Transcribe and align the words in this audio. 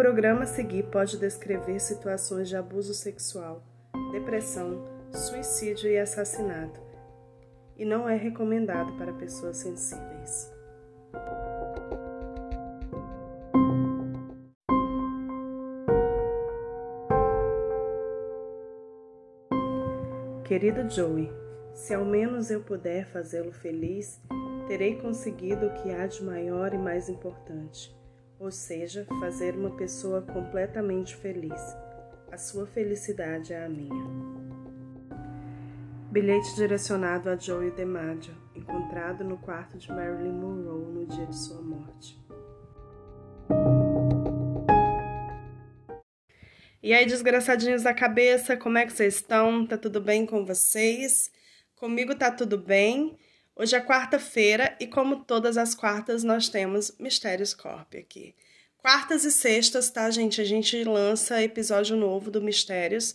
programa 0.00 0.44
a 0.44 0.46
seguir 0.46 0.84
pode 0.84 1.18
descrever 1.18 1.78
situações 1.78 2.48
de 2.48 2.56
abuso 2.56 2.94
sexual, 2.94 3.62
depressão, 4.12 4.82
suicídio 5.12 5.90
e 5.90 5.98
assassinato, 5.98 6.80
e 7.76 7.84
não 7.84 8.08
é 8.08 8.16
recomendado 8.16 8.94
para 8.94 9.12
pessoas 9.12 9.58
sensíveis. 9.58 10.50
Querido 20.46 20.88
Joey, 20.88 21.30
se 21.74 21.92
ao 21.92 22.06
menos 22.06 22.50
eu 22.50 22.62
puder 22.62 23.06
fazê-lo 23.12 23.52
feliz, 23.52 24.18
terei 24.66 24.98
conseguido 24.98 25.66
o 25.66 25.74
que 25.74 25.92
há 25.92 26.06
de 26.06 26.24
maior 26.24 26.72
e 26.72 26.78
mais 26.78 27.10
importante, 27.10 27.94
ou 28.40 28.50
seja, 28.50 29.06
fazer 29.20 29.54
uma 29.54 29.76
pessoa 29.76 30.22
completamente 30.22 31.14
feliz. 31.14 31.60
A 32.32 32.38
sua 32.38 32.66
felicidade 32.66 33.52
é 33.52 33.66
a 33.66 33.68
minha. 33.68 34.40
Bilhete 36.10 36.54
direcionado 36.56 37.28
a 37.28 37.36
Joey 37.36 37.70
DeMaggio, 37.70 38.34
encontrado 38.56 39.22
no 39.22 39.36
quarto 39.36 39.76
de 39.76 39.92
Marilyn 39.92 40.32
Monroe 40.32 40.86
no 40.86 41.06
dia 41.06 41.26
de 41.26 41.36
sua 41.36 41.60
morte. 41.60 42.18
E 46.82 46.94
aí, 46.94 47.04
desgraçadinhos 47.04 47.82
da 47.82 47.92
cabeça, 47.92 48.56
como 48.56 48.78
é 48.78 48.86
que 48.86 48.92
vocês 48.92 49.16
estão? 49.16 49.66
Tá 49.66 49.76
tudo 49.76 50.00
bem 50.00 50.24
com 50.24 50.46
vocês? 50.46 51.30
Comigo 51.76 52.14
tá 52.14 52.30
tudo 52.30 52.56
bem. 52.56 53.18
Hoje 53.60 53.76
é 53.76 53.80
quarta-feira 53.82 54.74
e, 54.80 54.86
como 54.86 55.22
todas 55.22 55.58
as 55.58 55.74
quartas, 55.74 56.24
nós 56.24 56.48
temos 56.48 56.92
Mistérios 56.98 57.52
Corp 57.52 57.94
aqui. 57.94 58.34
Quartas 58.78 59.22
e 59.26 59.30
sextas, 59.30 59.90
tá, 59.90 60.10
gente? 60.10 60.40
A 60.40 60.44
gente 60.44 60.82
lança 60.82 61.42
episódio 61.42 61.94
novo 61.94 62.30
do 62.30 62.40
Mistérios. 62.40 63.14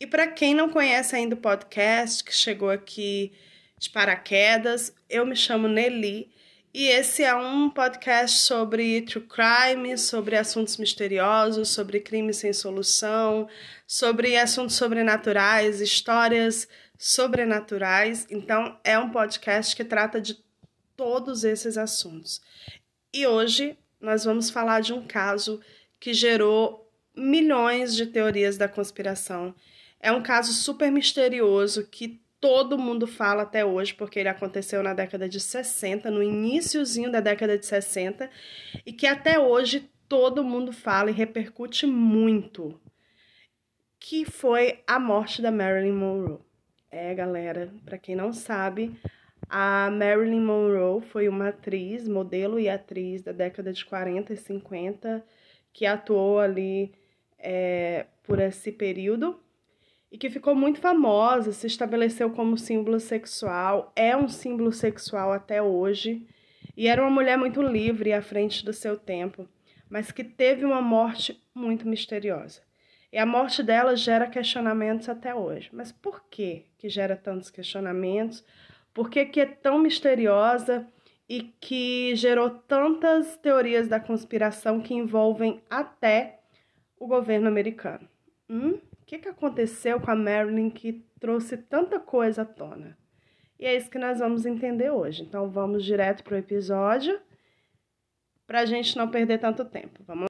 E 0.00 0.06
para 0.06 0.26
quem 0.26 0.54
não 0.54 0.70
conhece 0.70 1.14
ainda 1.14 1.34
o 1.34 1.38
podcast, 1.38 2.24
que 2.24 2.34
chegou 2.34 2.70
aqui 2.70 3.32
de 3.78 3.90
paraquedas, 3.90 4.94
eu 5.10 5.26
me 5.26 5.36
chamo 5.36 5.68
Nelly 5.68 6.32
e 6.72 6.86
esse 6.86 7.22
é 7.22 7.34
um 7.34 7.68
podcast 7.68 8.40
sobre 8.40 9.02
true 9.02 9.26
crime, 9.26 9.98
sobre 9.98 10.38
assuntos 10.38 10.78
misteriosos, 10.78 11.68
sobre 11.68 12.00
crimes 12.00 12.38
sem 12.38 12.54
solução, 12.54 13.46
sobre 13.86 14.38
assuntos 14.38 14.74
sobrenaturais, 14.74 15.82
histórias 15.82 16.66
sobrenaturais. 17.02 18.28
Então, 18.30 18.78
é 18.84 18.96
um 18.96 19.10
podcast 19.10 19.74
que 19.74 19.82
trata 19.82 20.20
de 20.20 20.38
todos 20.96 21.42
esses 21.42 21.76
assuntos. 21.76 22.40
E 23.12 23.26
hoje 23.26 23.76
nós 24.00 24.24
vamos 24.24 24.50
falar 24.50 24.82
de 24.82 24.92
um 24.92 25.04
caso 25.04 25.60
que 25.98 26.14
gerou 26.14 26.88
milhões 27.12 27.96
de 27.96 28.06
teorias 28.06 28.56
da 28.56 28.68
conspiração. 28.68 29.52
É 29.98 30.12
um 30.12 30.22
caso 30.22 30.52
super 30.52 30.92
misterioso 30.92 31.88
que 31.88 32.22
todo 32.40 32.78
mundo 32.78 33.04
fala 33.08 33.42
até 33.42 33.64
hoje, 33.64 33.92
porque 33.94 34.20
ele 34.20 34.28
aconteceu 34.28 34.80
na 34.80 34.94
década 34.94 35.28
de 35.28 35.40
60, 35.40 36.08
no 36.08 36.22
iníciozinho 36.22 37.10
da 37.10 37.18
década 37.18 37.58
de 37.58 37.66
60, 37.66 38.30
e 38.86 38.92
que 38.92 39.08
até 39.08 39.40
hoje 39.40 39.90
todo 40.08 40.44
mundo 40.44 40.72
fala 40.72 41.10
e 41.10 41.14
repercute 41.14 41.84
muito, 41.84 42.80
que 43.98 44.24
foi 44.24 44.84
a 44.86 45.00
morte 45.00 45.42
da 45.42 45.50
Marilyn 45.50 45.94
Monroe. 45.94 46.51
É, 46.94 47.14
galera, 47.14 47.72
para 47.86 47.96
quem 47.96 48.14
não 48.14 48.34
sabe, 48.34 48.94
a 49.48 49.90
Marilyn 49.90 50.42
Monroe 50.42 51.00
foi 51.00 51.26
uma 51.26 51.48
atriz, 51.48 52.06
modelo 52.06 52.60
e 52.60 52.68
atriz 52.68 53.22
da 53.22 53.32
década 53.32 53.72
de 53.72 53.82
40 53.82 54.34
e 54.34 54.36
50, 54.36 55.24
que 55.72 55.86
atuou 55.86 56.38
ali 56.38 56.92
é, 57.38 58.04
por 58.22 58.38
esse 58.38 58.70
período 58.70 59.40
e 60.10 60.18
que 60.18 60.28
ficou 60.28 60.54
muito 60.54 60.80
famosa, 60.80 61.50
se 61.50 61.66
estabeleceu 61.66 62.28
como 62.28 62.58
símbolo 62.58 63.00
sexual, 63.00 63.90
é 63.96 64.14
um 64.14 64.28
símbolo 64.28 64.70
sexual 64.70 65.32
até 65.32 65.62
hoje, 65.62 66.26
e 66.76 66.88
era 66.88 67.00
uma 67.00 67.10
mulher 67.10 67.38
muito 67.38 67.62
livre 67.62 68.12
à 68.12 68.20
frente 68.20 68.62
do 68.62 68.74
seu 68.74 68.98
tempo, 68.98 69.48
mas 69.88 70.12
que 70.12 70.22
teve 70.22 70.66
uma 70.66 70.82
morte 70.82 71.42
muito 71.54 71.88
misteriosa. 71.88 72.60
E 73.12 73.18
a 73.18 73.26
morte 73.26 73.62
dela 73.62 73.94
gera 73.94 74.26
questionamentos 74.26 75.08
até 75.08 75.34
hoje. 75.34 75.68
Mas 75.72 75.92
por 75.92 76.24
que 76.30 76.64
que 76.78 76.88
gera 76.88 77.14
tantos 77.14 77.50
questionamentos? 77.50 78.42
Por 78.94 79.10
que, 79.10 79.26
que 79.26 79.40
é 79.40 79.46
tão 79.46 79.78
misteriosa 79.78 80.86
e 81.28 81.42
que 81.60 82.16
gerou 82.16 82.48
tantas 82.50 83.36
teorias 83.36 83.86
da 83.86 84.00
conspiração 84.00 84.80
que 84.80 84.94
envolvem 84.94 85.62
até 85.68 86.40
o 86.98 87.06
governo 87.06 87.48
americano? 87.48 88.08
Hum? 88.48 88.78
O 89.00 89.04
que, 89.04 89.18
que 89.18 89.28
aconteceu 89.28 90.00
com 90.00 90.10
a 90.10 90.16
Marilyn 90.16 90.70
que 90.70 91.04
trouxe 91.20 91.58
tanta 91.58 92.00
coisa 92.00 92.42
à 92.42 92.44
tona? 92.46 92.96
E 93.58 93.66
é 93.66 93.76
isso 93.76 93.90
que 93.90 93.98
nós 93.98 94.20
vamos 94.20 94.46
entender 94.46 94.90
hoje. 94.90 95.22
Então 95.22 95.50
vamos 95.50 95.84
direto 95.84 96.24
para 96.24 96.34
o 96.34 96.38
episódio 96.38 97.20
para 98.46 98.60
a 98.60 98.66
gente 98.66 98.96
não 98.96 99.08
perder 99.08 99.38
tanto 99.38 99.64
tempo. 99.64 100.02
Vamos 100.06 100.26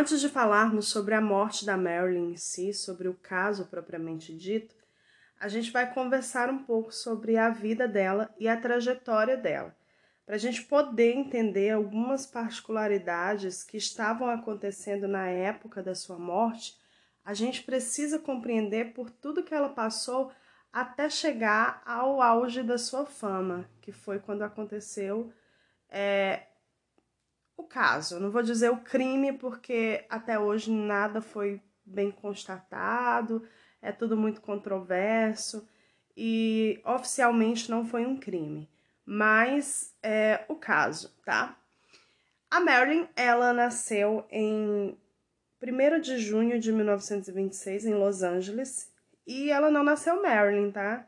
Antes 0.00 0.18
de 0.18 0.30
falarmos 0.30 0.88
sobre 0.88 1.14
a 1.14 1.20
morte 1.20 1.66
da 1.66 1.76
Marilyn 1.76 2.32
em 2.32 2.36
si, 2.38 2.72
sobre 2.72 3.06
o 3.06 3.12
caso 3.12 3.66
propriamente 3.66 4.34
dito, 4.34 4.74
a 5.38 5.46
gente 5.46 5.70
vai 5.70 5.92
conversar 5.92 6.48
um 6.48 6.64
pouco 6.64 6.90
sobre 6.90 7.36
a 7.36 7.50
vida 7.50 7.86
dela 7.86 8.34
e 8.38 8.48
a 8.48 8.56
trajetória 8.56 9.36
dela 9.36 9.76
para 10.24 10.36
a 10.36 10.38
gente 10.38 10.62
poder 10.62 11.12
entender 11.12 11.68
algumas 11.68 12.24
particularidades 12.24 13.62
que 13.62 13.76
estavam 13.76 14.30
acontecendo 14.30 15.06
na 15.06 15.26
época 15.26 15.82
da 15.82 15.94
sua 15.94 16.18
morte, 16.18 16.78
a 17.22 17.34
gente 17.34 17.62
precisa 17.62 18.18
compreender 18.18 18.94
por 18.94 19.10
tudo 19.10 19.42
que 19.42 19.52
ela 19.52 19.68
passou 19.68 20.32
até 20.72 21.10
chegar 21.10 21.82
ao 21.84 22.22
auge 22.22 22.62
da 22.62 22.78
sua 22.78 23.04
fama, 23.04 23.68
que 23.82 23.92
foi 23.92 24.18
quando 24.18 24.40
aconteceu 24.40 25.30
é, 25.90 26.44
o 27.60 27.64
caso. 27.64 28.20
não 28.20 28.30
vou 28.30 28.42
dizer 28.42 28.70
o 28.70 28.78
crime, 28.78 29.32
porque 29.32 30.04
até 30.08 30.38
hoje 30.38 30.70
nada 30.70 31.20
foi 31.20 31.60
bem 31.84 32.10
constatado, 32.10 33.42
é 33.80 33.92
tudo 33.92 34.16
muito 34.16 34.40
controverso 34.40 35.66
e 36.16 36.80
oficialmente 36.84 37.70
não 37.70 37.84
foi 37.84 38.04
um 38.06 38.16
crime 38.16 38.68
mas 39.12 39.92
é 40.04 40.44
o 40.46 40.54
caso, 40.54 41.12
tá? 41.24 41.56
A 42.48 42.60
Marilyn, 42.60 43.08
ela 43.16 43.52
nasceu 43.52 44.24
em 44.30 44.96
1 45.60 46.00
de 46.00 46.16
junho 46.16 46.60
de 46.60 46.72
1926 46.72 47.86
em 47.86 47.94
Los 47.94 48.22
Angeles 48.22 48.88
e 49.26 49.50
ela 49.50 49.68
não 49.68 49.82
nasceu 49.82 50.22
Marilyn, 50.22 50.70
tá? 50.70 51.04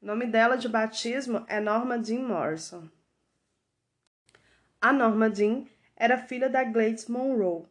O 0.00 0.06
nome 0.06 0.26
dela 0.26 0.56
de 0.56 0.68
batismo 0.68 1.44
é 1.48 1.58
Norma 1.58 2.00
Jean 2.00 2.20
Morrison. 2.20 2.88
A 4.80 4.92
Norma 4.92 5.34
Jean 5.34 5.64
era 5.96 6.18
filha 6.18 6.48
da 6.48 6.62
Gladys 6.62 7.06
Monroe. 7.06 7.64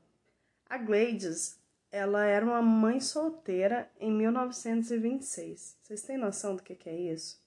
A 0.69 0.77
Gladys, 0.77 1.57
ela 1.91 2.25
era 2.25 2.45
uma 2.45 2.61
mãe 2.61 2.99
solteira 2.99 3.89
em 3.99 4.11
1926. 4.11 5.77
Vocês 5.81 6.01
têm 6.01 6.17
noção 6.17 6.55
do 6.55 6.63
que, 6.63 6.75
que 6.75 6.89
é 6.89 6.95
isso? 6.95 7.39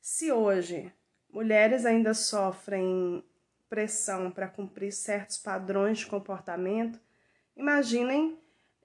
Se 0.00 0.32
hoje 0.32 0.92
mulheres 1.32 1.84
ainda 1.84 2.14
sofrem 2.14 3.22
pressão 3.68 4.30
para 4.30 4.48
cumprir 4.48 4.92
certos 4.92 5.38
padrões 5.38 5.98
de 5.98 6.06
comportamento, 6.06 6.98
imaginem 7.56 8.36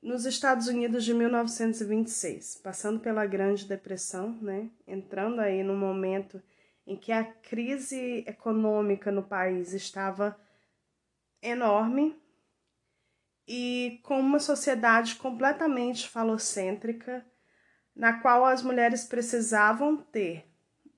nos 0.01 0.25
Estados 0.25 0.67
Unidos 0.67 1.03
de 1.03 1.13
1926, 1.15 2.59
passando 2.63 2.99
pela 2.99 3.25
Grande 3.25 3.65
Depressão, 3.65 4.37
né? 4.39 4.69
entrando 4.87 5.39
aí 5.39 5.63
no 5.63 5.75
momento 5.75 6.39
em 6.85 6.95
que 6.95 7.11
a 7.11 7.23
crise 7.23 8.23
econômica 8.27 9.11
no 9.11 9.23
país 9.23 9.73
estava 9.73 10.39
enorme 11.41 12.15
e 13.47 13.99
com 14.03 14.19
uma 14.19 14.39
sociedade 14.39 15.15
completamente 15.15 16.09
falocêntrica, 16.09 17.25
na 17.95 18.19
qual 18.19 18.45
as 18.45 18.61
mulheres 18.61 19.05
precisavam 19.05 19.97
ter 19.97 20.45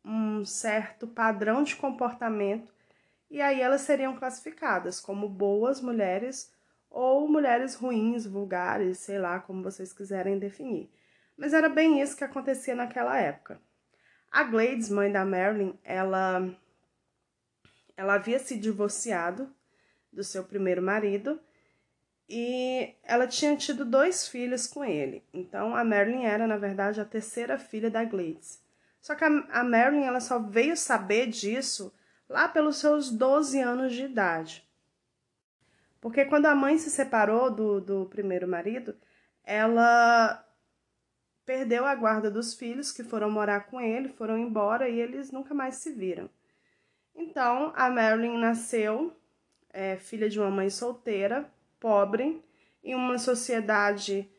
um 0.04 0.46
certo 0.46 1.06
padrão 1.06 1.64
de 1.64 1.76
comportamento 1.76 2.74
e 3.30 3.42
aí 3.42 3.62
elas 3.62 3.82
seriam 3.82 4.16
classificadas 4.16 5.00
como 5.00 5.28
boas 5.28 5.82
mulheres 5.82 6.54
ou 6.90 7.28
mulheres 7.28 7.76
ruins, 7.76 8.26
vulgares, 8.26 9.00
sei 9.00 9.20
lá 9.20 9.40
como 9.40 9.62
vocês 9.62 9.92
quiserem 9.92 10.40
definir. 10.40 10.90
Mas 11.36 11.54
era 11.54 11.70
bem 11.70 12.02
isso 12.02 12.16
que 12.16 12.24
acontecia 12.24 12.74
naquela 12.74 13.18
época. 13.20 13.62
A 14.32 14.44
Gladys, 14.44 14.90
mãe 14.90 15.12
da 15.12 15.26
Marilyn, 15.26 15.74
ela 15.84 16.50
ela 17.96 18.14
havia 18.14 18.38
se 18.38 18.56
divorciado 18.56 19.52
do 20.14 20.24
seu 20.24 20.44
primeiro 20.44 20.82
marido 20.82 21.40
e 22.30 22.94
ela 23.04 23.26
tinha 23.26 23.56
tido 23.56 23.84
dois 23.84 24.28
filhos 24.28 24.68
com 24.68 24.86
ele. 24.86 25.24
Então 25.34 25.76
a 25.76 25.84
Marilyn 25.84 26.26
era, 26.26 26.46
na 26.46 26.58
verdade, 26.58 27.02
a 27.02 27.06
terceira 27.06 27.58
filha 27.58 27.90
da 27.90 28.04
Gladys. 28.04 28.62
Só 29.02 29.16
que 29.16 29.24
a, 29.24 29.28
a 29.28 29.64
Marilyn 29.64 30.04
ela 30.04 30.20
só 30.20 30.38
veio 30.38 30.78
saber 30.78 31.28
disso 31.28 31.94
lá 32.30 32.48
pelos 32.48 32.78
seus 32.78 33.10
12 33.10 33.60
anos 33.62 33.94
de 33.94 34.04
idade. 34.04 34.68
Porque 36.00 36.26
quando 36.26 36.46
a 36.46 36.56
mãe 36.56 36.78
se 36.78 36.92
separou 36.92 37.50
do, 37.50 37.82
do 37.82 38.06
primeiro 38.06 38.48
marido, 38.48 38.96
ela 39.44 40.46
perdeu 41.48 41.86
a 41.86 41.96
guarda 41.96 42.30
dos 42.30 42.54
filhos 42.54 42.92
que 42.92 43.06
foram 43.06 43.32
morar 43.32 43.62
com 43.62 43.80
ele, 43.80 44.10
foram 44.10 44.38
embora 44.38 44.90
e 44.90 45.00
eles 45.00 45.32
nunca 45.32 45.54
mais 45.54 45.76
se 45.76 45.94
viram. 45.94 46.30
Então 47.16 47.72
a 47.74 47.90
Marilyn 47.90 48.38
nasceu 48.38 49.16
é, 49.72 49.96
filha 49.96 50.30
de 50.30 50.38
uma 50.38 50.52
mãe 50.52 50.70
solteira, 50.70 51.50
pobre, 51.80 52.44
em 52.84 52.94
uma 52.94 53.18
sociedade 53.18 54.30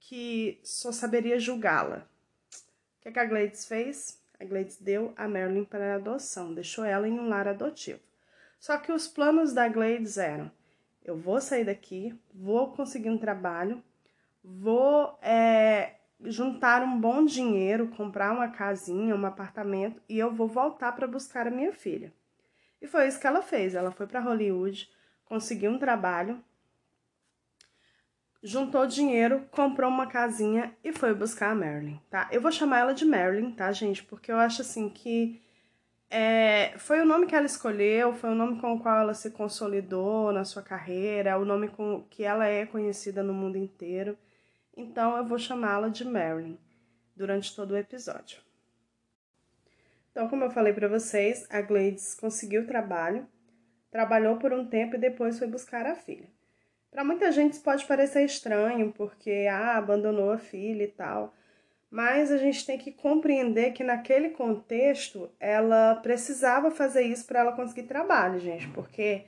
que 0.00 0.58
só 0.64 0.90
saberia 0.90 1.38
julgá-la. 1.38 1.98
O 1.98 3.02
que, 3.02 3.08
é 3.08 3.12
que 3.12 3.18
a 3.18 3.26
Gladys 3.26 3.66
fez? 3.66 4.18
A 4.40 4.44
Gladys 4.46 4.78
deu 4.80 5.12
a 5.16 5.28
Marilyn 5.28 5.64
para 5.64 5.96
adoção, 5.96 6.54
deixou 6.54 6.86
ela 6.86 7.06
em 7.06 7.20
um 7.20 7.28
lar 7.28 7.46
adotivo. 7.46 8.00
Só 8.58 8.78
que 8.78 8.90
os 8.90 9.06
planos 9.06 9.52
da 9.52 9.68
Gladys 9.68 10.16
eram: 10.16 10.50
eu 11.04 11.18
vou 11.18 11.38
sair 11.38 11.64
daqui, 11.64 12.18
vou 12.32 12.72
conseguir 12.72 13.10
um 13.10 13.18
trabalho, 13.18 13.82
vou 14.42 15.18
é, 15.20 15.96
juntar 16.24 16.82
um 16.82 16.98
bom 16.98 17.24
dinheiro, 17.24 17.88
comprar 17.88 18.32
uma 18.32 18.48
casinha, 18.48 19.14
um 19.14 19.26
apartamento 19.26 20.00
e 20.08 20.18
eu 20.18 20.32
vou 20.32 20.48
voltar 20.48 20.92
para 20.92 21.06
buscar 21.06 21.46
a 21.46 21.50
minha 21.50 21.72
filha. 21.72 22.12
E 22.80 22.86
foi 22.86 23.08
isso 23.08 23.20
que 23.20 23.26
ela 23.26 23.42
fez. 23.42 23.74
Ela 23.74 23.90
foi 23.90 24.06
para 24.06 24.20
Hollywood, 24.20 24.88
conseguiu 25.24 25.70
um 25.70 25.78
trabalho, 25.78 26.42
juntou 28.42 28.86
dinheiro, 28.86 29.46
comprou 29.50 29.90
uma 29.90 30.06
casinha 30.06 30.76
e 30.84 30.92
foi 30.92 31.14
buscar 31.14 31.50
a 31.50 31.54
Marilyn, 31.54 31.98
tá? 32.10 32.28
Eu 32.30 32.40
vou 32.42 32.52
chamar 32.52 32.80
ela 32.80 32.92
de 32.92 33.04
Marilyn, 33.04 33.52
tá, 33.52 33.72
gente? 33.72 34.02
Porque 34.04 34.30
eu 34.30 34.36
acho 34.36 34.60
assim 34.60 34.90
que 34.90 35.40
é, 36.10 36.74
foi 36.76 37.00
o 37.00 37.06
nome 37.06 37.26
que 37.26 37.34
ela 37.34 37.46
escolheu, 37.46 38.12
foi 38.12 38.30
o 38.30 38.34
nome 38.34 38.60
com 38.60 38.74
o 38.74 38.80
qual 38.80 39.00
ela 39.00 39.14
se 39.14 39.30
consolidou 39.30 40.30
na 40.30 40.44
sua 40.44 40.62
carreira, 40.62 41.30
é 41.30 41.36
o 41.36 41.44
nome 41.44 41.68
com 41.68 42.04
que 42.10 42.22
ela 42.22 42.46
é 42.46 42.66
conhecida 42.66 43.22
no 43.22 43.32
mundo 43.32 43.56
inteiro. 43.56 44.16
Então 44.76 45.16
eu 45.16 45.24
vou 45.24 45.38
chamá-la 45.38 45.88
de 45.88 46.04
Marilyn 46.04 46.58
durante 47.16 47.54
todo 47.54 47.72
o 47.72 47.76
episódio. 47.76 48.38
Então, 50.10 50.28
como 50.28 50.44
eu 50.44 50.50
falei 50.50 50.72
para 50.72 50.86
vocês, 50.86 51.46
a 51.50 51.60
Gladys 51.60 52.14
conseguiu 52.14 52.66
trabalho, 52.66 53.26
trabalhou 53.90 54.36
por 54.36 54.52
um 54.52 54.64
tempo 54.64 54.94
e 54.94 54.98
depois 54.98 55.38
foi 55.38 55.48
buscar 55.48 55.86
a 55.86 55.94
filha. 55.96 56.28
Para 56.90 57.02
muita 57.02 57.32
gente 57.32 57.54
isso 57.54 57.62
pode 57.62 57.84
parecer 57.86 58.24
estranho, 58.24 58.92
porque 58.92 59.48
ah, 59.50 59.76
abandonou 59.76 60.30
a 60.30 60.38
filha 60.38 60.84
e 60.84 60.88
tal. 60.88 61.34
Mas 61.90 62.30
a 62.30 62.38
gente 62.38 62.64
tem 62.64 62.78
que 62.78 62.92
compreender 62.92 63.72
que 63.72 63.82
naquele 63.82 64.30
contexto 64.30 65.28
ela 65.40 65.96
precisava 65.96 66.70
fazer 66.70 67.02
isso 67.02 67.26
para 67.26 67.40
ela 67.40 67.52
conseguir 67.52 67.84
trabalho, 67.84 68.38
gente, 68.38 68.68
porque 68.68 69.24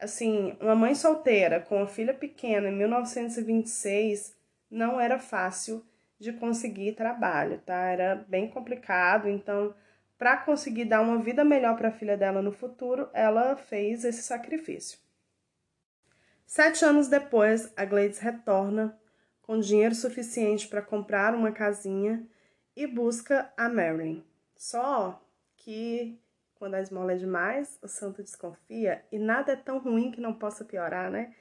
assim, 0.00 0.56
uma 0.60 0.74
mãe 0.74 0.94
solteira 0.94 1.60
com 1.60 1.76
uma 1.76 1.86
filha 1.86 2.12
pequena 2.12 2.68
em 2.68 2.76
1926 2.76 4.34
não 4.72 5.00
era 5.00 5.18
fácil 5.18 5.84
de 6.18 6.32
conseguir 6.32 6.92
trabalho, 6.92 7.60
tá? 7.66 7.76
Era 7.76 8.24
bem 8.28 8.48
complicado, 8.48 9.28
então 9.28 9.74
para 10.16 10.36
conseguir 10.36 10.84
dar 10.84 11.00
uma 11.00 11.18
vida 11.18 11.44
melhor 11.44 11.76
para 11.76 11.88
a 11.88 11.92
filha 11.92 12.16
dela 12.16 12.40
no 12.40 12.52
futuro, 12.52 13.08
ela 13.12 13.56
fez 13.56 14.04
esse 14.04 14.22
sacrifício. 14.22 14.98
Sete 16.46 16.84
anos 16.84 17.08
depois, 17.08 17.72
a 17.76 17.84
Gladys 17.84 18.18
retorna 18.18 18.96
com 19.42 19.58
dinheiro 19.58 19.94
suficiente 19.94 20.68
para 20.68 20.80
comprar 20.80 21.34
uma 21.34 21.50
casinha 21.50 22.24
e 22.76 22.86
busca 22.86 23.52
a 23.56 23.68
Marilyn. 23.68 24.22
Só 24.56 25.20
que 25.56 26.20
quando 26.54 26.74
a 26.74 26.80
esmola 26.80 27.14
é 27.14 27.16
demais, 27.16 27.76
o 27.82 27.88
santo 27.88 28.22
desconfia 28.22 29.04
e 29.10 29.18
nada 29.18 29.52
é 29.52 29.56
tão 29.56 29.78
ruim 29.78 30.12
que 30.12 30.20
não 30.20 30.32
possa 30.32 30.64
piorar, 30.64 31.10
né? 31.10 31.34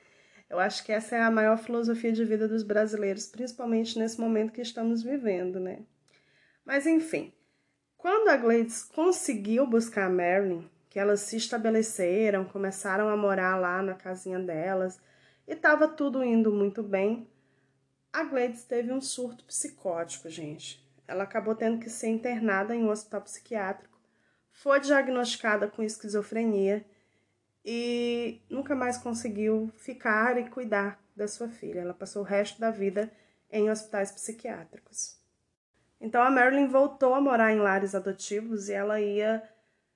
Eu 0.51 0.59
acho 0.59 0.83
que 0.83 0.91
essa 0.91 1.15
é 1.15 1.21
a 1.21 1.31
maior 1.31 1.57
filosofia 1.57 2.11
de 2.11 2.25
vida 2.25 2.45
dos 2.45 2.61
brasileiros, 2.61 3.25
principalmente 3.25 3.97
nesse 3.97 4.19
momento 4.19 4.51
que 4.51 4.59
estamos 4.59 5.01
vivendo, 5.01 5.61
né? 5.61 5.79
Mas 6.65 6.85
enfim, 6.85 7.31
quando 7.97 8.27
a 8.27 8.35
Gladys 8.35 8.83
conseguiu 8.83 9.65
buscar 9.65 10.07
a 10.07 10.09
Marilyn, 10.09 10.69
que 10.89 10.99
elas 10.99 11.21
se 11.21 11.37
estabeleceram, 11.37 12.43
começaram 12.43 13.07
a 13.07 13.15
morar 13.15 13.55
lá 13.55 13.81
na 13.81 13.93
casinha 13.93 14.39
delas 14.39 14.99
e 15.47 15.53
estava 15.53 15.87
tudo 15.87 16.21
indo 16.21 16.51
muito 16.51 16.83
bem, 16.83 17.29
a 18.11 18.25
Gladys 18.25 18.65
teve 18.65 18.91
um 18.91 18.99
surto 18.99 19.45
psicótico, 19.45 20.29
gente. 20.29 20.85
Ela 21.07 21.23
acabou 21.23 21.55
tendo 21.55 21.79
que 21.79 21.89
ser 21.89 22.09
internada 22.09 22.75
em 22.75 22.83
um 22.83 22.89
hospital 22.89 23.21
psiquiátrico, 23.21 23.97
foi 24.51 24.81
diagnosticada 24.81 25.69
com 25.69 25.81
esquizofrenia 25.81 26.85
e 27.63 28.41
nunca 28.49 28.75
mais 28.75 28.97
conseguiu 28.97 29.71
ficar 29.77 30.37
e 30.37 30.49
cuidar 30.49 30.99
da 31.15 31.27
sua 31.27 31.47
filha. 31.47 31.81
Ela 31.81 31.93
passou 31.93 32.21
o 32.21 32.25
resto 32.25 32.59
da 32.59 32.71
vida 32.71 33.11
em 33.51 33.69
hospitais 33.69 34.11
psiquiátricos. 34.11 35.19
Então 35.99 36.23
a 36.23 36.31
Marilyn 36.31 36.67
voltou 36.67 37.13
a 37.13 37.21
morar 37.21 37.51
em 37.51 37.59
lares 37.59 37.93
adotivos 37.93 38.69
e 38.69 38.73
ela 38.73 38.99
ia 38.99 39.43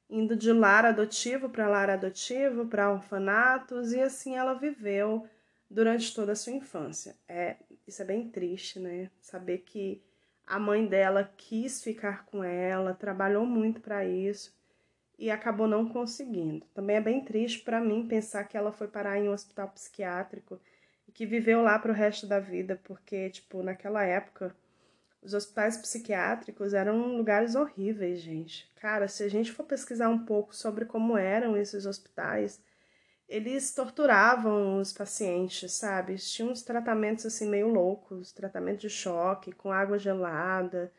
indo 0.07 0.35
de 0.35 0.51
lar 0.53 0.85
adotivo 0.85 1.49
para 1.49 1.67
lar 1.67 1.89
adotivo, 1.89 2.67
para 2.67 2.91
orfanatos 2.91 3.91
e 3.91 3.99
assim 3.99 4.35
ela 4.35 4.53
viveu 4.53 5.27
durante 5.67 6.13
toda 6.13 6.33
a 6.33 6.35
sua 6.35 6.53
infância. 6.53 7.15
É, 7.27 7.57
isso 7.87 8.03
é 8.03 8.05
bem 8.05 8.29
triste, 8.29 8.79
né? 8.79 9.09
Saber 9.19 9.59
que 9.59 10.03
a 10.45 10.59
mãe 10.59 10.85
dela 10.85 11.33
quis 11.35 11.81
ficar 11.81 12.25
com 12.25 12.43
ela, 12.43 12.93
trabalhou 12.93 13.47
muito 13.47 13.81
para 13.81 14.05
isso 14.05 14.54
e 15.17 15.31
acabou 15.31 15.67
não 15.67 15.87
conseguindo. 15.87 16.65
Também 16.73 16.97
é 16.97 17.01
bem 17.01 17.23
triste 17.23 17.61
para 17.61 17.79
mim 17.79 18.07
pensar 18.07 18.43
que 18.45 18.57
ela 18.57 18.71
foi 18.71 18.87
parar 18.87 19.17
em 19.17 19.29
um 19.29 19.33
hospital 19.33 19.69
psiquiátrico 19.69 20.59
e 21.07 21.11
que 21.11 21.25
viveu 21.25 21.61
lá 21.61 21.79
para 21.79 21.91
o 21.91 21.95
resto 21.95 22.27
da 22.27 22.39
vida, 22.39 22.79
porque 22.83 23.29
tipo, 23.29 23.63
naquela 23.63 24.03
época 24.03 24.55
os 25.21 25.33
hospitais 25.33 25.75
psiquiátricos 25.77 26.73
eram 26.73 27.17
lugares 27.17 27.55
horríveis, 27.55 28.19
gente. 28.19 28.71
Cara, 28.75 29.07
se 29.07 29.23
a 29.23 29.27
gente 29.27 29.51
for 29.51 29.63
pesquisar 29.63 30.07
um 30.07 30.23
pouco 30.23 30.55
sobre 30.55 30.85
como 30.85 31.17
eram 31.17 31.57
esses 31.57 31.87
hospitais, 31.87 32.61
eles 33.27 33.73
torturavam 33.73 34.77
os 34.77 34.93
pacientes, 34.93 35.73
sabe? 35.73 36.15
Tinham 36.17 36.51
uns 36.51 36.61
tratamentos 36.61 37.25
assim 37.25 37.49
meio 37.49 37.67
loucos, 37.67 38.31
tratamento 38.31 38.81
de 38.81 38.89
choque 38.89 39.51
com 39.51 39.71
água 39.71 39.97
gelada, 39.97 40.91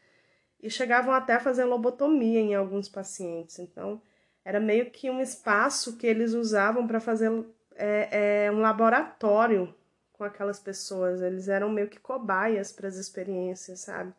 e 0.67 0.71
chegavam 0.71 1.15
até 1.15 1.35
a 1.35 1.41
fazer 1.41 1.65
lobotomia 1.65 2.41
em 2.41 2.53
alguns 2.57 2.89
pacientes. 2.89 3.61
Então, 3.61 4.03
era 4.45 4.59
meio 4.59 4.91
que 4.91 5.09
um 5.09 5.21
espaço 5.21 5.97
que 5.97 6.09
eles 6.09 6.33
usavam 6.33 6.89
para 6.89 6.99
fazer 6.99 7.31
é, 7.77 8.47
é, 8.47 8.51
um 8.51 8.59
laboratório 8.59 9.73
com 10.13 10.25
aquelas 10.25 10.59
pessoas. 10.59 11.23
Eles 11.23 11.47
eram 11.49 11.71
meio 11.71 11.89
que 11.89 12.01
cobaias 12.01 12.73
para 12.73 12.89
as 12.89 12.97
experiências, 12.97 13.81
sabe? 13.81 14.13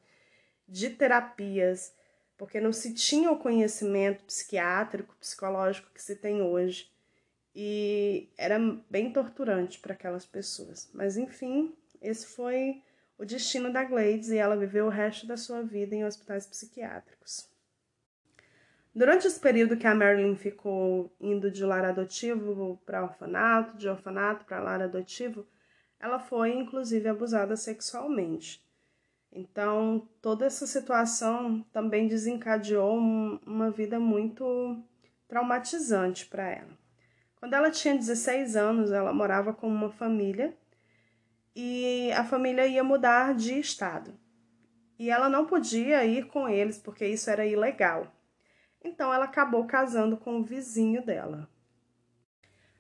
De 0.66 0.89
terapias, 0.89 1.94
porque 2.38 2.62
não 2.62 2.72
se 2.72 2.94
tinha 2.94 3.30
o 3.30 3.39
conhecimento 3.39 4.24
psiquiátrico, 4.24 5.18
psicológico 5.20 5.92
que 5.94 6.01
se 6.01 6.16
tem 6.16 6.42
hoje. 6.42 6.89
E 7.54 8.30
era 8.38 8.58
bem 8.89 9.12
torturante 9.12 9.80
para 9.80 9.94
aquelas 9.94 10.25
pessoas. 10.25 10.89
Mas 10.94 11.18
enfim, 11.18 11.75
esse 12.01 12.25
foi 12.25 12.82
o 13.17 13.25
destino 13.25 13.71
da 13.71 13.83
Gladys 13.83 14.29
e 14.29 14.38
ela 14.38 14.55
viveu 14.55 14.86
o 14.86 14.89
resto 14.89 15.25
da 15.25 15.36
sua 15.36 15.62
vida 15.63 15.95
em 15.95 16.05
hospitais 16.05 16.45
psiquiátricos. 16.45 17.50
Durante 18.93 19.27
esse 19.27 19.39
período 19.39 19.77
que 19.77 19.86
a 19.86 19.93
Marilyn 19.93 20.36
ficou 20.36 21.13
indo 21.19 21.51
de 21.51 21.63
lar 21.63 21.86
adotivo 21.86 22.81
para 22.86 23.03
orfanato, 23.03 23.77
de 23.77 23.88
orfanato 23.88 24.45
para 24.45 24.59
lar 24.59 24.81
adotivo, 24.81 25.45
ela 26.00 26.19
foi 26.19 26.51
inclusive 26.53 27.07
abusada 27.07 27.55
sexualmente. 27.55 28.65
Então, 29.31 30.07
toda 30.21 30.45
essa 30.45 30.65
situação 30.65 31.63
também 31.71 32.07
desencadeou 32.07 32.97
uma 32.97 33.69
vida 33.69 34.00
muito 34.00 34.81
traumatizante 35.27 36.25
para 36.25 36.50
ela. 36.50 36.77
Quando 37.36 37.53
ela 37.53 37.69
tinha 37.69 37.95
16 37.95 38.55
anos, 38.55 38.91
ela 38.91 39.13
morava 39.13 39.53
com 39.53 39.67
uma 39.67 39.91
família 39.91 40.57
e 41.59 42.11
a 42.11 42.23
família 42.23 42.67
ia 42.67 42.83
mudar 42.83 43.33
de 43.33 43.59
estado. 43.59 44.13
E 44.99 45.09
ela 45.09 45.27
não 45.27 45.47
podia 45.47 46.05
ir 46.05 46.27
com 46.27 46.47
eles 46.47 46.77
porque 46.77 47.03
isso 47.07 47.31
era 47.31 47.47
ilegal. 47.47 48.13
Então 48.83 49.11
ela 49.11 49.25
acabou 49.25 49.65
casando 49.65 50.15
com 50.17 50.39
o 50.39 50.43
vizinho 50.43 51.03
dela. 51.03 51.49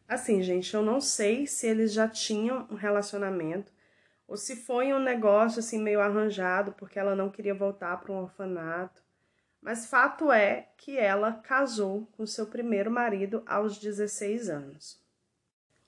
Assim, 0.07 0.43
gente, 0.43 0.71
eu 0.75 0.83
não 0.83 1.01
sei 1.01 1.47
se 1.47 1.65
eles 1.65 1.91
já 1.91 2.07
tinham 2.07 2.67
um 2.69 2.75
relacionamento 2.75 3.73
ou 4.27 4.37
se 4.37 4.55
foi 4.55 4.93
um 4.93 4.99
negócio 4.99 5.57
assim 5.57 5.81
meio 5.81 5.99
arranjado 5.99 6.71
porque 6.73 6.99
ela 6.99 7.15
não 7.15 7.31
queria 7.31 7.55
voltar 7.55 7.97
para 7.97 8.13
um 8.13 8.21
orfanato. 8.21 9.01
Mas 9.59 9.87
fato 9.87 10.31
é 10.31 10.69
que 10.77 10.99
ela 10.99 11.33
casou 11.33 12.07
com 12.11 12.27
seu 12.27 12.45
primeiro 12.45 12.91
marido 12.91 13.41
aos 13.47 13.79
16 13.79 14.49
anos. 14.51 15.06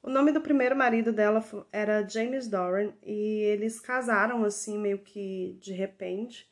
O 0.01 0.09
nome 0.09 0.31
do 0.31 0.41
primeiro 0.41 0.75
marido 0.75 1.11
dela 1.11 1.43
era 1.71 2.07
James 2.07 2.47
Doran 2.47 2.93
e 3.03 3.41
eles 3.43 3.79
casaram 3.79 4.43
assim 4.43 4.77
meio 4.77 4.99
que 4.99 5.57
de 5.61 5.73
repente. 5.73 6.49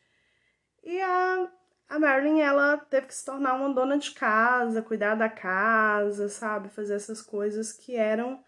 E 0.83 1.01
a, 1.01 1.49
a 1.89 1.99
Marilyn 1.99 2.41
ela 2.41 2.77
teve 2.77 3.07
que 3.07 3.15
se 3.15 3.25
tornar 3.25 3.53
uma 3.53 3.73
dona 3.73 3.97
de 3.97 4.11
casa, 4.11 4.81
cuidar 4.81 5.15
da 5.15 5.29
casa, 5.29 6.27
sabe, 6.27 6.69
fazer 6.69 6.95
essas 6.95 7.21
coisas 7.21 7.71
que 7.71 7.95
eram 7.95 8.43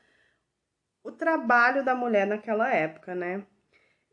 o 1.04 1.12
trabalho 1.12 1.84
da 1.84 1.96
mulher 1.96 2.28
naquela 2.28 2.70
época, 2.74 3.16
né? 3.16 3.46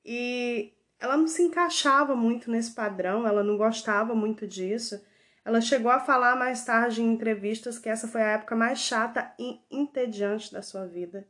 E 0.04 0.72
ela 1.00 1.16
não 1.16 1.26
se 1.26 1.42
encaixava 1.42 2.14
muito 2.14 2.50
nesse 2.50 2.74
padrão, 2.74 3.26
ela 3.26 3.42
não 3.42 3.56
gostava 3.56 4.14
muito 4.14 4.46
disso. 4.46 5.04
Ela 5.46 5.60
chegou 5.60 5.92
a 5.92 6.00
falar 6.00 6.34
mais 6.34 6.64
tarde 6.64 7.00
em 7.00 7.12
entrevistas 7.12 7.78
que 7.78 7.88
essa 7.88 8.08
foi 8.08 8.20
a 8.20 8.32
época 8.32 8.56
mais 8.56 8.80
chata 8.80 9.32
e 9.38 9.60
entediante 9.70 10.52
da 10.52 10.60
sua 10.60 10.86
vida. 10.86 11.24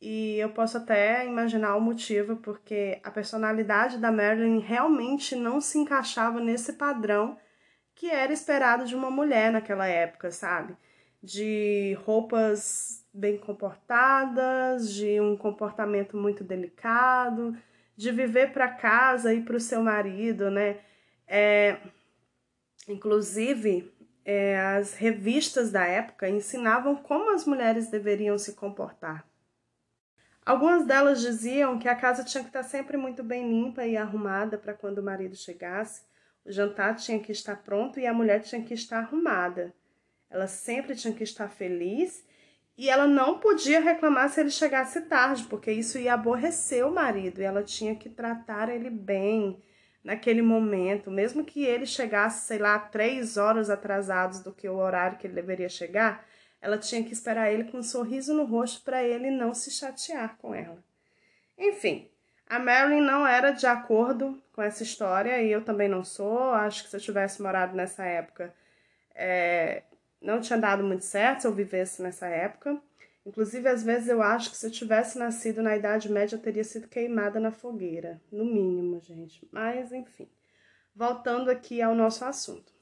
E 0.00 0.38
eu 0.38 0.48
posso 0.48 0.78
até 0.78 1.26
imaginar 1.26 1.76
o 1.76 1.80
motivo, 1.80 2.36
porque 2.36 2.98
a 3.04 3.10
personalidade 3.10 3.98
da 3.98 4.10
Marilyn 4.10 4.60
realmente 4.60 5.36
não 5.36 5.60
se 5.60 5.76
encaixava 5.76 6.40
nesse 6.40 6.72
padrão 6.72 7.36
que 7.94 8.08
era 8.08 8.32
esperado 8.32 8.86
de 8.86 8.96
uma 8.96 9.10
mulher 9.10 9.52
naquela 9.52 9.86
época, 9.86 10.30
sabe? 10.30 10.74
De 11.22 11.98
roupas 12.06 13.04
bem 13.12 13.36
comportadas, 13.36 14.90
de 14.94 15.20
um 15.20 15.36
comportamento 15.36 16.16
muito 16.16 16.42
delicado, 16.42 17.54
de 17.94 18.10
viver 18.10 18.54
para 18.54 18.70
casa 18.70 19.34
e 19.34 19.42
para 19.42 19.56
o 19.56 19.60
seu 19.60 19.82
marido, 19.82 20.50
né? 20.50 20.78
É, 21.26 21.76
inclusive, 22.88 23.92
é, 24.24 24.60
as 24.60 24.94
revistas 24.94 25.70
da 25.70 25.86
época 25.86 26.28
ensinavam 26.28 26.96
como 26.96 27.34
as 27.34 27.46
mulheres 27.46 27.88
deveriam 27.88 28.36
se 28.38 28.54
comportar. 28.54 29.26
Algumas 30.44 30.86
delas 30.86 31.20
diziam 31.20 31.78
que 31.78 31.88
a 31.88 31.94
casa 31.94 32.24
tinha 32.24 32.42
que 32.42 32.48
estar 32.48 32.62
sempre 32.62 32.96
muito 32.96 33.22
bem 33.22 33.46
limpa 33.48 33.86
e 33.86 33.96
arrumada 33.96 34.56
para 34.56 34.72
quando 34.72 34.98
o 34.98 35.02
marido 35.02 35.36
chegasse. 35.36 36.02
O 36.44 36.50
jantar 36.50 36.96
tinha 36.96 37.18
que 37.18 37.32
estar 37.32 37.56
pronto 37.56 38.00
e 38.00 38.06
a 38.06 38.14
mulher 38.14 38.40
tinha 38.40 38.62
que 38.62 38.72
estar 38.72 39.00
arrumada. 39.00 39.74
Ela 40.30 40.46
sempre 40.46 40.94
tinha 40.94 41.12
que 41.12 41.22
estar 41.22 41.48
feliz 41.48 42.24
e 42.78 42.88
ela 42.88 43.06
não 43.06 43.38
podia 43.38 43.80
reclamar 43.80 44.30
se 44.30 44.40
ele 44.40 44.50
chegasse 44.50 45.02
tarde, 45.02 45.44
porque 45.44 45.70
isso 45.70 45.98
ia 45.98 46.14
aborrecer 46.14 46.86
o 46.86 46.94
marido 46.94 47.40
e 47.40 47.44
ela 47.44 47.62
tinha 47.62 47.94
que 47.94 48.08
tratar 48.08 48.68
ele 48.68 48.88
bem 48.88 49.62
naquele 50.02 50.42
momento, 50.42 51.10
mesmo 51.10 51.44
que 51.44 51.64
ele 51.64 51.86
chegasse, 51.86 52.46
sei 52.46 52.58
lá, 52.58 52.78
três 52.78 53.36
horas 53.36 53.68
atrasados 53.70 54.40
do 54.40 54.52
que 54.52 54.68
o 54.68 54.76
horário 54.76 55.18
que 55.18 55.26
ele 55.26 55.34
deveria 55.34 55.68
chegar 55.68 56.26
ela 56.60 56.78
tinha 56.78 57.02
que 57.02 57.12
esperar 57.12 57.52
ele 57.52 57.64
com 57.64 57.78
um 57.78 57.82
sorriso 57.82 58.34
no 58.34 58.44
rosto 58.44 58.82
para 58.82 59.02
ele 59.02 59.30
não 59.30 59.54
se 59.54 59.70
chatear 59.70 60.36
com 60.38 60.54
ela. 60.54 60.82
Enfim, 61.56 62.08
a 62.46 62.58
Marilyn 62.58 63.00
não 63.00 63.26
era 63.26 63.50
de 63.50 63.66
acordo 63.66 64.40
com 64.52 64.62
essa 64.62 64.82
história 64.82 65.40
e 65.42 65.50
eu 65.50 65.64
também 65.64 65.88
não 65.88 66.04
sou. 66.04 66.52
Acho 66.52 66.84
que 66.84 66.90
se 66.90 66.96
eu 66.96 67.00
tivesse 67.00 67.42
morado 67.42 67.76
nessa 67.76 68.04
época, 68.04 68.52
é, 69.14 69.82
não 70.20 70.40
tinha 70.40 70.58
dado 70.58 70.82
muito 70.82 71.04
certo 71.04 71.42
se 71.42 71.46
eu 71.46 71.52
vivesse 71.52 72.02
nessa 72.02 72.26
época. 72.26 72.80
Inclusive, 73.28 73.68
às 73.68 73.82
vezes 73.82 74.08
eu 74.08 74.22
acho 74.22 74.50
que 74.50 74.56
se 74.56 74.66
eu 74.66 74.70
tivesse 74.70 75.18
nascido 75.18 75.62
na 75.62 75.76
Idade 75.76 76.10
Média, 76.10 76.34
eu 76.34 76.40
teria 76.40 76.64
sido 76.64 76.88
queimada 76.88 77.38
na 77.38 77.52
fogueira. 77.52 78.18
No 78.32 78.42
mínimo, 78.42 78.98
gente. 79.02 79.46
Mas, 79.52 79.92
enfim. 79.92 80.26
Voltando 80.96 81.50
aqui 81.50 81.82
ao 81.82 81.94
nosso 81.94 82.24
assunto. 82.24 82.72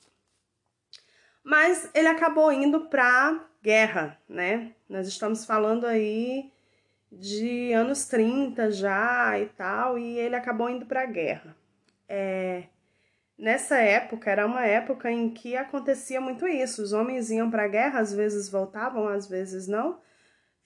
Mas 1.43 1.91
ele 1.93 2.07
acabou 2.07 2.53
indo 2.53 2.83
para 2.83 3.45
guerra, 3.61 4.17
né? 4.29 4.73
Nós 4.88 5.09
estamos 5.09 5.45
falando 5.45 5.85
aí 5.85 6.53
de 7.11 7.73
anos 7.73 8.07
30 8.07 8.71
já 8.71 9.37
e 9.41 9.47
tal, 9.47 9.99
e 9.99 10.17
ele 10.17 10.37
acabou 10.37 10.71
indo 10.71 10.87
para 10.87 11.07
guerra. 11.07 11.57
É, 12.09 12.65
nessa 13.37 13.79
época, 13.79 14.31
era 14.31 14.47
uma 14.47 14.65
época 14.65 15.11
em 15.11 15.29
que 15.29 15.57
acontecia 15.57 16.21
muito 16.21 16.47
isso: 16.47 16.83
os 16.83 16.93
homens 16.93 17.31
iam 17.31 17.50
para 17.50 17.67
guerra, 17.67 17.99
às 17.99 18.12
vezes 18.12 18.49
voltavam, 18.49 19.09
às 19.09 19.26
vezes 19.26 19.67
não. 19.67 20.06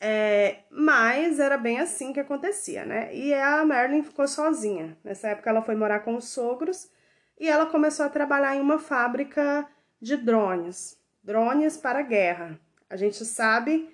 É, 0.01 0.61
mas 0.71 1.39
era 1.39 1.59
bem 1.59 1.79
assim 1.79 2.13
que 2.13 2.21
acontecia, 2.21 2.87
né? 2.87 3.15
E 3.15 3.35
a 3.35 3.65
Marilyn 3.65 4.03
ficou 4.03 4.27
sozinha. 4.27 4.97
Nessa 5.05 5.29
época, 5.29 5.51
ela 5.51 5.63
foi 5.63 5.77
morar 5.77 6.01
com 6.01 6.17
os 6.17 6.29
sogros 6.29 6.91
e 7.39 7.49
ela 7.49 7.67
começou 7.67 8.07
a 8.07 8.11
trabalhar 8.11 8.57
em 8.57 8.61
uma 8.61 8.79
fábrica 8.79 9.69
de 10.01 10.17
drones 10.17 11.01
drones 11.23 11.77
para 11.77 12.03
guerra. 12.03 12.59
A 12.89 12.97
gente 12.97 13.25
sabe 13.25 13.89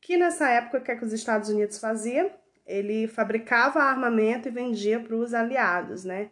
que 0.00 0.16
nessa 0.16 0.48
época 0.48 0.78
o 0.78 0.80
que, 0.80 0.90
é 0.90 0.96
que 0.96 1.04
os 1.04 1.12
Estados 1.12 1.48
Unidos 1.48 1.78
fazia? 1.78 2.34
Ele 2.66 3.06
fabricava 3.06 3.80
armamento 3.80 4.48
e 4.48 4.52
vendia 4.52 5.00
para 5.00 5.16
os 5.16 5.32
aliados, 5.32 6.04
né? 6.04 6.30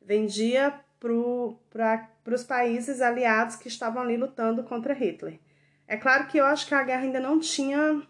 Vendia 0.00 0.74
para 0.98 2.34
os 2.34 2.44
países 2.44 3.00
aliados 3.00 3.56
que 3.56 3.68
estavam 3.68 4.02
ali 4.02 4.16
lutando 4.16 4.62
contra 4.64 4.94
Hitler. 4.94 5.38
É 5.88 5.96
claro 5.96 6.26
que 6.26 6.38
eu 6.38 6.44
acho 6.44 6.66
que 6.66 6.74
a 6.74 6.82
guerra 6.82 7.02
ainda 7.02 7.20
não 7.20 7.38
tinha 7.38 8.02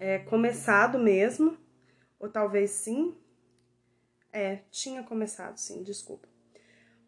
é, 0.00 0.18
começado 0.18 0.98
mesmo, 0.98 1.56
ou 2.18 2.28
talvez 2.28 2.72
sim. 2.72 3.16
É, 4.32 4.60
tinha 4.70 5.04
começado, 5.04 5.56
sim, 5.58 5.84
desculpa. 5.84 6.28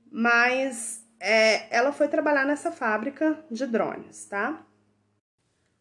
Mas 0.08 1.04
é, 1.18 1.75
ela 1.76 1.92
foi 1.92 2.06
trabalhar 2.06 2.44
nessa 2.44 2.70
fábrica 2.70 3.44
de 3.50 3.66
drones, 3.66 4.26
tá? 4.26 4.64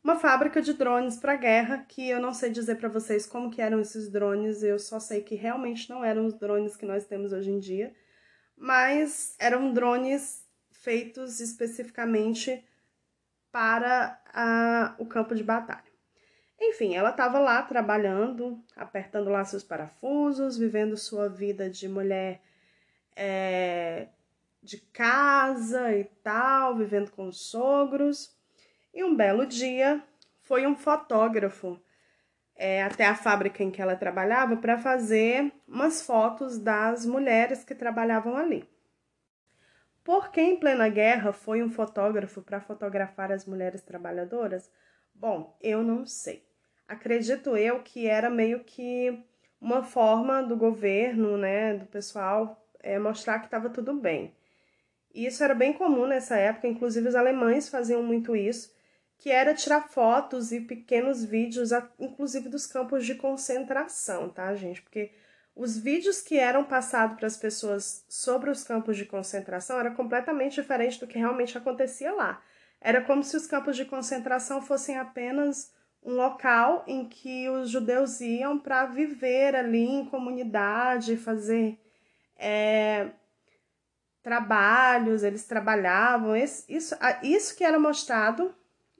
uma 0.03 0.15
fábrica 0.15 0.61
de 0.61 0.73
drones 0.73 1.17
para 1.17 1.35
guerra, 1.35 1.85
que 1.87 2.09
eu 2.09 2.19
não 2.19 2.33
sei 2.33 2.49
dizer 2.49 2.75
para 2.75 2.89
vocês 2.89 3.25
como 3.25 3.51
que 3.51 3.61
eram 3.61 3.79
esses 3.79 4.09
drones, 4.09 4.63
eu 4.63 4.79
só 4.79 4.99
sei 4.99 5.21
que 5.21 5.35
realmente 5.35 5.89
não 5.89 6.03
eram 6.03 6.25
os 6.25 6.33
drones 6.33 6.75
que 6.75 6.85
nós 6.85 7.05
temos 7.05 7.31
hoje 7.31 7.51
em 7.51 7.59
dia, 7.59 7.93
mas 8.57 9.35
eram 9.39 9.71
drones 9.73 10.43
feitos 10.71 11.39
especificamente 11.39 12.65
para 13.51 14.19
a, 14.33 14.95
o 14.97 15.05
campo 15.05 15.35
de 15.35 15.43
batalha. 15.43 15.90
Enfim, 16.63 16.95
ela 16.95 17.09
estava 17.09 17.39
lá 17.39 17.63
trabalhando, 17.63 18.63
apertando 18.75 19.31
lá 19.31 19.43
seus 19.43 19.63
parafusos, 19.63 20.59
vivendo 20.59 20.95
sua 20.95 21.27
vida 21.27 21.67
de 21.67 21.89
mulher 21.89 22.39
é, 23.15 24.09
de 24.61 24.77
casa 24.77 25.91
e 25.91 26.03
tal, 26.23 26.77
vivendo 26.77 27.09
com 27.09 27.27
os 27.27 27.49
sogros. 27.49 28.37
E 28.93 29.03
um 29.03 29.15
belo 29.15 29.47
dia 29.47 30.03
foi 30.41 30.67
um 30.67 30.75
fotógrafo 30.75 31.81
é, 32.55 32.83
até 32.83 33.07
a 33.07 33.15
fábrica 33.15 33.63
em 33.63 33.71
que 33.71 33.81
ela 33.81 33.95
trabalhava 33.95 34.55
para 34.55 34.77
fazer 34.77 35.51
umas 35.67 36.03
fotos 36.03 36.59
das 36.59 37.07
mulheres 37.07 37.63
que 37.63 37.73
trabalhavam 37.73 38.37
ali. 38.37 38.69
Por 40.03 40.29
que 40.29 40.41
em 40.41 40.59
plena 40.59 40.89
guerra 40.89 41.33
foi 41.33 41.63
um 41.63 41.71
fotógrafo 41.71 42.43
para 42.43 42.61
fotografar 42.61 43.31
as 43.31 43.45
mulheres 43.47 43.81
trabalhadoras? 43.81 44.69
Bom, 45.11 45.57
eu 45.59 45.81
não 45.81 46.05
sei. 46.05 46.50
Acredito 46.91 47.55
eu 47.55 47.79
que 47.79 48.07
era 48.07 48.29
meio 48.29 48.63
que 48.63 49.17
uma 49.59 49.81
forma 49.81 50.41
do 50.43 50.57
governo, 50.57 51.37
né, 51.37 51.75
do 51.75 51.85
pessoal, 51.85 52.61
é, 52.81 52.99
mostrar 52.99 53.39
que 53.39 53.45
estava 53.45 53.69
tudo 53.69 53.93
bem. 53.93 54.35
E 55.13 55.25
isso 55.25 55.43
era 55.43 55.53
bem 55.55 55.71
comum 55.71 56.05
nessa 56.05 56.37
época, 56.37 56.67
inclusive 56.67 57.07
os 57.07 57.15
alemães 57.15 57.69
faziam 57.69 58.03
muito 58.03 58.35
isso 58.35 58.73
que 59.17 59.29
era 59.29 59.53
tirar 59.53 59.87
fotos 59.87 60.51
e 60.51 60.59
pequenos 60.59 61.23
vídeos, 61.23 61.69
inclusive 61.99 62.49
dos 62.49 62.65
campos 62.65 63.05
de 63.05 63.13
concentração, 63.13 64.27
tá, 64.29 64.55
gente? 64.55 64.81
Porque 64.81 65.11
os 65.55 65.77
vídeos 65.77 66.21
que 66.21 66.39
eram 66.39 66.63
passados 66.63 67.17
para 67.17 67.27
as 67.27 67.37
pessoas 67.37 68.03
sobre 68.09 68.49
os 68.49 68.63
campos 68.63 68.97
de 68.97 69.05
concentração 69.05 69.79
era 69.79 69.91
completamente 69.91 70.55
diferente 70.55 70.99
do 70.99 71.05
que 71.05 71.19
realmente 71.19 71.55
acontecia 71.55 72.11
lá. 72.11 72.41
Era 72.81 72.99
como 72.99 73.23
se 73.23 73.37
os 73.37 73.45
campos 73.45 73.77
de 73.77 73.85
concentração 73.85 74.59
fossem 74.59 74.97
apenas 74.97 75.71
um 76.03 76.15
local 76.15 76.83
em 76.87 77.07
que 77.07 77.47
os 77.49 77.69
judeus 77.69 78.21
iam 78.21 78.57
para 78.57 78.85
viver 78.85 79.55
ali 79.55 79.85
em 79.85 80.05
comunidade, 80.05 81.17
fazer 81.17 81.79
é, 82.35 83.11
trabalhos, 84.23 85.23
eles 85.23 85.45
trabalhavam. 85.45 86.35
Isso, 86.35 86.95
isso 87.21 87.55
que 87.55 87.63
era 87.63 87.79
mostrado 87.79 88.55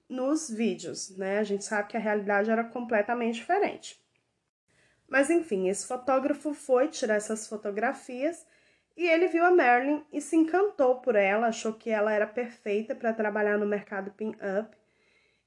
nos 0.08 0.50
vídeos, 0.50 1.16
né? 1.18 1.40
A 1.40 1.44
gente 1.44 1.64
sabe 1.64 1.88
que 1.88 1.98
a 1.98 2.00
realidade 2.00 2.52
era 2.52 2.64
completamente 2.64 3.36
diferente. 3.36 4.00
Mas 5.08 5.30
enfim, 5.30 5.70
esse 5.70 5.88
fotógrafo 5.88 6.54
foi 6.54 6.88
tirar 6.88 7.16
essas 7.16 7.48
fotografias 7.48 8.46
e 8.96 9.08
ele 9.08 9.28
viu 9.28 9.44
a 9.44 9.52
Marilyn 9.52 10.04
e 10.12 10.22
se 10.22 10.36
encantou 10.36 11.02
por 11.02 11.16
ela, 11.16 11.48
achou 11.48 11.74
que 11.74 11.90
ela 11.90 12.14
era 12.14 12.28
perfeita 12.28 12.94
para 12.94 13.14
trabalhar 13.14 13.58
no 13.58 13.66
mercado 13.66 14.12
pin-up 14.12 14.81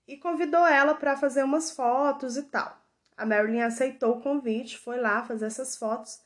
e 0.06 0.16
convidou 0.16 0.66
ela 0.66 0.94
para 0.94 1.16
fazer 1.16 1.42
umas 1.42 1.70
fotos 1.70 2.36
e 2.36 2.42
tal. 2.44 2.80
A 3.16 3.24
Marilyn 3.24 3.62
aceitou 3.62 4.16
o 4.16 4.20
convite, 4.20 4.78
foi 4.78 5.00
lá 5.00 5.22
fazer 5.24 5.46
essas 5.46 5.76
fotos 5.76 6.20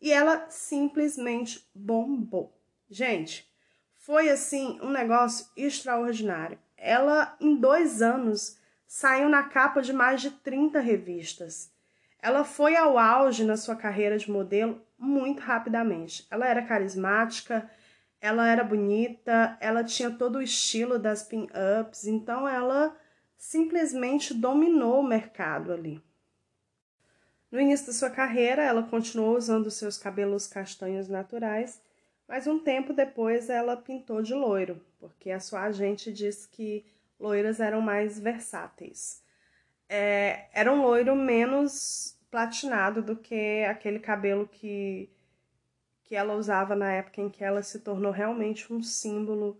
e 0.00 0.12
ela 0.12 0.46
simplesmente 0.50 1.68
bombou. 1.74 2.56
Gente, 2.90 3.50
foi 3.96 4.28
assim 4.28 4.78
um 4.82 4.90
negócio 4.90 5.46
extraordinário 5.56 6.58
ela, 6.84 7.34
em 7.40 7.56
dois 7.56 8.02
anos, 8.02 8.58
saiu 8.86 9.26
na 9.30 9.44
capa 9.44 9.80
de 9.80 9.90
mais 9.90 10.20
de 10.20 10.30
30 10.30 10.80
revistas. 10.80 11.72
Ela 12.20 12.44
foi 12.44 12.76
ao 12.76 12.98
auge 12.98 13.42
na 13.42 13.56
sua 13.56 13.74
carreira 13.74 14.18
de 14.18 14.30
modelo 14.30 14.82
muito 14.98 15.40
rapidamente. 15.40 16.26
Ela 16.30 16.46
era 16.46 16.60
carismática, 16.60 17.70
ela 18.20 18.46
era 18.46 18.62
bonita, 18.62 19.56
ela 19.60 19.82
tinha 19.82 20.10
todo 20.10 20.36
o 20.36 20.42
estilo 20.42 20.98
das 20.98 21.22
pin-ups, 21.22 22.06
então 22.06 22.46
ela 22.46 22.94
simplesmente 23.44 24.32
dominou 24.32 25.00
o 25.00 25.06
mercado 25.06 25.70
ali. 25.70 26.02
No 27.52 27.60
início 27.60 27.88
da 27.88 27.92
sua 27.92 28.08
carreira, 28.08 28.62
ela 28.62 28.82
continuou 28.82 29.36
usando 29.36 29.70
seus 29.70 29.98
cabelos 29.98 30.46
castanhos 30.46 31.08
naturais, 31.08 31.78
mas 32.26 32.46
um 32.46 32.58
tempo 32.58 32.94
depois 32.94 33.50
ela 33.50 33.76
pintou 33.76 34.22
de 34.22 34.32
loiro, 34.32 34.80
porque 34.98 35.30
a 35.30 35.38
sua 35.38 35.64
agente 35.64 36.10
disse 36.10 36.48
que 36.48 36.86
loiras 37.20 37.60
eram 37.60 37.82
mais 37.82 38.18
versáteis. 38.18 39.22
É, 39.90 40.46
era 40.54 40.72
um 40.72 40.80
loiro 40.80 41.14
menos 41.14 42.18
platinado 42.30 43.02
do 43.02 43.14
que 43.14 43.62
aquele 43.64 43.98
cabelo 43.98 44.48
que 44.48 45.10
que 46.02 46.14
ela 46.14 46.34
usava 46.34 46.74
na 46.74 46.92
época 46.92 47.20
em 47.20 47.30
que 47.30 47.42
ela 47.42 47.62
se 47.62 47.80
tornou 47.80 48.12
realmente 48.12 48.70
um 48.72 48.82
símbolo 48.82 49.58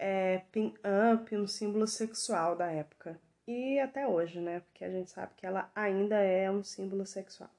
é, 0.00 0.42
pin-up, 0.50 1.36
um 1.36 1.46
símbolo 1.46 1.86
sexual 1.86 2.56
da 2.56 2.70
época. 2.72 3.20
E 3.46 3.78
até 3.78 4.06
hoje, 4.06 4.40
né? 4.40 4.60
Porque 4.60 4.82
a 4.82 4.90
gente 4.90 5.10
sabe 5.10 5.32
que 5.36 5.44
ela 5.44 5.70
ainda 5.74 6.16
é 6.16 6.50
um 6.50 6.64
símbolo 6.64 7.04
sexual. 7.04 7.50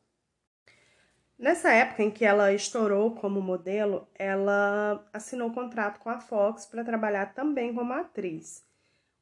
Nessa 1.38 1.72
época 1.72 2.04
em 2.04 2.12
que 2.12 2.26
ela 2.26 2.52
estourou 2.52 3.16
como 3.16 3.42
modelo, 3.42 4.08
ela 4.16 5.08
assinou 5.14 5.50
um 5.50 5.54
contrato 5.54 6.00
com 6.00 6.10
a 6.10 6.20
Fox 6.20 6.66
para 6.66 6.84
trabalhar 6.84 7.34
também 7.34 7.74
como 7.74 7.94
atriz. 7.94 8.64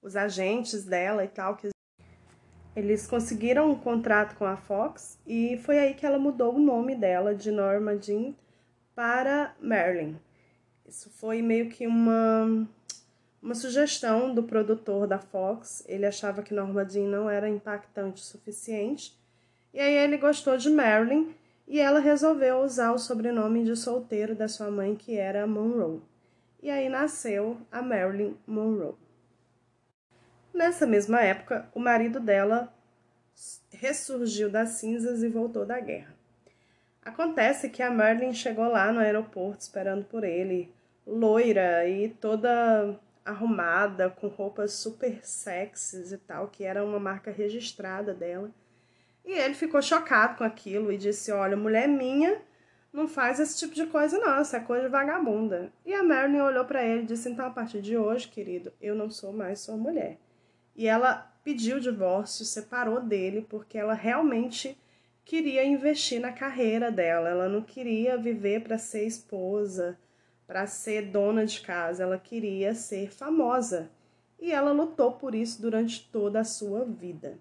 Os 0.02 0.16
agentes 0.16 0.86
dela 0.86 1.24
e 1.24 1.28
tal, 1.28 1.56
que 1.56 1.70
eles 2.76 3.06
conseguiram 3.06 3.72
um 3.72 3.76
contrato 3.76 4.36
com 4.38 4.46
a 4.46 4.56
Fox 4.56 5.20
e 5.28 5.58
foi 5.64 5.80
aí 5.80 5.94
que 5.94 6.06
ela 6.06 6.20
mudou 6.20 6.56
o 6.56 6.60
nome 6.60 6.96
dela 6.96 7.36
de 7.36 7.52
Norma 7.52 7.98
Jean 7.98 8.34
para 8.96 9.56
Marilyn. 9.60 10.16
Isso 10.86 11.10
foi 11.10 11.42
meio 11.42 11.70
que 11.70 11.86
uma, 11.86 12.68
uma 13.42 13.56
sugestão 13.56 14.34
do 14.34 14.44
produtor 14.44 15.08
da 15.08 15.20
Fox. 15.20 15.84
Ele 15.88 16.06
achava 16.06 16.44
que 16.44 16.54
Norma 16.54 16.88
Jean 16.88 17.08
não 17.08 17.30
era 17.30 17.50
impactante 17.50 18.22
o 18.22 18.26
suficiente. 18.26 19.18
E 19.74 19.80
aí 19.80 19.94
ele 19.94 20.18
gostou 20.18 20.58
de 20.58 20.70
Marilyn 20.70 21.34
e 21.68 21.80
ela 21.80 22.00
resolveu 22.00 22.62
usar 22.62 22.92
o 22.92 23.00
sobrenome 23.00 23.64
de 23.64 23.76
solteiro 23.76 24.36
da 24.36 24.48
sua 24.48 24.72
mãe, 24.72 24.96
que 24.96 25.18
era 25.18 25.46
Monroe. 25.46 26.02
E 26.62 26.70
aí 26.70 26.90
nasceu 26.90 27.58
a 27.72 27.82
Marilyn 27.82 28.36
Monroe. 28.46 28.96
Nessa 30.54 30.86
mesma 30.86 31.22
época, 31.22 31.70
o 31.74 31.80
marido 31.80 32.20
dela 32.20 32.74
ressurgiu 33.72 34.50
das 34.50 34.70
cinzas 34.70 35.24
e 35.24 35.30
voltou 35.30 35.66
da 35.66 35.80
guerra. 35.80 36.14
Acontece 37.02 37.70
que 37.70 37.82
a 37.82 37.90
Marilyn 37.90 38.34
chegou 38.34 38.68
lá 38.68 38.92
no 38.92 39.00
aeroporto 39.00 39.62
esperando 39.62 40.04
por 40.04 40.24
ele, 40.24 40.74
loira 41.08 41.88
e 41.88 42.10
toda 42.10 43.00
arrumada, 43.30 44.10
com 44.10 44.28
roupas 44.28 44.74
super 44.74 45.26
sexys 45.26 46.12
e 46.12 46.18
tal, 46.18 46.48
que 46.48 46.64
era 46.64 46.84
uma 46.84 47.00
marca 47.00 47.32
registrada 47.32 48.14
dela. 48.14 48.52
E 49.26 49.32
ele 49.32 49.54
ficou 49.54 49.82
chocado 49.82 50.38
com 50.38 50.44
aquilo 50.44 50.92
e 50.92 50.98
disse: 50.98 51.32
Olha, 51.32 51.56
mulher 51.56 51.88
minha 51.88 52.42
não 52.92 53.08
faz 53.08 53.40
esse 53.40 53.58
tipo 53.58 53.76
de 53.76 53.86
coisa, 53.86 54.18
não, 54.18 54.42
isso 54.42 54.56
é 54.56 54.60
coisa 54.60 54.86
de 54.86 54.90
vagabunda. 54.90 55.72
E 55.86 55.94
a 55.94 56.04
Marilyn 56.04 56.42
olhou 56.42 56.66
para 56.66 56.84
ele 56.84 57.04
e 57.04 57.06
disse: 57.06 57.30
Então, 57.30 57.46
a 57.46 57.52
partir 57.52 57.82
de 57.82 57.98
hoje, 57.98 58.28
querido, 58.28 58.74
eu 58.82 58.96
não 58.96 59.10
sou 59.10 59.32
mais 59.32 59.60
sua 59.60 59.78
mulher. 59.78 60.18
E 60.76 60.88
ela 60.88 61.32
pediu 61.44 61.78
o 61.78 61.82
divórcio, 61.82 62.46
separou 62.46 63.02
dele, 63.02 63.46
porque 63.50 63.78
ela 63.78 63.94
realmente 63.94 64.78
queria 65.24 65.64
investir 65.64 66.20
na 66.20 66.32
carreira 66.32 66.92
dela. 66.92 67.30
Ela 67.30 67.50
não 67.50 67.62
queria 67.62 68.18
viver 68.18 68.62
para 68.62 68.78
ser 68.78 69.06
esposa, 69.06 69.98
para 70.50 70.66
ser 70.66 71.12
dona 71.12 71.46
de 71.46 71.62
casa, 71.62 72.02
ela 72.02 72.18
queria 72.18 72.74
ser 72.74 73.12
famosa. 73.12 73.92
E 74.40 74.52
ela 74.52 74.72
lutou 74.72 75.12
por 75.12 75.36
isso 75.36 75.62
durante 75.62 76.10
toda 76.12 76.40
a 76.40 76.44
sua 76.44 76.84
vida. 76.86 77.38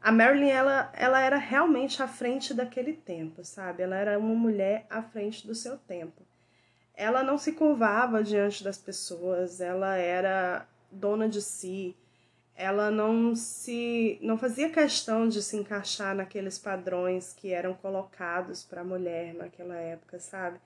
A 0.00 0.10
Marilyn, 0.10 0.48
ela, 0.48 0.90
ela 0.92 1.20
era 1.20 1.36
realmente 1.36 2.02
à 2.02 2.08
frente 2.08 2.52
daquele 2.52 2.92
tempo, 2.92 3.44
sabe? 3.44 3.84
Ela 3.84 3.94
era 3.94 4.18
uma 4.18 4.34
mulher 4.34 4.84
à 4.90 5.00
frente 5.00 5.46
do 5.46 5.54
seu 5.54 5.78
tempo. 5.78 6.26
Ela 6.92 7.22
não 7.22 7.38
se 7.38 7.52
curvava 7.52 8.20
diante 8.20 8.64
das 8.64 8.78
pessoas, 8.78 9.60
ela 9.60 9.94
era 9.94 10.66
dona 10.90 11.28
de 11.28 11.40
si, 11.40 11.96
ela 12.56 12.90
não 12.90 13.36
se 13.36 14.18
não 14.22 14.36
fazia 14.36 14.70
questão 14.70 15.28
de 15.28 15.40
se 15.40 15.56
encaixar 15.56 16.16
naqueles 16.16 16.58
padrões 16.58 17.32
que 17.32 17.52
eram 17.52 17.74
colocados 17.74 18.64
para 18.64 18.80
a 18.80 18.84
mulher 18.84 19.34
naquela 19.34 19.76
época, 19.76 20.18
sabe? 20.18 20.58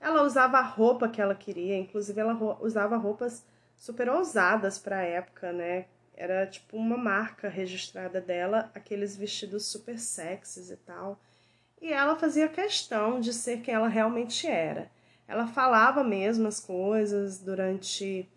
Ela 0.00 0.22
usava 0.22 0.58
a 0.58 0.62
roupa 0.62 1.08
que 1.08 1.20
ela 1.20 1.34
queria, 1.34 1.76
inclusive 1.76 2.20
ela 2.20 2.34
usava 2.60 2.96
roupas 2.96 3.44
super 3.76 4.08
ousadas 4.08 4.78
para 4.78 4.98
a 4.98 5.02
época, 5.02 5.52
né? 5.52 5.86
Era 6.14 6.46
tipo 6.46 6.76
uma 6.76 6.96
marca 6.96 7.48
registrada 7.48 8.20
dela, 8.20 8.70
aqueles 8.74 9.16
vestidos 9.16 9.66
super 9.66 9.98
sexys 9.98 10.70
e 10.70 10.76
tal. 10.76 11.18
E 11.80 11.92
ela 11.92 12.16
fazia 12.16 12.48
questão 12.48 13.20
de 13.20 13.32
ser 13.32 13.60
quem 13.60 13.74
ela 13.74 13.88
realmente 13.88 14.46
era. 14.46 14.90
Ela 15.28 15.46
falava 15.46 16.02
mesmo 16.02 16.48
as 16.48 16.58
coisas 16.58 17.38
durante 17.38 18.28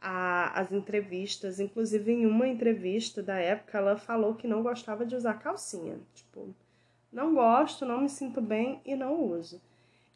a, 0.00 0.58
as 0.58 0.72
entrevistas. 0.72 1.60
Inclusive, 1.60 2.10
em 2.12 2.26
uma 2.26 2.48
entrevista 2.48 3.22
da 3.22 3.38
época, 3.38 3.78
ela 3.78 3.96
falou 3.96 4.34
que 4.34 4.48
não 4.48 4.62
gostava 4.62 5.06
de 5.06 5.14
usar 5.14 5.34
calcinha. 5.34 5.98
Tipo, 6.14 6.54
não 7.12 7.34
gosto, 7.34 7.84
não 7.84 8.00
me 8.00 8.08
sinto 8.08 8.40
bem 8.40 8.80
e 8.84 8.96
não 8.96 9.22
uso. 9.22 9.60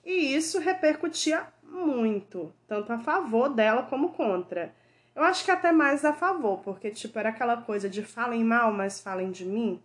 E 0.05 0.35
isso 0.35 0.59
repercutia 0.59 1.47
muito, 1.63 2.53
tanto 2.67 2.93
a 2.93 2.99
favor 2.99 3.49
dela 3.49 3.85
como 3.85 4.11
contra. 4.11 4.75
Eu 5.15 5.23
acho 5.23 5.45
que 5.45 5.51
até 5.51 5.73
mais 5.73 6.05
a 6.05 6.13
favor, 6.13 6.59
porque 6.61 6.91
tipo 6.91 7.19
era 7.19 7.29
aquela 7.29 7.59
coisa 7.59 7.89
de 7.89 8.03
falem 8.03 8.43
mal, 8.45 8.73
mas 8.73 9.01
falem 9.01 9.31
de 9.31 9.45
mim. 9.45 9.83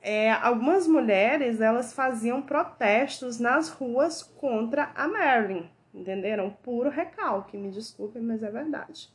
É, 0.00 0.32
algumas 0.32 0.86
mulheres 0.86 1.60
elas 1.60 1.92
faziam 1.92 2.42
protestos 2.42 3.38
nas 3.38 3.68
ruas 3.68 4.22
contra 4.22 4.90
a 4.94 5.08
Marilyn, 5.08 5.64
entenderam? 5.94 6.50
Puro 6.50 6.90
recalque, 6.90 7.56
me 7.56 7.70
desculpem, 7.70 8.22
mas 8.22 8.42
é 8.42 8.50
verdade 8.50 9.14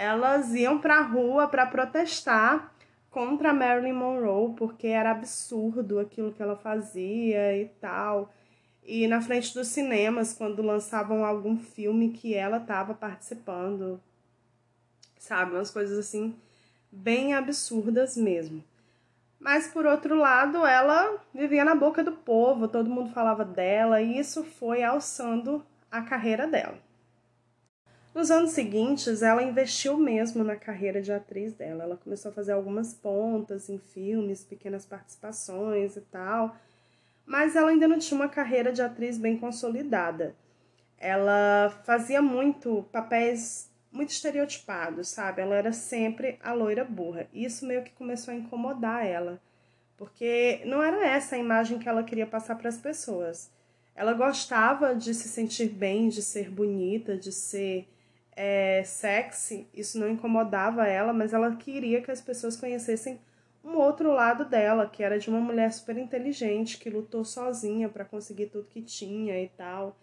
elas 0.00 0.54
iam 0.54 0.78
para 0.78 0.98
a 0.98 1.02
rua 1.02 1.48
para 1.48 1.66
protestar 1.66 2.72
contra 3.10 3.52
Marilyn 3.52 3.92
Monroe, 3.92 4.54
porque 4.54 4.86
era 4.86 5.10
absurdo 5.10 5.98
aquilo 5.98 6.32
que 6.32 6.42
ela 6.42 6.56
fazia 6.56 7.56
e 7.56 7.66
tal. 7.80 8.32
E 8.92 9.06
na 9.06 9.20
frente 9.20 9.54
dos 9.54 9.68
cinemas, 9.68 10.34
quando 10.34 10.62
lançavam 10.62 11.24
algum 11.24 11.56
filme 11.56 12.10
que 12.10 12.34
ela 12.34 12.56
estava 12.56 12.92
participando, 12.92 14.00
sabe? 15.16 15.52
Umas 15.52 15.70
coisas 15.70 15.96
assim, 15.96 16.34
bem 16.90 17.32
absurdas 17.32 18.16
mesmo. 18.16 18.64
Mas 19.38 19.68
por 19.68 19.86
outro 19.86 20.16
lado, 20.16 20.66
ela 20.66 21.22
vivia 21.32 21.64
na 21.64 21.76
boca 21.76 22.02
do 22.02 22.10
povo, 22.10 22.66
todo 22.66 22.90
mundo 22.90 23.12
falava 23.12 23.44
dela, 23.44 24.02
e 24.02 24.18
isso 24.18 24.42
foi 24.42 24.82
alçando 24.82 25.64
a 25.88 26.02
carreira 26.02 26.48
dela. 26.48 26.76
Nos 28.12 28.28
anos 28.28 28.50
seguintes, 28.50 29.22
ela 29.22 29.40
investiu 29.40 29.96
mesmo 29.96 30.42
na 30.42 30.56
carreira 30.56 31.00
de 31.00 31.12
atriz 31.12 31.52
dela. 31.52 31.84
Ela 31.84 31.96
começou 31.96 32.32
a 32.32 32.34
fazer 32.34 32.50
algumas 32.50 32.92
pontas 32.92 33.68
em 33.68 33.78
filmes, 33.78 34.42
pequenas 34.42 34.84
participações 34.84 35.96
e 35.96 36.00
tal, 36.00 36.56
mas 37.30 37.54
ela 37.54 37.70
ainda 37.70 37.86
não 37.86 37.96
tinha 37.96 38.18
uma 38.18 38.28
carreira 38.28 38.72
de 38.72 38.82
atriz 38.82 39.16
bem 39.16 39.36
consolidada. 39.36 40.34
Ela 40.98 41.70
fazia 41.84 42.20
muito 42.20 42.84
papéis 42.90 43.70
muito 43.92 44.10
estereotipados, 44.10 45.10
sabe? 45.10 45.40
Ela 45.40 45.54
era 45.54 45.72
sempre 45.72 46.40
a 46.42 46.52
loira 46.52 46.84
burra. 46.84 47.28
Isso 47.32 47.64
meio 47.64 47.84
que 47.84 47.92
começou 47.92 48.34
a 48.34 48.36
incomodar 48.36 49.06
ela, 49.06 49.40
porque 49.96 50.60
não 50.64 50.82
era 50.82 51.06
essa 51.06 51.36
a 51.36 51.38
imagem 51.38 51.78
que 51.78 51.88
ela 51.88 52.02
queria 52.02 52.26
passar 52.26 52.56
para 52.56 52.68
as 52.68 52.78
pessoas. 52.78 53.48
Ela 53.94 54.12
gostava 54.12 54.92
de 54.92 55.14
se 55.14 55.28
sentir 55.28 55.68
bem, 55.68 56.08
de 56.08 56.22
ser 56.22 56.50
bonita, 56.50 57.16
de 57.16 57.30
ser 57.30 57.88
é, 58.34 58.82
sexy, 58.84 59.68
isso 59.72 60.00
não 60.00 60.08
incomodava 60.08 60.84
ela, 60.84 61.12
mas 61.12 61.32
ela 61.32 61.54
queria 61.54 62.02
que 62.02 62.10
as 62.10 62.20
pessoas 62.20 62.56
conhecessem 62.56 63.20
um 63.64 63.76
outro 63.76 64.12
lado 64.12 64.44
dela, 64.44 64.86
que 64.86 65.02
era 65.02 65.18
de 65.18 65.28
uma 65.28 65.40
mulher 65.40 65.72
super 65.72 65.96
inteligente, 65.98 66.78
que 66.78 66.90
lutou 66.90 67.24
sozinha 67.24 67.88
para 67.88 68.04
conseguir 68.04 68.46
tudo 68.46 68.68
que 68.68 68.82
tinha 68.82 69.40
e 69.42 69.48
tal. 69.48 69.96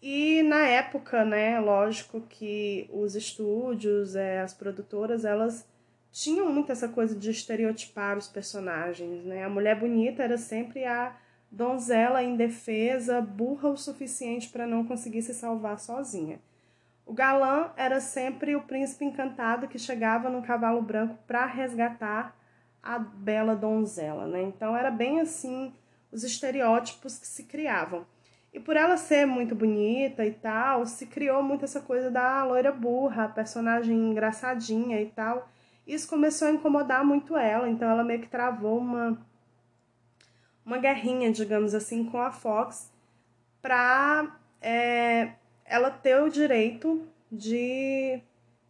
E 0.00 0.42
na 0.42 0.66
época, 0.66 1.24
né, 1.24 1.58
lógico 1.58 2.20
que 2.20 2.88
os 2.92 3.16
estúdios, 3.16 4.14
é, 4.14 4.40
as 4.40 4.54
produtoras, 4.54 5.24
elas 5.24 5.66
tinham 6.12 6.52
muito 6.52 6.70
essa 6.70 6.88
coisa 6.88 7.14
de 7.14 7.30
estereotipar 7.30 8.16
os 8.16 8.28
personagens, 8.28 9.24
né? 9.24 9.44
A 9.44 9.48
mulher 9.48 9.78
bonita 9.78 10.22
era 10.22 10.38
sempre 10.38 10.84
a 10.84 11.16
donzela 11.50 12.22
indefesa, 12.22 13.20
burra 13.20 13.70
o 13.70 13.76
suficiente 13.76 14.48
para 14.48 14.66
não 14.66 14.84
conseguir 14.84 15.22
se 15.22 15.34
salvar 15.34 15.78
sozinha. 15.78 16.40
O 17.04 17.12
galã 17.12 17.70
era 17.76 18.00
sempre 18.00 18.56
o 18.56 18.62
príncipe 18.62 19.04
encantado 19.04 19.68
que 19.68 19.78
chegava 19.78 20.28
num 20.28 20.42
cavalo 20.42 20.82
branco 20.82 21.18
para 21.26 21.46
resgatar 21.46 22.35
a 22.94 22.98
bela 22.98 23.56
donzela, 23.56 24.26
né? 24.26 24.42
Então 24.42 24.76
era 24.76 24.90
bem 24.90 25.20
assim 25.20 25.72
os 26.12 26.24
estereótipos 26.24 27.18
que 27.18 27.26
se 27.26 27.44
criavam. 27.44 28.06
E 28.52 28.60
por 28.60 28.76
ela 28.76 28.96
ser 28.96 29.26
muito 29.26 29.54
bonita 29.54 30.24
e 30.24 30.32
tal, 30.32 30.86
se 30.86 31.06
criou 31.06 31.42
muito 31.42 31.64
essa 31.64 31.80
coisa 31.80 32.10
da 32.10 32.42
loira 32.44 32.72
burra, 32.72 33.28
personagem 33.28 33.96
engraçadinha 33.96 35.00
e 35.00 35.06
tal. 35.06 35.48
Isso 35.86 36.08
começou 36.08 36.48
a 36.48 36.52
incomodar 36.52 37.04
muito 37.04 37.36
ela, 37.36 37.68
então 37.68 37.90
ela 37.90 38.02
meio 38.02 38.20
que 38.20 38.28
travou 38.28 38.78
uma 38.78 39.18
uma 40.64 40.78
guerrinha, 40.78 41.30
digamos 41.30 41.74
assim, 41.74 42.04
com 42.04 42.18
a 42.18 42.32
Fox 42.32 42.90
para 43.62 44.36
é, 44.60 45.34
ela 45.64 45.90
ter 45.90 46.20
o 46.20 46.28
direito 46.28 47.06
de 47.30 48.20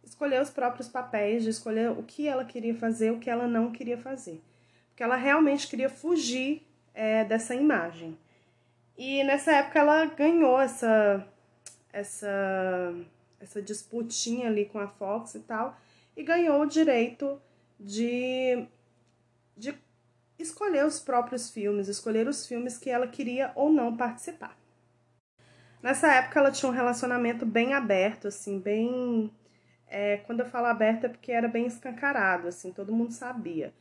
escolher 0.07 0.41
os 0.41 0.49
próprios 0.49 0.87
papéis, 0.87 1.43
de 1.43 1.49
escolher 1.49 1.91
o 1.91 2.03
que 2.03 2.27
ela 2.27 2.45
queria 2.45 2.73
fazer, 2.73 3.11
o 3.11 3.19
que 3.19 3.29
ela 3.29 3.47
não 3.47 3.71
queria 3.71 3.97
fazer. 3.97 4.41
Porque 4.89 5.03
ela 5.03 5.15
realmente 5.15 5.67
queria 5.67 5.89
fugir 5.89 6.65
é, 6.93 7.23
dessa 7.25 7.53
imagem. 7.53 8.17
E 8.97 9.23
nessa 9.23 9.51
época 9.51 9.79
ela 9.79 10.05
ganhou 10.05 10.59
essa, 10.59 11.27
essa, 11.93 12.95
essa 13.39 13.61
disputinha 13.61 14.47
ali 14.47 14.65
com 14.65 14.79
a 14.79 14.87
Fox 14.87 15.35
e 15.35 15.39
tal, 15.41 15.77
e 16.15 16.23
ganhou 16.23 16.61
o 16.61 16.65
direito 16.65 17.39
de, 17.79 18.65
de 19.55 19.75
escolher 20.39 20.85
os 20.85 20.99
próprios 20.99 21.51
filmes, 21.51 21.87
escolher 21.87 22.27
os 22.27 22.47
filmes 22.47 22.77
que 22.77 22.89
ela 22.89 23.07
queria 23.07 23.51
ou 23.55 23.71
não 23.71 23.95
participar. 23.95 24.57
Nessa 25.81 26.11
época 26.13 26.39
ela 26.39 26.51
tinha 26.51 26.71
um 26.71 26.73
relacionamento 26.73 27.45
bem 27.45 27.73
aberto, 27.73 28.27
assim, 28.27 28.59
bem. 28.59 29.31
É, 29.89 30.17
quando 30.17 30.41
eu 30.41 30.45
falo 30.45 30.67
aberto 30.67 31.05
é 31.05 31.09
porque 31.09 31.31
era 31.31 31.47
bem 31.47 31.65
escancarado, 31.65 32.47
assim, 32.47 32.71
todo 32.71 32.93
mundo 32.93 33.13
sabia. 33.13 33.73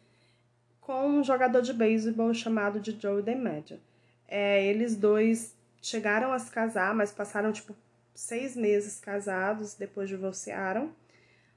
Com 0.81 1.09
um 1.09 1.25
jogador 1.25 1.62
de 1.62 1.73
beisebol 1.73 2.33
chamado 2.33 2.79
de 2.79 2.97
Joe 3.01 3.23
DiMaggio. 3.23 3.81
É, 4.29 4.64
eles 4.64 4.97
dois 4.97 5.57
chegaram 5.83 6.33
a 6.33 6.38
se 6.38 6.51
casar, 6.51 6.95
mas 6.95 7.12
passaram 7.12 7.53
tipo 7.53 7.75
seis 8.14 8.57
meses 8.57 8.99
casados, 8.99 9.75
depois 9.75 10.09
divorciaram. 10.09 10.90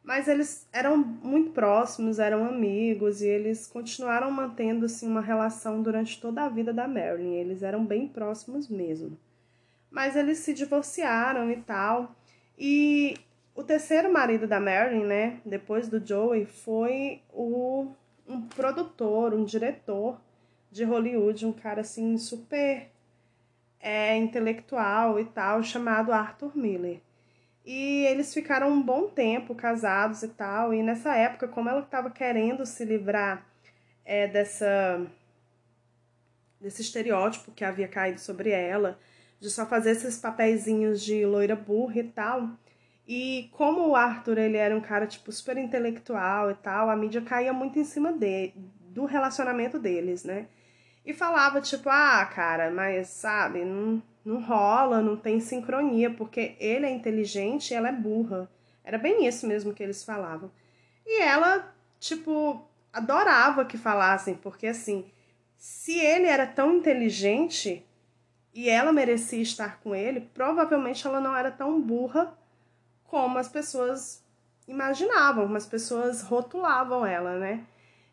Mas 0.04 0.28
eles 0.28 0.68
eram 0.72 0.98
muito 0.98 1.52
próximos, 1.52 2.20
eram 2.20 2.46
amigos 2.46 3.22
e 3.22 3.28
eles 3.28 3.68
continuaram 3.68 4.32
mantendo 4.32 4.86
assim 4.86 5.08
uma 5.08 5.22
relação 5.22 5.82
durante 5.82 6.20
toda 6.20 6.44
a 6.44 6.50
vida 6.50 6.74
da 6.74 6.88
Marilyn. 6.88 7.36
Eles 7.36 7.64
eram 7.64 7.86
bem 7.86 8.08
próximos 8.08 8.68
mesmo. 8.68 9.18
Mas 9.92 10.16
eles 10.16 10.40
se 10.40 10.54
divorciaram 10.54 11.52
e 11.52 11.58
tal. 11.58 12.16
E 12.58 13.16
o 13.60 13.64
terceiro 13.64 14.10
marido 14.10 14.48
da 14.48 14.58
Marilyn, 14.58 15.04
né, 15.04 15.42
depois 15.46 15.90
do 15.90 16.00
Joey, 16.04 16.46
foi 16.46 17.22
o 17.30 17.92
um 18.26 18.42
produtor, 18.44 19.34
um 19.34 19.44
diretor 19.44 20.18
de 20.72 20.86
Hollywood, 20.86 21.46
um 21.46 21.52
cara 21.52 21.82
assim 21.82 22.18
super 22.18 22.90
é, 23.82 24.16
intelectual 24.16 25.20
e 25.20 25.26
tal, 25.26 25.62
chamado 25.62 26.14
Arthur 26.14 26.56
Miller. 26.56 27.02
E 27.66 28.06
eles 28.06 28.34
ficaram 28.34 28.70
um 28.70 28.82
bom 28.82 29.10
tempo 29.10 29.54
casados 29.54 30.24
e 30.24 30.30
tal. 30.30 30.74
E 30.74 30.82
nessa 30.82 31.14
época, 31.14 31.46
como 31.46 31.68
ela 31.68 31.82
estava 31.82 32.10
querendo 32.10 32.66
se 32.66 32.86
livrar 32.86 33.46
é, 34.06 34.26
dessa 34.26 35.06
desse 36.62 36.82
estereótipo 36.82 37.52
que 37.52 37.66
havia 37.66 37.90
caído 37.90 38.22
sobre 38.22 38.52
ela, 38.52 38.98
de 39.40 39.50
só 39.50 39.66
fazer 39.66 39.92
esses 39.92 40.18
papeizinhos 40.18 41.02
de 41.02 41.26
loira 41.26 41.58
burra 41.58 42.00
e 42.00 42.04
tal. 42.04 42.58
E 43.12 43.50
como 43.54 43.88
o 43.88 43.96
Arthur 43.96 44.38
ele 44.38 44.56
era 44.56 44.78
um 44.78 44.80
cara 44.80 45.08
tipo 45.08 45.32
super 45.32 45.58
intelectual 45.58 46.52
e 46.52 46.54
tal, 46.54 46.92
a 46.92 46.96
mídia 46.96 47.22
caía 47.22 47.52
muito 47.52 47.80
em 47.80 47.84
cima 47.84 48.14
de, 48.14 48.54
do 48.82 49.06
relacionamento 49.06 49.80
deles, 49.80 50.24
né? 50.24 50.46
E 51.04 51.12
falava 51.12 51.60
tipo, 51.60 51.90
ah, 51.90 52.24
cara, 52.32 52.70
mas 52.70 53.08
sabe, 53.08 53.66
não, 53.66 54.00
não 54.24 54.40
rola, 54.40 55.02
não 55.02 55.18
tem 55.18 55.40
sincronia, 55.40 56.12
porque 56.12 56.56
ele 56.60 56.86
é 56.86 56.92
inteligente 56.92 57.72
e 57.72 57.74
ela 57.74 57.90
é 57.90 57.92
burra. 57.92 58.48
Era 58.84 59.00
bem 59.00 59.26
isso 59.26 59.48
mesmo 59.48 59.74
que 59.74 59.82
eles 59.82 60.04
falavam. 60.04 60.52
E 61.04 61.20
ela, 61.20 61.74
tipo, 62.00 62.64
adorava 62.94 63.66
que 63.66 63.76
falassem, 63.76 64.36
porque 64.36 64.68
assim, 64.68 65.04
se 65.58 65.98
ele 65.98 66.28
era 66.28 66.46
tão 66.46 66.76
inteligente 66.76 67.84
e 68.54 68.70
ela 68.70 68.94
merecia 68.94 69.42
estar 69.42 69.80
com 69.80 69.96
ele, 69.96 70.30
provavelmente 70.32 71.08
ela 71.08 71.20
não 71.20 71.36
era 71.36 71.50
tão 71.50 71.82
burra 71.82 72.38
como 73.10 73.38
as 73.38 73.48
pessoas 73.48 74.24
imaginavam, 74.68 75.46
como 75.46 75.58
as 75.58 75.66
pessoas 75.66 76.22
rotulavam 76.22 77.06
ela, 77.06 77.38
né? 77.38 77.66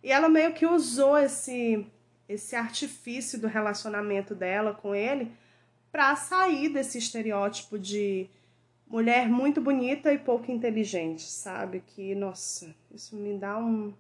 E 0.03 0.11
ela 0.11 0.29
meio 0.29 0.53
que 0.53 0.67
usou 0.67 1.19
esse 1.19 1.87
esse 2.29 2.57
artifício 2.57 3.41
do 3.41 3.47
relacionamento 3.47 4.35
dela 4.35 4.75
com 4.75 4.95
ele 4.95 5.31
para 5.93 6.17
sair 6.17 6.69
desse 6.69 6.99
estereótipo 6.99 7.79
de 7.79 8.29
mulher 8.87 9.29
muito 9.29 9.61
bonita 9.61 10.13
e 10.13 10.19
pouco 10.19 10.51
inteligente, 10.51 11.23
sabe? 11.23 11.83
Que, 11.87 12.15
nossa, 12.15 12.75
isso 12.93 13.17
me 13.17 13.39
dá 13.39 13.59
um. 13.59 13.93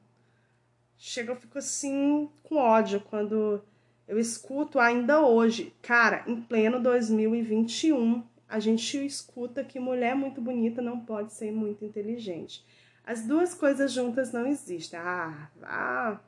Chega, 0.98 1.32
eu 1.32 1.36
fico 1.36 1.58
assim 1.58 2.28
com 2.42 2.56
ódio 2.56 3.00
quando 3.00 3.62
eu 4.08 4.18
escuto 4.18 4.78
ainda 4.78 5.20
hoje. 5.20 5.72
Cara, 5.82 6.24
em 6.26 6.40
pleno 6.40 6.80
2021, 6.80 8.22
a 8.48 8.58
gente 8.58 9.04
escuta 9.04 9.64
que 9.64 9.80
mulher 9.80 10.14
muito 10.14 10.40
bonita 10.40 10.80
não 10.80 11.00
pode 11.00 11.32
ser 11.32 11.50
muito 11.50 11.84
inteligente. 11.84 12.64
As 13.04 13.26
duas 13.26 13.54
coisas 13.54 13.92
juntas 13.92 14.32
não 14.32 14.46
existem. 14.46 14.98
Ah, 14.98 15.50
ah, 15.62 16.20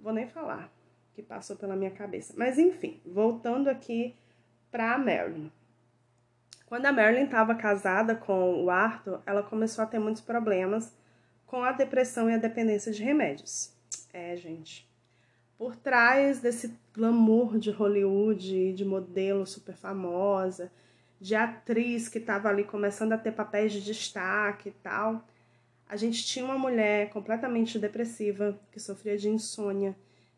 vou 0.00 0.12
nem 0.12 0.26
falar 0.26 0.70
que 1.14 1.22
passou 1.22 1.56
pela 1.56 1.74
minha 1.74 1.90
cabeça. 1.90 2.32
Mas 2.36 2.58
enfim, 2.58 3.00
voltando 3.04 3.68
aqui 3.68 4.14
para 4.70 4.94
a 4.94 4.98
Marilyn. 4.98 5.50
Quando 6.66 6.86
a 6.86 6.92
Marilyn 6.92 7.24
estava 7.24 7.54
casada 7.54 8.14
com 8.14 8.62
o 8.62 8.70
Arthur, 8.70 9.20
ela 9.26 9.42
começou 9.42 9.82
a 9.82 9.86
ter 9.86 9.98
muitos 9.98 10.22
problemas 10.22 10.94
com 11.46 11.64
a 11.64 11.72
depressão 11.72 12.30
e 12.30 12.34
a 12.34 12.38
dependência 12.38 12.92
de 12.92 13.02
remédios. 13.02 13.72
É, 14.12 14.36
gente. 14.36 14.86
Por 15.56 15.74
trás 15.74 16.40
desse 16.40 16.78
glamour 16.94 17.58
de 17.58 17.70
Hollywood, 17.70 18.74
de 18.74 18.84
modelo 18.84 19.44
super 19.46 19.74
famosa, 19.74 20.70
de 21.20 21.34
atriz 21.34 22.08
que 22.08 22.18
estava 22.18 22.48
ali 22.48 22.64
começando 22.64 23.12
a 23.12 23.18
ter 23.18 23.32
papéis 23.32 23.72
de 23.72 23.80
destaque 23.80 24.68
e 24.68 24.72
tal, 24.72 25.24
a 25.88 25.96
gente 25.96 26.24
tinha 26.24 26.44
uma 26.44 26.58
mulher 26.58 27.10
completamente 27.10 27.78
depressiva, 27.78 28.58
que 28.70 28.78
sofria 28.78 29.16
de 29.16 29.28
insônia, 29.28 29.96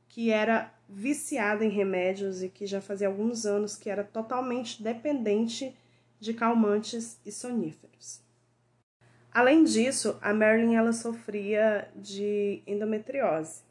que 0.09 0.31
era 0.31 0.73
viciada 0.89 1.65
em 1.65 1.69
remédios 1.69 2.43
e 2.43 2.49
que 2.49 2.67
já 2.67 2.81
fazia 2.81 3.09
alguns 3.09 3.45
anos 3.47 3.77
que 3.77 3.91
era 3.91 4.05
totalmente 4.05 4.83
dependente 4.83 5.77
de 6.19 6.35
calmantes 6.35 7.19
e 7.25 7.33
soníferos. 7.33 8.21
Além 9.33 9.65
disso, 9.65 10.19
a 10.21 10.35
Marilyn 10.35 10.75
ela 10.75 10.93
sofria 10.93 11.89
de 11.95 12.63
endometriose. 12.67 13.63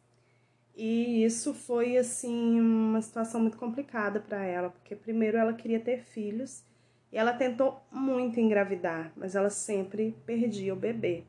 E 0.75 1.25
isso 1.25 1.53
foi 1.53 1.97
assim 1.97 2.59
uma 2.59 3.01
situação 3.01 3.41
muito 3.41 3.57
complicada 3.57 4.21
para 4.21 4.43
ela, 4.45 4.69
porque 4.69 4.95
primeiro 4.95 5.37
ela 5.37 5.53
queria 5.53 5.79
ter 5.79 6.01
filhos 6.01 6.63
e 7.11 7.17
ela 7.17 7.33
tentou 7.33 7.81
muito 7.91 8.39
engravidar, 8.39 9.11
mas 9.15 9.35
ela 9.35 9.49
sempre 9.49 10.15
perdia 10.25 10.73
o 10.73 10.77
bebê. 10.77 11.23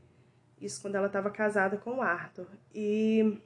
Isso 0.60 0.80
quando 0.82 0.96
ela 0.96 1.06
estava 1.06 1.30
casada 1.30 1.76
com 1.76 1.96
o 1.96 2.02
Arthur. 2.02 2.46
E 2.74 3.40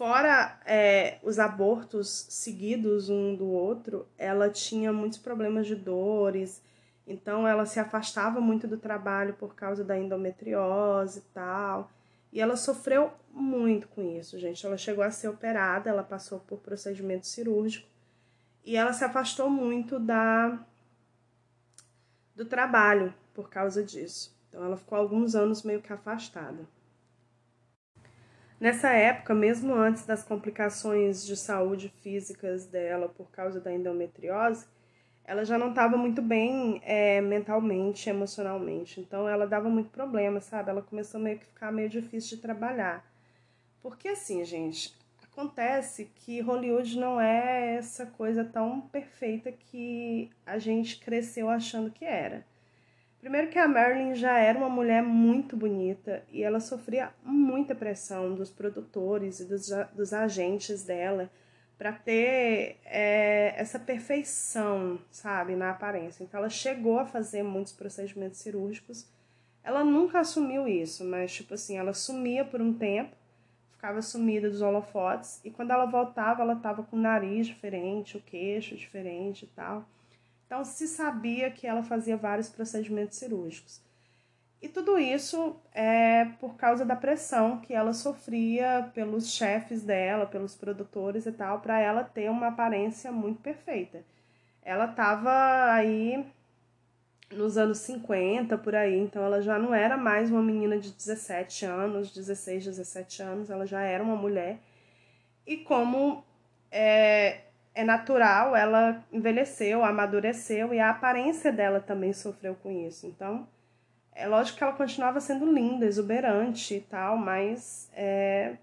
Fora 0.00 0.58
é, 0.64 1.18
os 1.22 1.38
abortos 1.38 2.08
seguidos 2.30 3.10
um 3.10 3.36
do 3.36 3.50
outro, 3.50 4.08
ela 4.16 4.48
tinha 4.48 4.94
muitos 4.94 5.18
problemas 5.18 5.66
de 5.66 5.74
dores, 5.74 6.62
então 7.06 7.46
ela 7.46 7.66
se 7.66 7.78
afastava 7.78 8.40
muito 8.40 8.66
do 8.66 8.78
trabalho 8.78 9.34
por 9.34 9.54
causa 9.54 9.84
da 9.84 9.98
endometriose 9.98 11.18
e 11.18 11.22
tal. 11.34 11.90
E 12.32 12.40
ela 12.40 12.56
sofreu 12.56 13.12
muito 13.30 13.88
com 13.88 14.16
isso, 14.16 14.38
gente. 14.38 14.64
Ela 14.64 14.78
chegou 14.78 15.04
a 15.04 15.10
ser 15.10 15.28
operada, 15.28 15.90
ela 15.90 16.02
passou 16.02 16.38
por 16.38 16.60
procedimento 16.60 17.26
cirúrgico 17.26 17.86
e 18.64 18.76
ela 18.76 18.94
se 18.94 19.04
afastou 19.04 19.50
muito 19.50 19.98
da 19.98 20.64
do 22.40 22.46
trabalho 22.46 23.12
por 23.34 23.50
causa 23.50 23.84
disso. 23.84 24.34
Então 24.48 24.64
ela 24.64 24.74
ficou 24.74 24.96
alguns 24.96 25.34
anos 25.34 25.62
meio 25.62 25.82
que 25.82 25.92
afastada. 25.92 26.66
Nessa 28.58 28.88
época, 28.88 29.34
mesmo 29.34 29.74
antes 29.74 30.06
das 30.06 30.22
complicações 30.22 31.26
de 31.26 31.36
saúde 31.36 31.92
físicas 32.02 32.66
dela 32.66 33.10
por 33.10 33.30
causa 33.30 33.60
da 33.60 33.70
endometriose, 33.70 34.66
ela 35.22 35.44
já 35.44 35.58
não 35.58 35.68
estava 35.68 35.98
muito 35.98 36.22
bem 36.22 36.80
é, 36.82 37.20
mentalmente, 37.20 38.08
emocionalmente. 38.08 39.00
Então 39.00 39.28
ela 39.28 39.46
dava 39.46 39.68
muito 39.68 39.90
problema, 39.90 40.40
sabe? 40.40 40.70
Ela 40.70 40.80
começou 40.80 41.20
meio 41.20 41.38
que 41.38 41.44
ficar 41.44 41.70
meio 41.70 41.90
difícil 41.90 42.36
de 42.36 42.42
trabalhar. 42.42 43.04
Porque 43.82 44.08
assim, 44.08 44.42
gente, 44.46 44.98
acontece 45.32 46.10
que 46.14 46.40
Hollywood 46.40 46.98
não 46.98 47.20
é 47.20 47.76
essa 47.76 48.06
coisa 48.06 48.44
tão 48.44 48.80
perfeita 48.80 49.50
que 49.50 50.30
a 50.44 50.58
gente 50.58 50.98
cresceu 50.98 51.48
achando 51.48 51.90
que 51.90 52.04
era. 52.04 52.44
Primeiro 53.20 53.48
que 53.48 53.58
a 53.58 53.68
Marilyn 53.68 54.14
já 54.14 54.38
era 54.38 54.58
uma 54.58 54.68
mulher 54.68 55.02
muito 55.02 55.54
bonita 55.56 56.24
e 56.30 56.42
ela 56.42 56.58
sofria 56.58 57.12
muita 57.22 57.74
pressão 57.74 58.34
dos 58.34 58.50
produtores 58.50 59.40
e 59.40 59.44
dos, 59.44 59.68
dos 59.94 60.12
agentes 60.14 60.84
dela 60.84 61.30
para 61.76 61.92
ter 61.92 62.78
é, 62.84 63.54
essa 63.56 63.78
perfeição, 63.78 64.98
sabe, 65.10 65.54
na 65.54 65.70
aparência. 65.70 66.24
Então 66.24 66.40
ela 66.40 66.48
chegou 66.48 66.98
a 66.98 67.06
fazer 67.06 67.42
muitos 67.42 67.72
procedimentos 67.72 68.38
cirúrgicos. 68.38 69.06
Ela 69.62 69.84
nunca 69.84 70.20
assumiu 70.20 70.66
isso, 70.66 71.04
mas 71.04 71.32
tipo 71.32 71.52
assim, 71.52 71.76
ela 71.76 71.92
sumia 71.92 72.44
por 72.44 72.60
um 72.62 72.72
tempo, 72.72 73.14
ficava 73.80 74.02
sumida 74.02 74.50
dos 74.50 74.60
holofotes 74.60 75.40
e 75.42 75.50
quando 75.50 75.70
ela 75.70 75.86
voltava, 75.86 76.42
ela 76.42 76.54
tava 76.54 76.82
com 76.82 76.96
o 76.96 77.00
nariz 77.00 77.46
diferente, 77.46 78.18
o 78.18 78.20
queixo 78.20 78.76
diferente 78.76 79.46
e 79.46 79.48
tal. 79.48 79.86
Então 80.44 80.62
se 80.66 80.86
sabia 80.86 81.50
que 81.50 81.66
ela 81.66 81.82
fazia 81.82 82.14
vários 82.14 82.50
procedimentos 82.50 83.16
cirúrgicos. 83.16 83.80
E 84.60 84.68
tudo 84.68 84.98
isso 84.98 85.56
é 85.72 86.26
por 86.38 86.56
causa 86.56 86.84
da 86.84 86.94
pressão 86.94 87.58
que 87.58 87.72
ela 87.72 87.94
sofria 87.94 88.90
pelos 88.92 89.32
chefes 89.32 89.82
dela, 89.82 90.26
pelos 90.26 90.54
produtores 90.54 91.24
e 91.24 91.32
tal, 91.32 91.60
para 91.60 91.80
ela 91.80 92.04
ter 92.04 92.30
uma 92.30 92.48
aparência 92.48 93.10
muito 93.10 93.40
perfeita. 93.40 94.04
Ela 94.62 94.90
estava 94.90 95.72
aí 95.72 96.22
nos 97.30 97.56
anos 97.56 97.78
50 97.78 98.58
por 98.58 98.74
aí, 98.74 98.98
então 98.98 99.22
ela 99.22 99.40
já 99.40 99.58
não 99.58 99.74
era 99.74 99.96
mais 99.96 100.30
uma 100.30 100.42
menina 100.42 100.78
de 100.78 100.90
17 100.90 101.64
anos, 101.64 102.12
16, 102.12 102.64
17 102.64 103.22
anos, 103.22 103.50
ela 103.50 103.66
já 103.66 103.80
era 103.82 104.02
uma 104.02 104.16
mulher. 104.16 104.58
E 105.46 105.58
como 105.58 106.24
é, 106.70 107.42
é 107.74 107.84
natural, 107.84 108.56
ela 108.56 109.04
envelheceu, 109.12 109.84
amadureceu 109.84 110.74
e 110.74 110.80
a 110.80 110.90
aparência 110.90 111.52
dela 111.52 111.80
também 111.80 112.12
sofreu 112.12 112.54
com 112.56 112.70
isso. 112.70 113.06
Então, 113.06 113.46
é 114.12 114.26
lógico 114.26 114.58
que 114.58 114.64
ela 114.64 114.72
continuava 114.72 115.20
sendo 115.20 115.50
linda, 115.50 115.86
exuberante 115.86 116.74
e 116.74 116.80
tal, 116.80 117.16
mas 117.16 117.88
é, 117.94 118.56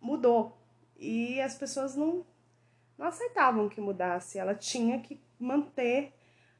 mudou. 0.00 0.56
E 0.98 1.40
as 1.40 1.56
pessoas 1.56 1.94
não, 1.94 2.24
não 2.98 3.06
aceitavam 3.06 3.68
que 3.68 3.80
mudasse. 3.80 4.38
Ela 4.38 4.54
tinha 4.54 4.98
que 5.00 5.20
manter 5.38 6.12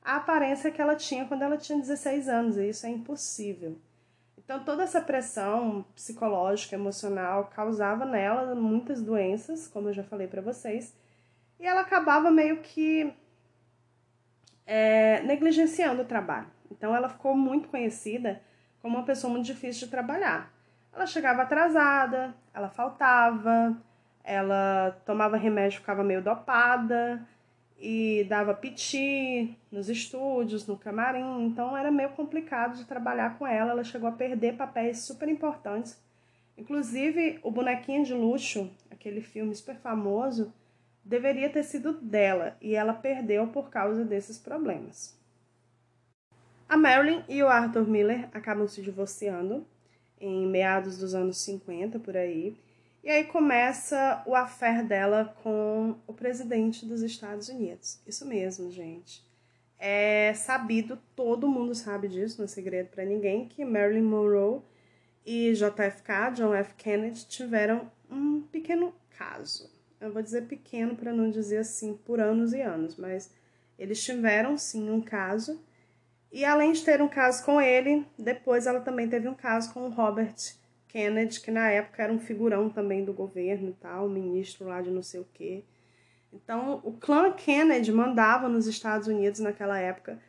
a 0.05 0.17
aparência 0.17 0.71
que 0.71 0.83
ela 0.83 0.95
tinha 0.95 1.25
quando 1.25 1.43
ela 1.43 1.57
tinha 1.57 1.79
16 1.79 2.29
anos, 2.29 2.57
e 2.59 2.69
isso 2.69 2.87
é 2.87 2.91
impossível. 2.91 3.79
Então, 4.37 4.63
toda 4.63 4.83
essa 4.83 5.01
pressão 5.01 5.85
psicológica, 5.95 6.75
emocional, 6.75 7.51
causava 7.55 8.05
nela 8.05 8.55
muitas 8.55 9.01
doenças, 9.01 9.67
como 9.67 9.89
eu 9.89 9.95
já 9.95 10.05
falei 10.05 10.27
para 10.27 10.43
vocês, 10.43 10.95
e 11.59 11.67
ela 11.67 11.81
acabava 11.81 12.31
meio 12.31 12.59
que 12.61 13.11
é, 14.67 15.23
negligenciando 15.23 16.03
o 16.03 16.05
trabalho. 16.05 16.49
Então 16.71 16.95
ela 16.95 17.09
ficou 17.09 17.35
muito 17.35 17.69
conhecida 17.69 18.41
como 18.83 18.97
uma 18.97 19.05
pessoa 19.05 19.33
muito 19.33 19.47
difícil 19.47 19.87
de 19.87 19.91
trabalhar. 19.91 20.53
Ela 20.93 21.07
chegava 21.07 21.43
atrasada, 21.43 22.35
ela 22.53 22.69
faltava, 22.69 23.77
ela 24.23 25.01
tomava 25.05 25.37
remédio, 25.37 25.81
ficava 25.81 26.05
meio 26.05 26.23
dopada 26.23 27.27
e 27.87 28.25
dava 28.25 28.55
piti 28.55 29.55
nos 29.71 29.91
estúdios, 29.91 30.67
no 30.67 30.75
camarim, 30.75 31.45
então 31.45 31.77
era 31.77 31.91
meio 31.91 32.09
complicado 32.11 32.79
de 32.79 32.87
trabalhar 32.87 33.37
com 33.37 33.47
ela. 33.47 33.73
Ela 33.73 33.85
chegou 33.85 34.09
a 34.09 34.13
perder 34.13 34.57
papéis 34.57 35.01
super 35.01 35.29
importantes. 35.29 36.03
Inclusive, 36.57 37.39
o 37.43 37.51
Bonequinho 37.51 38.03
de 38.03 38.15
Luxo, 38.15 38.71
aquele 38.91 39.21
filme 39.21 39.55
super 39.55 39.77
famoso, 39.77 40.51
deveria 41.05 41.51
ter 41.51 41.63
sido 41.63 41.93
dela 41.93 42.57
e 42.59 42.75
ela 42.75 42.95
perdeu 42.95 43.49
por 43.49 43.69
causa 43.69 44.03
desses 44.03 44.39
problemas. 44.39 45.15
A 46.67 46.79
Marilyn 46.79 47.23
e 47.29 47.43
o 47.43 47.49
Arthur 47.49 47.87
Miller 47.87 48.31
acabam 48.33 48.67
se 48.67 48.81
divorciando 48.81 49.67
em 50.19 50.47
meados 50.47 50.97
dos 50.97 51.15
anos 51.15 51.37
50 51.37 51.99
por 51.99 52.17
aí. 52.17 52.57
E 53.05 53.11
aí 53.11 53.25
começa 53.25 54.23
o 54.25 54.35
affair 54.35 54.83
dela 54.83 55.37
com 55.43 55.95
o 56.07 56.15
presidente 56.15 56.87
dos 56.87 57.03
Estados 57.03 57.51
Unidos. 57.51 58.01
Isso 58.07 58.27
mesmo, 58.27 58.71
gente. 58.71 59.23
É 59.79 60.33
sabido, 60.33 60.99
todo 61.15 61.47
mundo 61.47 61.75
sabe 61.75 62.09
disso, 62.09 62.39
não 62.39 62.47
é 62.47 62.49
segredo 62.49 62.89
para 62.89 63.05
ninguém, 63.05 63.47
que 63.47 63.63
Marilyn 63.63 64.01
Monroe 64.01 64.63
e 65.23 65.53
JFK, 65.53 66.33
John 66.35 66.55
F. 66.55 66.73
Kennedy, 66.77 67.27
tiveram 67.27 67.93
um 68.11 68.41
pequeno 68.41 68.95
caso. 69.19 69.71
Eu 70.01 70.11
vou 70.11 70.23
dizer 70.23 70.47
pequeno 70.47 70.97
para 70.97 71.13
não 71.13 71.31
dizer 71.31 71.59
assim 71.59 71.93
por 72.07 72.19
anos 72.19 72.55
e 72.55 72.63
anos, 72.63 72.97
mas 72.97 73.31
eles 73.79 74.03
tiveram 74.03 74.57
sim 74.57 74.89
um 74.89 75.03
caso 75.03 75.63
e 76.33 76.43
além 76.43 76.73
de 76.73 76.83
ter 76.83 77.03
um 77.03 77.09
caso 77.09 77.45
com 77.45 77.61
ele, 77.61 78.07
depois 78.19 78.67
ela 78.67 78.81
também 78.81 79.11
teve 79.11 79.29
um 79.29 79.35
caso 79.35 79.75
com 79.75 79.83
o 79.83 79.91
Robert 79.91 80.35
Kennedy, 80.95 81.41
que 81.41 81.51
na 81.51 81.69
época 81.69 82.05
era 82.05 82.13
um 82.13 82.21
figurão 82.21 82.71
também 82.71 83.05
do 83.05 83.13
governo 83.13 83.71
e 83.71 83.73
tal, 83.73 84.09
ministro 84.09 84.69
lá 84.69 84.81
de 84.81 84.93
não 84.93 85.03
sei 85.03 85.19
o 85.19 85.27
quê. 85.35 85.65
Então, 86.33 86.81
o 86.85 86.93
clã 86.93 87.33
Kennedy 87.33 87.91
mandava 87.91 88.49
nos 88.49 88.69
Estados 88.69 89.09
Unidos 89.09 89.41
naquela 89.41 89.77
época 89.77 90.21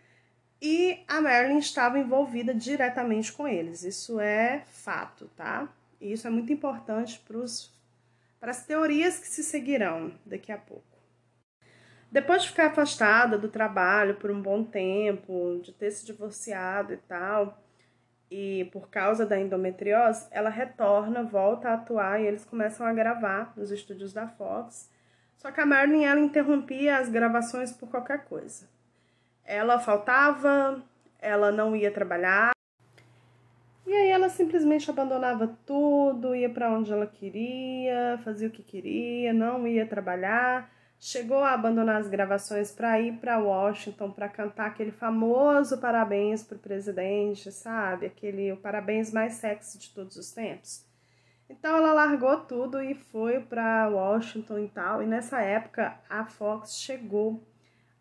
e 0.59 1.03
a 1.07 1.21
Marilyn 1.21 1.59
estava 1.59 1.99
envolvida 1.99 2.51
diretamente 2.51 3.31
com 3.31 3.47
eles. 3.47 3.83
Isso 3.83 4.19
é 4.19 4.63
fato, 4.65 5.29
tá? 5.35 5.71
E 6.01 6.11
isso 6.11 6.25
é 6.25 6.31
muito 6.31 6.51
importante 6.51 7.23
para 8.39 8.49
as 8.49 8.65
teorias 8.65 9.19
que 9.19 9.27
se 9.27 9.43
seguirão 9.43 10.13
daqui 10.25 10.51
a 10.51 10.57
pouco. 10.57 10.83
Depois 12.11 12.41
de 12.41 12.49
ficar 12.49 12.67
afastada 12.67 13.37
do 13.37 13.49
trabalho 13.49 14.15
por 14.15 14.31
um 14.31 14.41
bom 14.41 14.63
tempo, 14.63 15.59
de 15.61 15.71
ter 15.71 15.91
se 15.91 16.03
divorciado 16.03 16.91
e 16.93 16.97
tal, 16.97 17.61
e 18.37 18.65
por 18.65 18.89
causa 18.89 19.25
da 19.25 19.39
endometriose, 19.39 20.27
ela 20.29 20.49
retorna, 20.49 21.23
volta 21.23 21.69
a 21.69 21.75
atuar 21.75 22.19
e 22.19 22.25
eles 22.25 22.43
começam 22.43 22.85
a 22.85 22.91
gravar 22.91 23.53
nos 23.55 23.71
estúdios 23.71 24.11
da 24.11 24.27
Fox. 24.27 24.91
Só 25.37 25.51
que 25.51 25.61
a 25.61 25.65
Marilyn 25.65 26.03
ela 26.03 26.19
interrompia 26.19 26.97
as 26.97 27.07
gravações 27.07 27.71
por 27.71 27.89
qualquer 27.89 28.25
coisa. 28.25 28.67
Ela 29.45 29.79
faltava, 29.79 30.83
ela 31.17 31.49
não 31.49 31.77
ia 31.77 31.89
trabalhar. 31.89 32.51
E 33.87 33.93
aí 33.93 34.09
ela 34.09 34.27
simplesmente 34.27 34.89
abandonava 34.89 35.55
tudo, 35.65 36.35
ia 36.35 36.49
para 36.49 36.69
onde 36.69 36.91
ela 36.91 37.07
queria, 37.07 38.19
fazia 38.21 38.49
o 38.49 38.51
que 38.51 38.63
queria, 38.63 39.31
não 39.31 39.65
ia 39.65 39.87
trabalhar 39.87 40.74
chegou 40.99 41.43
a 41.43 41.53
abandonar 41.53 41.97
as 41.97 42.07
gravações 42.07 42.71
para 42.71 42.99
ir 42.99 43.17
para 43.17 43.37
Washington 43.37 44.11
para 44.11 44.29
cantar 44.29 44.67
aquele 44.67 44.91
famoso 44.91 45.77
parabéns 45.79 46.43
para 46.43 46.55
o 46.55 46.59
presidente, 46.59 47.51
sabe? 47.51 48.05
Aquele 48.05 48.51
o 48.51 48.57
parabéns 48.57 49.11
mais 49.11 49.33
sexy 49.33 49.77
de 49.77 49.89
todos 49.89 50.15
os 50.15 50.31
tempos. 50.31 50.85
Então 51.49 51.77
ela 51.77 51.93
largou 51.93 52.39
tudo 52.41 52.81
e 52.81 52.95
foi 52.95 53.39
para 53.39 53.87
Washington 53.87 54.59
e 54.59 54.67
tal. 54.67 55.03
E 55.03 55.05
nessa 55.05 55.41
época 55.41 55.95
a 56.09 56.25
Fox 56.25 56.77
chegou 56.79 57.43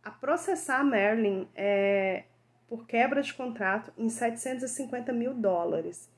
a 0.03 0.11
processar 0.11 0.81
a 0.81 0.85
Marilyn 0.85 1.47
é, 1.55 2.25
por 2.69 2.87
quebra 2.87 3.23
de 3.23 3.35
contrato 3.35 3.93
em 3.99 4.09
750 4.09 5.13
mil 5.13 5.35
dólares, 5.35 6.11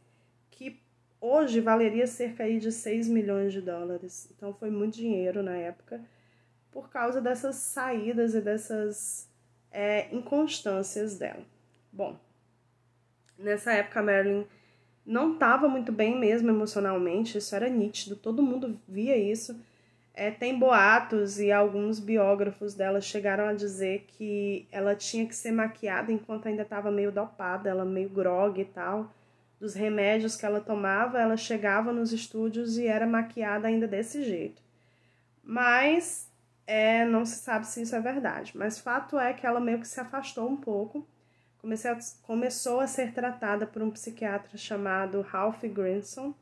que 0.51 0.81
hoje 1.21 1.61
valeria 1.61 2.07
cerca 2.07 2.49
de 2.49 2.71
6 2.71 3.09
milhões 3.09 3.53
de 3.53 3.61
dólares. 3.61 4.33
Então 4.37 4.55
foi 4.55 4.71
muito 4.71 4.95
dinheiro 4.95 5.43
na 5.43 5.57
época 5.57 6.01
por 6.77 6.91
causa 6.91 7.23
dessas 7.23 7.57
saídas 7.57 8.35
e 8.35 8.41
dessas 8.43 9.27
é, 9.73 10.15
inconstâncias 10.15 11.19
dela. 11.19 11.43
Bom, 11.91 12.21
nessa 13.39 13.73
época 13.73 14.01
a 14.01 14.03
Marilyn 14.03 14.45
não 15.07 15.33
estava 15.33 15.71
muito 15.71 15.91
bem 15.91 16.21
mesmo 16.21 16.51
emocionalmente, 16.51 17.39
isso 17.39 17.57
era 17.57 17.71
nítido, 17.71 18.15
todo 18.15 18.43
mundo 18.43 18.79
via 18.87 19.17
isso. 19.17 19.59
É, 20.13 20.31
tem 20.31 20.59
boatos 20.59 21.41
e 21.41 21.51
alguns 21.51 21.99
biógrafos 21.99 22.75
dela 22.75 23.01
chegaram 23.01 23.49
a 23.49 23.55
dizer 23.55 24.05
que 24.09 24.69
ela 24.71 24.95
tinha 24.95 25.27
que 25.27 25.35
ser 25.35 25.53
maquiada 25.53 26.13
enquanto 26.13 26.47
ainda 26.47 26.61
estava 26.61 26.91
meio 26.91 27.11
dopada, 27.11 27.71
ela 27.71 27.87
meio 27.87 28.11
grog 28.11 28.61
e 28.61 28.67
tal. 28.67 29.11
Dos 29.59 29.73
remédios 29.73 30.37
que 30.37 30.45
ela 30.45 30.61
tomava, 30.61 31.19
ela 31.19 31.39
chegava 31.39 31.91
nos 31.91 32.13
estúdios 32.13 32.77
e 32.77 32.87
era 32.87 33.07
maquiada 33.07 33.67
ainda 33.67 33.89
desse 33.89 34.23
jeito. 34.23 34.61
Mas 35.43 36.36
é, 36.67 37.05
não 37.05 37.25
se 37.25 37.37
sabe 37.37 37.67
se 37.67 37.83
isso 37.83 37.95
é 37.95 38.01
verdade, 38.01 38.53
mas 38.57 38.79
fato 38.79 39.19
é 39.19 39.33
que 39.33 39.47
ela 39.47 39.61
meio 39.61 39.79
que 39.79 39.87
se 39.87 40.01
afastou 40.01 40.49
um 40.49 40.57
pouco, 40.57 41.07
a, 41.63 41.99
começou 42.23 42.81
a 42.81 42.87
ser 42.87 43.13
tratada 43.13 43.67
por 43.67 43.83
um 43.83 43.91
psiquiatra 43.91 44.57
chamado 44.57 45.21
Ralph 45.21 45.63
Grinson, 45.65 46.35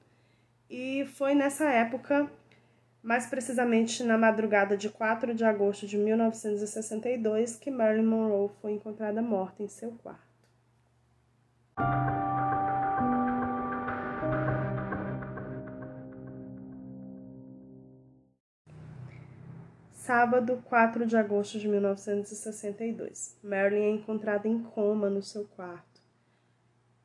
e 0.68 1.06
foi 1.14 1.34
nessa 1.34 1.66
época, 1.66 2.30
mais 3.02 3.26
precisamente 3.26 4.02
na 4.02 4.16
madrugada 4.16 4.76
de 4.76 4.88
4 4.88 5.34
de 5.34 5.44
agosto 5.44 5.86
de 5.86 5.98
1962, 5.98 7.56
que 7.56 7.70
Marilyn 7.70 8.06
Monroe 8.06 8.50
foi 8.62 8.72
encontrada 8.72 9.20
morta 9.20 9.62
em 9.62 9.68
seu 9.68 9.92
quarto. 10.02 10.24
Sábado, 20.04 20.62
4 20.66 21.06
de 21.06 21.16
agosto 21.16 21.58
de 21.58 21.66
1962. 21.66 23.38
Marilyn 23.42 23.84
é 23.84 23.90
encontrada 23.92 24.46
em 24.46 24.62
coma 24.62 25.08
no 25.08 25.22
seu 25.22 25.46
quarto, 25.56 26.02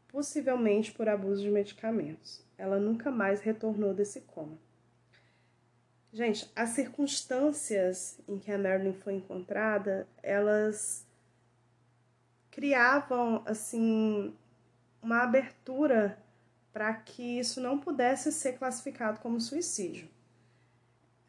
possivelmente 0.09 0.91
por 0.91 1.07
abuso 1.07 1.41
de 1.41 1.49
medicamentos. 1.49 2.43
Ela 2.57 2.77
nunca 2.77 3.09
mais 3.09 3.39
retornou 3.39 3.93
desse 3.93 4.19
coma. 4.19 4.57
Gente, 6.11 6.51
as 6.53 6.71
circunstâncias 6.71 8.19
em 8.27 8.37
que 8.37 8.51
a 8.51 8.57
Marilyn 8.57 8.91
foi 8.91 9.13
encontrada, 9.13 10.05
elas 10.21 11.07
criavam 12.51 13.41
assim 13.45 14.35
uma 15.01 15.23
abertura 15.23 16.21
para 16.73 16.93
que 16.95 17.39
isso 17.39 17.61
não 17.61 17.79
pudesse 17.79 18.29
ser 18.29 18.57
classificado 18.57 19.21
como 19.21 19.39
suicídio. 19.39 20.09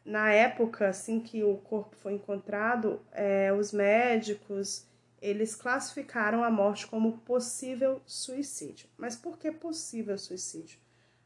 Na 0.03 0.31
época 0.31 0.87
assim 0.87 1.19
que 1.19 1.43
o 1.43 1.57
corpo 1.57 1.95
foi 1.97 2.13
encontrado, 2.13 3.01
é, 3.11 3.53
os 3.53 3.71
médicos 3.71 4.85
eles 5.21 5.55
classificaram 5.55 6.43
a 6.43 6.49
morte 6.49 6.87
como 6.87 7.19
possível 7.19 8.01
suicídio. 8.07 8.89
Mas 8.97 9.15
por 9.15 9.37
que 9.37 9.51
possível 9.51 10.17
suicídio? 10.17 10.79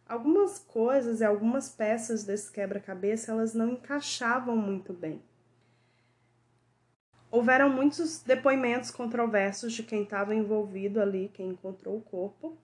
Algumas 0.07 0.59
coisas 0.59 1.21
e 1.21 1.25
algumas 1.25 1.69
peças 1.69 2.25
desse 2.25 2.51
quebra-cabeça 2.51 3.31
elas 3.31 3.53
não 3.53 3.71
encaixavam 3.71 4.55
muito 4.57 4.93
bem. 4.93 5.21
Houveram 7.31 7.69
muitos 7.69 8.21
depoimentos 8.21 8.91
controversos 8.91 9.73
de 9.73 9.83
quem 9.83 10.03
estava 10.03 10.35
envolvido 10.35 11.01
ali, 11.01 11.31
quem 11.33 11.49
encontrou 11.49 11.97
o 11.97 12.01
corpo. 12.01 12.57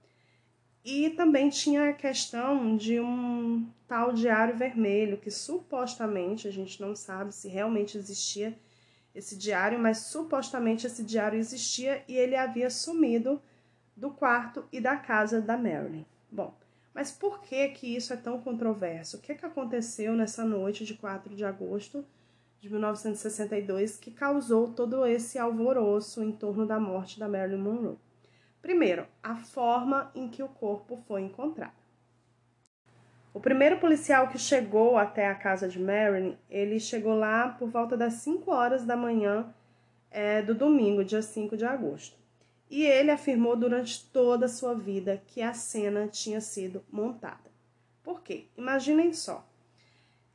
E 0.83 1.11
também 1.11 1.49
tinha 1.49 1.89
a 1.89 1.93
questão 1.93 2.75
de 2.75 2.99
um 2.99 3.67
tal 3.87 4.11
diário 4.11 4.57
vermelho, 4.57 5.17
que 5.17 5.29
supostamente, 5.29 6.47
a 6.47 6.51
gente 6.51 6.81
não 6.81 6.95
sabe 6.95 7.33
se 7.33 7.47
realmente 7.47 7.97
existia 7.97 8.57
esse 9.13 9.37
diário, 9.37 9.77
mas 9.77 9.99
supostamente 9.99 10.87
esse 10.87 11.03
diário 11.03 11.37
existia 11.37 12.03
e 12.07 12.15
ele 12.15 12.35
havia 12.35 12.69
sumido 12.69 13.41
do 13.95 14.09
quarto 14.09 14.63
e 14.71 14.79
da 14.79 14.95
casa 14.95 15.41
da 15.41 15.57
Marilyn. 15.57 16.05
Bom, 16.31 16.55
mas 16.93 17.11
por 17.11 17.41
que 17.41 17.67
que 17.69 17.95
isso 17.95 18.13
é 18.13 18.17
tão 18.17 18.39
controverso? 18.41 19.17
O 19.17 19.19
que 19.19 19.35
que 19.35 19.45
aconteceu 19.45 20.13
nessa 20.15 20.43
noite 20.43 20.85
de 20.85 20.95
4 20.95 21.35
de 21.35 21.45
agosto 21.45 22.03
de 22.59 22.69
1962 22.69 23.97
que 23.97 24.11
causou 24.11 24.71
todo 24.71 25.05
esse 25.05 25.37
alvoroço 25.37 26.23
em 26.23 26.31
torno 26.31 26.65
da 26.65 26.79
morte 26.79 27.19
da 27.19 27.27
Marilyn 27.27 27.61
Monroe? 27.61 27.97
Primeiro, 28.62 29.08
a 29.24 29.36
forma 29.36 30.12
em 30.13 30.28
que 30.28 30.43
o 30.43 30.47
corpo 30.47 30.97
foi 31.08 31.21
encontrado. 31.21 31.82
O 33.34 33.39
primeiro 33.39 33.80
policial 33.80 34.28
que 34.28 34.38
chegou 34.38 34.97
até 34.97 35.28
a 35.28 35.36
casa 35.36 35.67
de 35.67 35.80
Marilyn, 35.80 36.36
ele 36.50 36.80
chegou 36.80 37.15
lá 37.15 37.50
por 37.50 37.69
volta 37.69 37.95
das 37.95 38.15
5 38.15 38.52
horas 38.52 38.86
da 38.86 38.95
manhã 38.95 39.54
é, 40.12 40.41
do 40.41 40.54
domingo, 40.54 41.04
dia 41.04 41.21
5 41.21 41.56
de 41.56 41.65
agosto. 41.65 42.17
E 42.69 42.84
ele 42.86 43.10
afirmou 43.10 43.56
durante 43.56 44.06
toda 44.10 44.45
a 44.45 44.50
sua 44.50 44.74
vida 44.74 45.21
que 45.28 45.41
a 45.41 45.54
cena 45.54 46.08
tinha 46.08 46.41
sido 46.41 46.84
montada. 46.91 47.50
Por 48.04 48.21
quê? 48.21 48.47
Imaginem 48.58 49.13
só. 49.13 49.47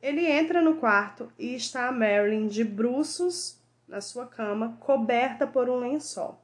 Ele 0.01 0.25
entra 0.25 0.61
no 0.61 0.77
quarto 0.77 1.31
e 1.37 1.55
está 1.55 1.87
a 1.87 1.91
Marilyn 1.91 2.47
de 2.47 2.63
bruços 2.63 3.59
na 3.87 4.01
sua 4.01 4.25
cama, 4.25 4.77
coberta 4.79 5.45
por 5.47 5.69
um 5.69 5.77
lençol. 5.77 6.41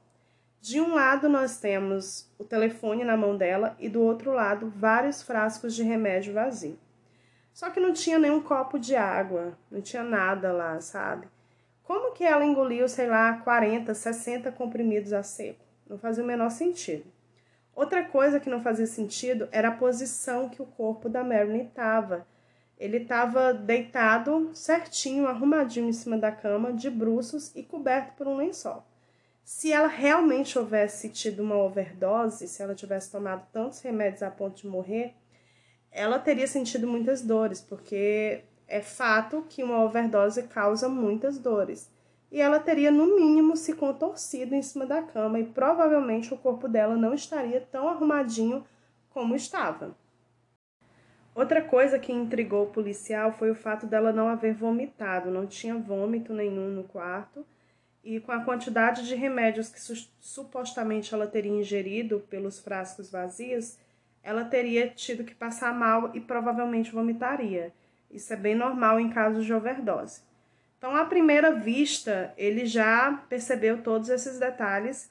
De 0.66 0.80
um 0.80 0.94
lado 0.94 1.28
nós 1.28 1.60
temos 1.60 2.26
o 2.38 2.42
telefone 2.42 3.04
na 3.04 3.18
mão 3.18 3.36
dela 3.36 3.76
e 3.78 3.86
do 3.86 4.00
outro 4.00 4.32
lado 4.32 4.72
vários 4.74 5.20
frascos 5.20 5.74
de 5.74 5.82
remédio 5.82 6.32
vazio. 6.32 6.78
Só 7.52 7.68
que 7.68 7.78
não 7.78 7.92
tinha 7.92 8.18
nenhum 8.18 8.40
copo 8.40 8.78
de 8.78 8.96
água, 8.96 9.58
não 9.70 9.82
tinha 9.82 10.02
nada 10.02 10.52
lá, 10.52 10.80
sabe? 10.80 11.28
Como 11.82 12.14
que 12.14 12.24
ela 12.24 12.46
engoliu, 12.46 12.88
sei 12.88 13.06
lá, 13.06 13.34
40, 13.44 13.92
60 13.92 14.50
comprimidos 14.52 15.12
a 15.12 15.22
seco? 15.22 15.62
Não 15.86 15.98
fazia 15.98 16.24
o 16.24 16.26
menor 16.26 16.48
sentido. 16.48 17.04
Outra 17.76 18.02
coisa 18.02 18.40
que 18.40 18.48
não 18.48 18.62
fazia 18.62 18.86
sentido 18.86 19.46
era 19.52 19.68
a 19.68 19.76
posição 19.76 20.48
que 20.48 20.62
o 20.62 20.66
corpo 20.66 21.10
da 21.10 21.22
Marilyn 21.22 21.66
estava. 21.66 22.26
Ele 22.78 22.96
estava 22.96 23.52
deitado 23.52 24.50
certinho, 24.54 25.26
arrumadinho 25.26 25.90
em 25.90 25.92
cima 25.92 26.16
da 26.16 26.32
cama, 26.32 26.72
de 26.72 26.88
bruços 26.88 27.54
e 27.54 27.62
coberto 27.62 28.14
por 28.16 28.26
um 28.26 28.38
lençol. 28.38 28.82
Se 29.44 29.70
ela 29.70 29.88
realmente 29.88 30.58
houvesse 30.58 31.10
tido 31.10 31.42
uma 31.42 31.58
overdose, 31.58 32.48
se 32.48 32.62
ela 32.62 32.74
tivesse 32.74 33.12
tomado 33.12 33.46
tantos 33.52 33.78
remédios 33.82 34.22
a 34.22 34.30
ponto 34.30 34.62
de 34.62 34.66
morrer, 34.66 35.14
ela 35.92 36.18
teria 36.18 36.46
sentido 36.46 36.86
muitas 36.86 37.20
dores, 37.20 37.60
porque 37.60 38.42
é 38.66 38.80
fato 38.80 39.44
que 39.46 39.62
uma 39.62 39.84
overdose 39.84 40.44
causa 40.44 40.88
muitas 40.88 41.38
dores. 41.38 41.92
E 42.32 42.40
ela 42.40 42.58
teria, 42.58 42.90
no 42.90 43.14
mínimo, 43.14 43.54
se 43.54 43.74
contorcido 43.74 44.54
em 44.54 44.62
cima 44.62 44.86
da 44.86 45.02
cama 45.02 45.38
e 45.38 45.44
provavelmente 45.44 46.32
o 46.32 46.38
corpo 46.38 46.66
dela 46.66 46.96
não 46.96 47.12
estaria 47.12 47.60
tão 47.60 47.86
arrumadinho 47.86 48.64
como 49.10 49.36
estava. 49.36 49.94
Outra 51.34 51.60
coisa 51.62 51.98
que 51.98 52.10
intrigou 52.10 52.64
o 52.64 52.70
policial 52.70 53.30
foi 53.30 53.50
o 53.50 53.54
fato 53.54 53.86
dela 53.86 54.10
não 54.10 54.26
haver 54.26 54.54
vomitado, 54.54 55.30
não 55.30 55.46
tinha 55.46 55.76
vômito 55.76 56.32
nenhum 56.32 56.70
no 56.70 56.84
quarto 56.84 57.44
e 58.04 58.20
com 58.20 58.32
a 58.32 58.44
quantidade 58.44 59.06
de 59.06 59.14
remédios 59.14 59.70
que 59.70 59.80
su 59.80 59.94
supostamente 60.20 61.14
ela 61.14 61.26
teria 61.26 61.52
ingerido 61.52 62.20
pelos 62.28 62.60
frascos 62.60 63.10
vazios, 63.10 63.78
ela 64.22 64.44
teria 64.44 64.88
tido 64.88 65.24
que 65.24 65.34
passar 65.34 65.74
mal 65.74 66.10
e 66.14 66.20
provavelmente 66.20 66.92
vomitaria. 66.92 67.72
Isso 68.10 68.32
é 68.32 68.36
bem 68.36 68.54
normal 68.54 69.00
em 69.00 69.10
casos 69.10 69.44
de 69.44 69.52
overdose. 69.52 70.22
Então, 70.78 70.94
à 70.94 71.04
primeira 71.06 71.52
vista, 71.52 72.34
ele 72.36 72.66
já 72.66 73.24
percebeu 73.28 73.82
todos 73.82 74.10
esses 74.10 74.38
detalhes 74.38 75.10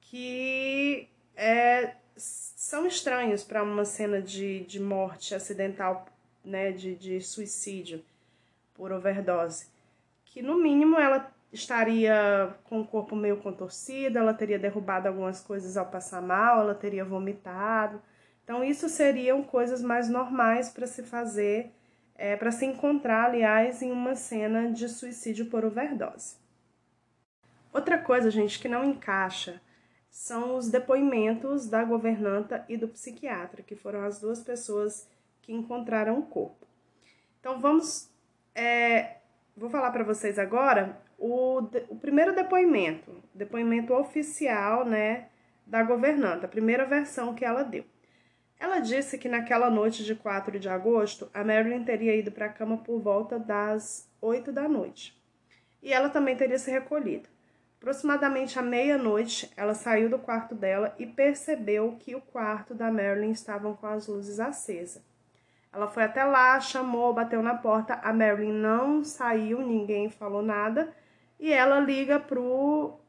que 0.00 1.08
é, 1.36 1.94
são 2.16 2.86
estranhos 2.86 3.44
para 3.44 3.62
uma 3.62 3.84
cena 3.84 4.20
de, 4.20 4.60
de 4.64 4.80
morte 4.80 5.34
acidental, 5.34 6.06
né, 6.44 6.72
de, 6.72 6.96
de 6.96 7.20
suicídio 7.20 8.04
por 8.74 8.92
overdose. 8.92 9.66
Que 10.24 10.42
no 10.42 10.58
mínimo 10.58 10.98
ela 10.98 11.32
estaria 11.52 12.54
com 12.64 12.80
o 12.80 12.86
corpo 12.86 13.14
meio 13.14 13.36
contorcido, 13.36 14.18
ela 14.18 14.32
teria 14.32 14.58
derrubado 14.58 15.06
algumas 15.06 15.40
coisas 15.40 15.76
ao 15.76 15.86
passar 15.86 16.22
mal, 16.22 16.60
ela 16.60 16.74
teria 16.74 17.04
vomitado. 17.04 18.00
Então, 18.42 18.64
isso 18.64 18.88
seriam 18.88 19.42
coisas 19.42 19.82
mais 19.82 20.08
normais 20.08 20.70
para 20.70 20.86
se 20.86 21.02
fazer, 21.02 21.70
é, 22.14 22.36
para 22.36 22.50
se 22.50 22.64
encontrar, 22.64 23.26
aliás, 23.26 23.82
em 23.82 23.92
uma 23.92 24.14
cena 24.14 24.72
de 24.72 24.88
suicídio 24.88 25.46
por 25.46 25.64
overdose. 25.64 26.36
Outra 27.72 27.98
coisa, 27.98 28.30
gente, 28.30 28.58
que 28.58 28.68
não 28.68 28.84
encaixa 28.84 29.60
são 30.10 30.56
os 30.56 30.68
depoimentos 30.68 31.68
da 31.68 31.84
governanta 31.84 32.64
e 32.68 32.76
do 32.76 32.88
psiquiatra, 32.88 33.62
que 33.62 33.76
foram 33.76 34.04
as 34.04 34.20
duas 34.20 34.40
pessoas 34.40 35.08
que 35.40 35.52
encontraram 35.52 36.18
o 36.18 36.22
corpo. 36.22 36.66
Então, 37.40 37.60
vamos. 37.60 38.10
É, 38.54 39.16
vou 39.56 39.70
falar 39.70 39.90
para 39.90 40.04
vocês 40.04 40.38
agora 40.38 41.00
o, 41.22 41.60
o 41.88 41.96
primeiro 41.96 42.34
depoimento, 42.34 43.22
depoimento 43.32 43.94
oficial, 43.94 44.84
né, 44.84 45.28
da 45.64 45.84
governanta, 45.84 46.46
a 46.46 46.48
primeira 46.48 46.84
versão 46.84 47.32
que 47.32 47.44
ela 47.44 47.62
deu. 47.62 47.84
Ela 48.58 48.80
disse 48.80 49.16
que 49.16 49.28
naquela 49.28 49.70
noite 49.70 50.04
de 50.04 50.16
4 50.16 50.58
de 50.58 50.68
agosto, 50.68 51.30
a 51.32 51.44
Marilyn 51.44 51.84
teria 51.84 52.16
ido 52.16 52.32
para 52.32 52.46
a 52.46 52.52
cama 52.52 52.78
por 52.78 53.00
volta 53.00 53.38
das 53.38 54.10
8 54.20 54.50
da 54.50 54.68
noite. 54.68 55.16
E 55.80 55.92
ela 55.92 56.08
também 56.08 56.36
teria 56.36 56.58
se 56.58 56.70
recolhido. 56.72 57.28
Aproximadamente 57.78 58.58
à 58.58 58.62
meia-noite, 58.62 59.50
ela 59.56 59.74
saiu 59.74 60.08
do 60.08 60.18
quarto 60.18 60.56
dela 60.56 60.92
e 60.98 61.06
percebeu 61.06 61.96
que 62.00 62.16
o 62.16 62.20
quarto 62.20 62.74
da 62.74 62.90
Marilyn 62.90 63.30
estava 63.30 63.72
com 63.74 63.86
as 63.86 64.08
luzes 64.08 64.40
acesas. 64.40 65.02
Ela 65.72 65.88
foi 65.88 66.02
até 66.02 66.24
lá, 66.24 66.58
chamou, 66.60 67.14
bateu 67.14 67.42
na 67.42 67.54
porta. 67.54 67.94
A 67.94 68.12
Marilyn 68.12 68.52
não 68.52 69.04
saiu, 69.04 69.60
ninguém 69.60 70.10
falou 70.10 70.42
nada 70.42 70.92
e 71.42 71.52
ela 71.52 71.80
liga 71.80 72.20
pro 72.20 73.00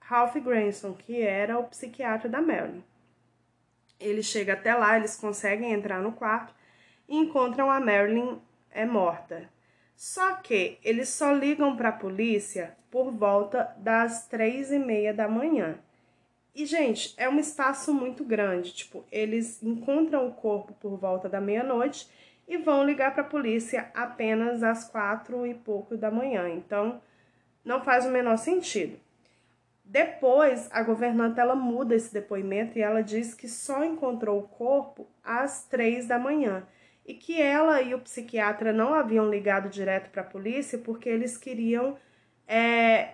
Ralph 0.00 0.36
Granson, 0.36 0.94
que 0.94 1.20
era 1.20 1.58
o 1.58 1.64
psiquiatra 1.64 2.30
da 2.30 2.40
Marilyn. 2.40 2.82
Ele 4.00 4.22
chega 4.22 4.54
até 4.54 4.74
lá, 4.74 4.96
eles 4.96 5.16
conseguem 5.16 5.70
entrar 5.70 6.00
no 6.00 6.12
quarto 6.12 6.54
e 7.06 7.14
encontram 7.14 7.70
a 7.70 7.78
Marilyn 7.78 8.38
é 8.70 8.86
morta. 8.86 9.50
Só 9.94 10.36
que 10.36 10.78
eles 10.82 11.10
só 11.10 11.30
ligam 11.30 11.76
para 11.76 11.90
a 11.90 11.92
polícia 11.92 12.74
por 12.90 13.12
volta 13.12 13.74
das 13.76 14.26
três 14.28 14.72
e 14.72 14.78
meia 14.78 15.12
da 15.12 15.28
manhã. 15.28 15.78
E, 16.54 16.64
gente, 16.64 17.12
é 17.18 17.28
um 17.28 17.38
espaço 17.38 17.92
muito 17.92 18.24
grande. 18.24 18.72
Tipo, 18.72 19.04
eles 19.12 19.62
encontram 19.62 20.26
o 20.26 20.32
corpo 20.32 20.72
por 20.80 20.96
volta 20.96 21.28
da 21.28 21.40
meia-noite 21.40 22.08
e 22.48 22.56
vão 22.56 22.82
ligar 22.82 23.12
para 23.12 23.22
a 23.22 23.28
polícia 23.28 23.90
apenas 23.94 24.62
às 24.62 24.88
quatro 24.88 25.46
e 25.46 25.52
pouco 25.52 25.98
da 25.98 26.10
manhã. 26.10 26.48
Então, 26.48 27.02
não 27.64 27.82
faz 27.82 28.04
o 28.04 28.10
menor 28.10 28.36
sentido. 28.36 28.98
Depois, 29.84 30.68
a 30.72 30.82
governanta 30.82 31.40
ela 31.40 31.54
muda 31.54 31.94
esse 31.94 32.12
depoimento 32.12 32.78
e 32.78 32.82
ela 32.82 33.02
diz 33.02 33.34
que 33.34 33.48
só 33.48 33.84
encontrou 33.84 34.40
o 34.40 34.48
corpo 34.48 35.06
às 35.22 35.64
três 35.64 36.06
da 36.06 36.18
manhã 36.18 36.66
e 37.06 37.14
que 37.14 37.40
ela 37.40 37.82
e 37.82 37.94
o 37.94 38.00
psiquiatra 38.00 38.72
não 38.72 38.94
haviam 38.94 39.28
ligado 39.28 39.68
direto 39.68 40.10
para 40.10 40.22
a 40.22 40.26
polícia 40.26 40.78
porque 40.78 41.08
eles 41.08 41.36
queriam 41.36 41.98
é, 42.48 43.10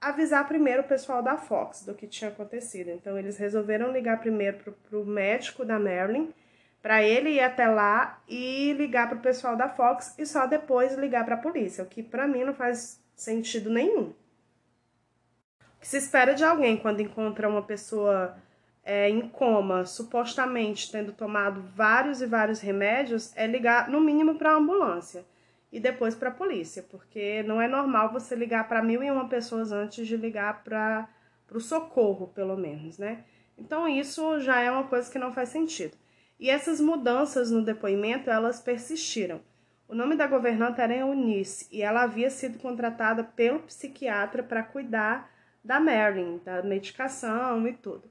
avisar 0.00 0.46
primeiro 0.46 0.82
o 0.82 0.86
pessoal 0.86 1.22
da 1.22 1.36
Fox 1.36 1.84
do 1.84 1.94
que 1.94 2.06
tinha 2.06 2.30
acontecido. 2.30 2.90
Então, 2.90 3.18
eles 3.18 3.36
resolveram 3.36 3.92
ligar 3.92 4.20
primeiro 4.20 4.58
para 4.88 4.98
o 4.98 5.04
médico 5.04 5.64
da 5.64 5.78
Marilyn 5.78 6.32
para 6.80 7.02
ele 7.02 7.30
ir 7.30 7.40
até 7.40 7.66
lá 7.66 8.22
e 8.28 8.72
ligar 8.74 9.08
para 9.08 9.18
o 9.18 9.20
pessoal 9.20 9.56
da 9.56 9.68
Fox 9.68 10.14
e 10.16 10.24
só 10.24 10.46
depois 10.46 10.94
ligar 10.94 11.24
para 11.24 11.34
a 11.34 11.38
polícia, 11.38 11.82
o 11.82 11.86
que 11.88 12.00
para 12.00 12.28
mim 12.28 12.44
não 12.44 12.54
faz 12.54 13.04
sentido 13.16 13.70
nenhum. 13.70 14.12
O 15.60 15.80
que 15.80 15.88
se 15.88 15.96
espera 15.96 16.34
de 16.34 16.44
alguém 16.44 16.76
quando 16.76 17.00
encontra 17.00 17.48
uma 17.48 17.62
pessoa 17.62 18.36
é, 18.84 19.08
em 19.08 19.28
coma, 19.28 19.84
supostamente 19.84 20.92
tendo 20.92 21.12
tomado 21.12 21.60
vários 21.74 22.22
e 22.22 22.26
vários 22.26 22.60
remédios, 22.60 23.32
é 23.34 23.46
ligar 23.46 23.88
no 23.88 24.00
mínimo 24.00 24.36
para 24.36 24.52
a 24.52 24.56
ambulância 24.56 25.24
e 25.72 25.80
depois 25.80 26.14
para 26.14 26.28
a 26.28 26.32
polícia, 26.32 26.84
porque 26.84 27.42
não 27.42 27.60
é 27.60 27.66
normal 27.66 28.12
você 28.12 28.36
ligar 28.36 28.68
para 28.68 28.82
mil 28.82 29.02
e 29.02 29.10
uma 29.10 29.28
pessoas 29.28 29.72
antes 29.72 30.06
de 30.06 30.16
ligar 30.16 30.62
para 30.62 31.08
o 31.52 31.60
socorro, 31.60 32.28
pelo 32.28 32.56
menos, 32.56 32.96
né? 32.98 33.24
Então 33.58 33.88
isso 33.88 34.38
já 34.40 34.60
é 34.60 34.70
uma 34.70 34.84
coisa 34.84 35.10
que 35.10 35.18
não 35.18 35.32
faz 35.32 35.48
sentido. 35.48 35.96
E 36.38 36.50
essas 36.50 36.80
mudanças 36.80 37.50
no 37.50 37.64
depoimento, 37.64 38.30
elas 38.30 38.60
persistiram. 38.60 39.40
O 39.88 39.94
nome 39.94 40.16
da 40.16 40.26
governanta 40.26 40.82
era 40.82 40.96
Eunice 40.96 41.68
e 41.70 41.82
ela 41.82 42.02
havia 42.02 42.28
sido 42.28 42.58
contratada 42.58 43.22
pelo 43.22 43.60
psiquiatra 43.60 44.42
para 44.42 44.62
cuidar 44.62 45.30
da 45.64 45.78
Marilyn, 45.78 46.40
da 46.44 46.62
medicação 46.62 47.66
e 47.66 47.72
tudo. 47.72 48.10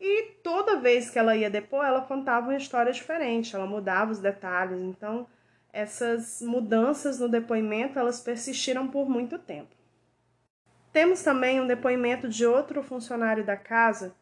E 0.00 0.32
toda 0.42 0.80
vez 0.80 1.10
que 1.10 1.18
ela 1.18 1.36
ia 1.36 1.48
depor, 1.48 1.84
ela 1.84 2.00
contava 2.00 2.48
uma 2.48 2.56
história 2.56 2.92
diferente, 2.92 3.54
ela 3.54 3.66
mudava 3.66 4.10
os 4.10 4.18
detalhes. 4.18 4.80
Então, 4.80 5.26
essas 5.72 6.42
mudanças 6.42 7.20
no 7.20 7.28
depoimento, 7.28 7.98
elas 7.98 8.20
persistiram 8.20 8.88
por 8.88 9.08
muito 9.08 9.38
tempo. 9.38 9.74
Temos 10.92 11.22
também 11.22 11.60
um 11.60 11.66
depoimento 11.66 12.28
de 12.28 12.44
outro 12.44 12.82
funcionário 12.82 13.44
da 13.44 13.56
casa, 13.56 14.14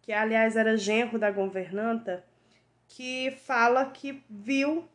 que 0.00 0.12
aliás 0.12 0.56
era 0.56 0.76
genro 0.76 1.18
da 1.18 1.30
governanta, 1.30 2.24
que 2.86 3.32
fala 3.44 3.86
que 3.86 4.22
viu 4.30 4.88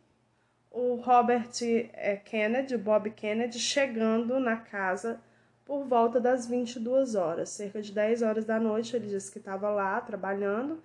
o 0.71 0.95
Robert 0.95 1.49
eh, 1.61 2.17
Kennedy, 2.23 2.75
o 2.75 2.79
Bob 2.79 3.09
Kennedy, 3.11 3.59
chegando 3.59 4.39
na 4.39 4.57
casa 4.57 5.19
por 5.65 5.83
volta 5.85 6.19
das 6.19 6.47
22 6.47 7.15
horas, 7.15 7.49
cerca 7.49 7.81
de 7.81 7.91
10 7.91 8.21
horas 8.21 8.45
da 8.45 8.59
noite. 8.59 8.95
Ele 8.95 9.07
disse 9.07 9.31
que 9.31 9.39
estava 9.39 9.69
lá 9.69 9.99
trabalhando 10.01 10.81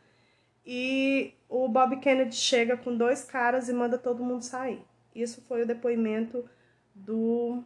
e 0.65 1.35
o 1.49 1.69
Bob 1.69 1.99
Kennedy 1.99 2.35
chega 2.35 2.77
com 2.77 2.97
dois 2.97 3.25
caras 3.25 3.69
e 3.69 3.73
manda 3.73 3.99
todo 3.99 4.25
mundo 4.25 4.43
sair. 4.43 4.83
Isso 5.15 5.43
foi 5.43 5.63
o 5.63 5.67
depoimento 5.67 6.45
do 6.95 7.63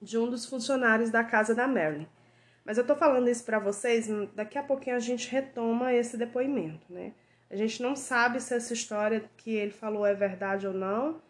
de 0.00 0.16
um 0.16 0.30
dos 0.30 0.46
funcionários 0.46 1.10
da 1.10 1.22
casa 1.22 1.54
da 1.54 1.68
Marilyn. 1.68 2.06
Mas 2.64 2.78
eu 2.78 2.86
tô 2.86 2.94
falando 2.94 3.28
isso 3.28 3.44
para 3.44 3.58
vocês, 3.58 4.08
daqui 4.34 4.56
a 4.56 4.62
pouquinho 4.62 4.96
a 4.96 5.00
gente 5.00 5.30
retoma 5.30 5.92
esse 5.92 6.16
depoimento, 6.16 6.86
né? 6.90 7.12
A 7.50 7.56
gente 7.56 7.82
não 7.82 7.96
sabe 7.96 8.40
se 8.40 8.54
essa 8.54 8.72
história 8.72 9.24
que 9.36 9.50
ele 9.50 9.72
falou 9.72 10.06
é 10.06 10.14
verdade 10.14 10.68
ou 10.68 10.72
não. 10.72 11.20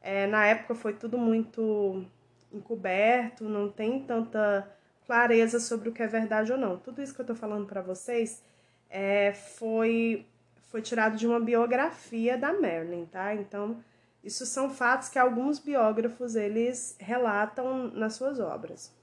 É, 0.00 0.26
na 0.26 0.46
época 0.46 0.74
foi 0.74 0.94
tudo 0.94 1.18
muito 1.18 2.02
encoberto, 2.50 3.44
não 3.44 3.68
tem 3.70 4.02
tanta 4.02 4.66
clareza 5.04 5.60
sobre 5.60 5.90
o 5.90 5.92
que 5.92 6.02
é 6.02 6.06
verdade 6.06 6.50
ou 6.50 6.56
não. 6.56 6.78
Tudo 6.78 7.02
isso 7.02 7.14
que 7.14 7.20
eu 7.20 7.24
estou 7.24 7.36
falando 7.36 7.66
para 7.66 7.82
vocês 7.82 8.42
é, 8.88 9.34
foi, 9.34 10.24
foi 10.70 10.80
tirado 10.80 11.16
de 11.16 11.26
uma 11.26 11.38
biografia 11.38 12.38
da 12.38 12.54
Marilyn, 12.54 13.04
tá? 13.06 13.34
Então, 13.34 13.76
isso 14.24 14.46
são 14.46 14.70
fatos 14.70 15.10
que 15.10 15.18
alguns 15.18 15.58
biógrafos 15.58 16.36
eles 16.36 16.96
relatam 16.98 17.88
nas 17.88 18.14
suas 18.14 18.40
obras. 18.40 18.94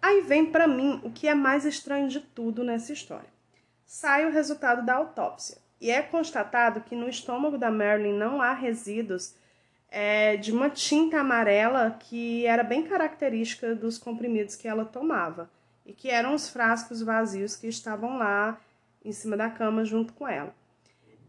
Aí 0.00 0.22
vem 0.22 0.50
para 0.50 0.66
mim 0.66 1.00
o 1.04 1.10
que 1.10 1.28
é 1.28 1.34
mais 1.34 1.66
estranho 1.66 2.08
de 2.08 2.20
tudo 2.20 2.64
nessa 2.64 2.94
história 2.94 3.29
sai 3.90 4.24
o 4.24 4.30
resultado 4.30 4.86
da 4.86 4.94
autópsia. 4.94 5.58
E 5.80 5.90
é 5.90 6.00
constatado 6.00 6.80
que 6.82 6.94
no 6.94 7.08
estômago 7.08 7.58
da 7.58 7.72
Marilyn 7.72 8.16
não 8.16 8.40
há 8.40 8.54
resíduos 8.54 9.34
é, 9.90 10.36
de 10.36 10.52
uma 10.52 10.70
tinta 10.70 11.18
amarela 11.18 11.96
que 11.98 12.46
era 12.46 12.62
bem 12.62 12.84
característica 12.84 13.74
dos 13.74 13.98
comprimidos 13.98 14.54
que 14.54 14.68
ela 14.68 14.84
tomava 14.84 15.50
e 15.84 15.92
que 15.92 16.08
eram 16.08 16.34
os 16.34 16.48
frascos 16.48 17.02
vazios 17.02 17.56
que 17.56 17.66
estavam 17.66 18.16
lá 18.16 18.60
em 19.04 19.10
cima 19.10 19.36
da 19.36 19.50
cama 19.50 19.84
junto 19.84 20.12
com 20.12 20.28
ela. 20.28 20.54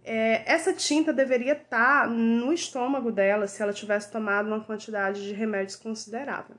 É, 0.04 0.44
essa 0.46 0.72
tinta 0.72 1.12
deveria 1.12 1.54
estar 1.54 2.08
no 2.08 2.54
estômago 2.54 3.12
dela 3.12 3.48
se 3.48 3.60
ela 3.64 3.74
tivesse 3.74 4.12
tomado 4.12 4.46
uma 4.46 4.64
quantidade 4.64 5.24
de 5.24 5.34
remédios 5.34 5.78
considerável, 5.78 6.58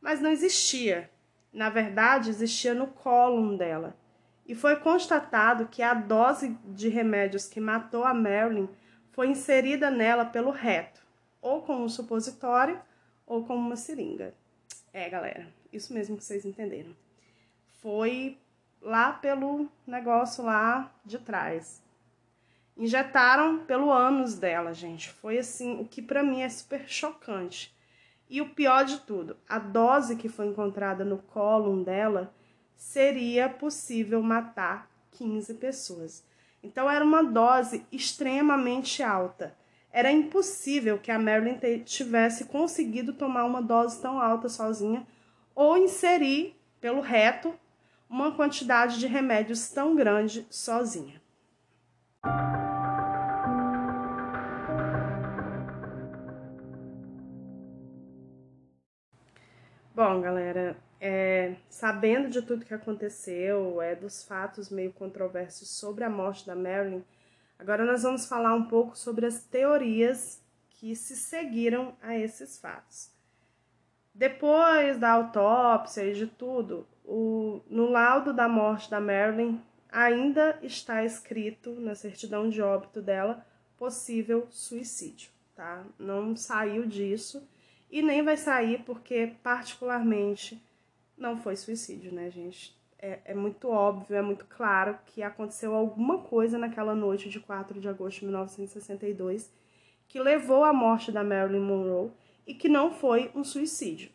mas 0.00 0.22
não 0.22 0.30
existia. 0.30 1.10
Na 1.52 1.68
verdade, 1.68 2.30
existia 2.30 2.72
no 2.72 2.86
cólon 2.86 3.58
dela 3.58 3.94
e 4.46 4.54
foi 4.54 4.76
constatado 4.76 5.68
que 5.68 5.82
a 5.82 5.94
dose 5.94 6.56
de 6.66 6.88
remédios 6.88 7.46
que 7.46 7.60
matou 7.60 8.04
a 8.04 8.12
Marilyn 8.12 8.68
foi 9.10 9.28
inserida 9.28 9.90
nela 9.90 10.24
pelo 10.24 10.50
reto, 10.50 11.00
ou 11.40 11.62
com 11.62 11.76
um 11.76 11.88
supositório 11.88 12.80
ou 13.26 13.44
com 13.44 13.54
uma 13.54 13.76
seringa. 13.76 14.34
É, 14.92 15.08
galera, 15.08 15.48
isso 15.72 15.94
mesmo 15.94 16.16
que 16.16 16.24
vocês 16.24 16.44
entenderam. 16.44 16.94
Foi 17.80 18.38
lá 18.82 19.12
pelo 19.12 19.68
negócio 19.86 20.44
lá 20.44 20.92
de 21.04 21.18
trás. 21.18 21.82
Injetaram 22.76 23.64
pelo 23.64 23.90
ânus 23.90 24.34
dela, 24.34 24.74
gente. 24.74 25.08
Foi 25.10 25.38
assim, 25.38 25.80
o 25.80 25.84
que 25.86 26.02
para 26.02 26.22
mim 26.22 26.42
é 26.42 26.48
super 26.48 26.88
chocante. 26.88 27.74
E 28.28 28.40
o 28.40 28.50
pior 28.50 28.84
de 28.84 29.00
tudo, 29.00 29.36
a 29.48 29.58
dose 29.58 30.16
que 30.16 30.28
foi 30.28 30.46
encontrada 30.46 31.04
no 31.04 31.18
cólon 31.18 31.82
dela 31.82 32.34
seria 32.76 33.48
possível 33.48 34.22
matar 34.22 34.90
15 35.12 35.54
pessoas. 35.54 36.24
Então 36.62 36.90
era 36.90 37.04
uma 37.04 37.22
dose 37.22 37.86
extremamente 37.92 39.02
alta. 39.02 39.54
Era 39.92 40.10
impossível 40.10 40.98
que 40.98 41.10
a 41.10 41.18
Marilyn 41.18 41.58
tivesse 41.84 42.46
conseguido 42.46 43.12
tomar 43.12 43.44
uma 43.44 43.62
dose 43.62 44.00
tão 44.00 44.20
alta 44.20 44.48
sozinha 44.48 45.06
ou 45.54 45.76
inserir 45.76 46.56
pelo 46.80 47.00
reto 47.00 47.54
uma 48.08 48.32
quantidade 48.32 48.98
de 48.98 49.06
remédios 49.06 49.68
tão 49.70 49.94
grande 49.94 50.46
sozinha. 50.50 51.22
Bom, 59.94 60.20
galera, 60.20 60.76
é, 61.06 61.56
sabendo 61.68 62.30
de 62.30 62.40
tudo 62.40 62.64
que 62.64 62.72
aconteceu, 62.72 63.82
é, 63.82 63.94
dos 63.94 64.24
fatos 64.24 64.70
meio 64.70 64.90
controversos 64.90 65.68
sobre 65.68 66.02
a 66.02 66.08
morte 66.08 66.46
da 66.46 66.54
Marilyn, 66.56 67.04
agora 67.58 67.84
nós 67.84 68.04
vamos 68.04 68.24
falar 68.24 68.54
um 68.54 68.64
pouco 68.64 68.96
sobre 68.96 69.26
as 69.26 69.44
teorias 69.44 70.42
que 70.70 70.96
se 70.96 71.14
seguiram 71.14 71.94
a 72.00 72.16
esses 72.16 72.58
fatos. 72.58 73.12
Depois 74.14 74.96
da 74.96 75.10
autópsia 75.10 76.06
e 76.06 76.14
de 76.14 76.26
tudo, 76.26 76.88
o, 77.04 77.60
no 77.68 77.90
laudo 77.90 78.32
da 78.32 78.48
morte 78.48 78.90
da 78.90 78.98
Marilyn 78.98 79.60
ainda 79.92 80.58
está 80.62 81.04
escrito 81.04 81.78
na 81.80 81.94
certidão 81.94 82.48
de 82.48 82.62
óbito 82.62 83.02
dela 83.02 83.46
possível 83.76 84.46
suicídio, 84.48 85.30
tá? 85.54 85.84
Não 85.98 86.34
saiu 86.34 86.86
disso 86.86 87.46
e 87.90 88.00
nem 88.00 88.22
vai 88.24 88.38
sair 88.38 88.82
porque 88.86 89.34
particularmente 89.42 90.64
não 91.16 91.36
foi 91.36 91.56
suicídio, 91.56 92.12
né, 92.12 92.30
gente? 92.30 92.76
É, 92.98 93.20
é, 93.26 93.34
muito 93.34 93.68
óbvio, 93.68 94.16
é 94.16 94.22
muito 94.22 94.46
claro 94.46 94.98
que 95.06 95.22
aconteceu 95.22 95.74
alguma 95.74 96.18
coisa 96.18 96.56
naquela 96.56 96.94
noite 96.94 97.28
de 97.28 97.38
4 97.38 97.78
de 97.80 97.88
agosto 97.88 98.20
de 98.20 98.24
1962 98.26 99.52
que 100.08 100.20
levou 100.20 100.64
à 100.64 100.72
morte 100.72 101.12
da 101.12 101.22
Marilyn 101.22 101.60
Monroe 101.60 102.10
e 102.46 102.54
que 102.54 102.68
não 102.68 102.90
foi 102.90 103.30
um 103.34 103.44
suicídio. 103.44 104.10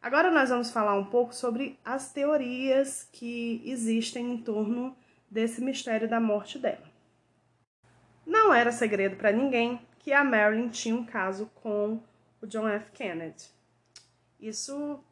Agora 0.00 0.30
nós 0.30 0.48
vamos 0.48 0.70
falar 0.70 0.94
um 0.94 1.04
pouco 1.04 1.34
sobre 1.34 1.78
as 1.84 2.12
teorias 2.12 3.08
que 3.12 3.62
existem 3.64 4.32
em 4.32 4.38
torno 4.38 4.96
desse 5.30 5.60
mistério 5.60 6.08
da 6.08 6.20
morte 6.20 6.58
dela. 6.58 6.90
Não 8.26 8.52
era 8.52 8.72
segredo 8.72 9.16
para 9.16 9.32
ninguém 9.32 9.80
que 9.98 10.12
a 10.12 10.24
Marilyn 10.24 10.68
tinha 10.68 10.94
um 10.94 11.04
caso 11.04 11.50
com 11.54 12.00
o 12.40 12.46
John 12.46 12.68
F. 12.68 12.90
Kennedy. 12.92 13.44
Isso 14.40 15.02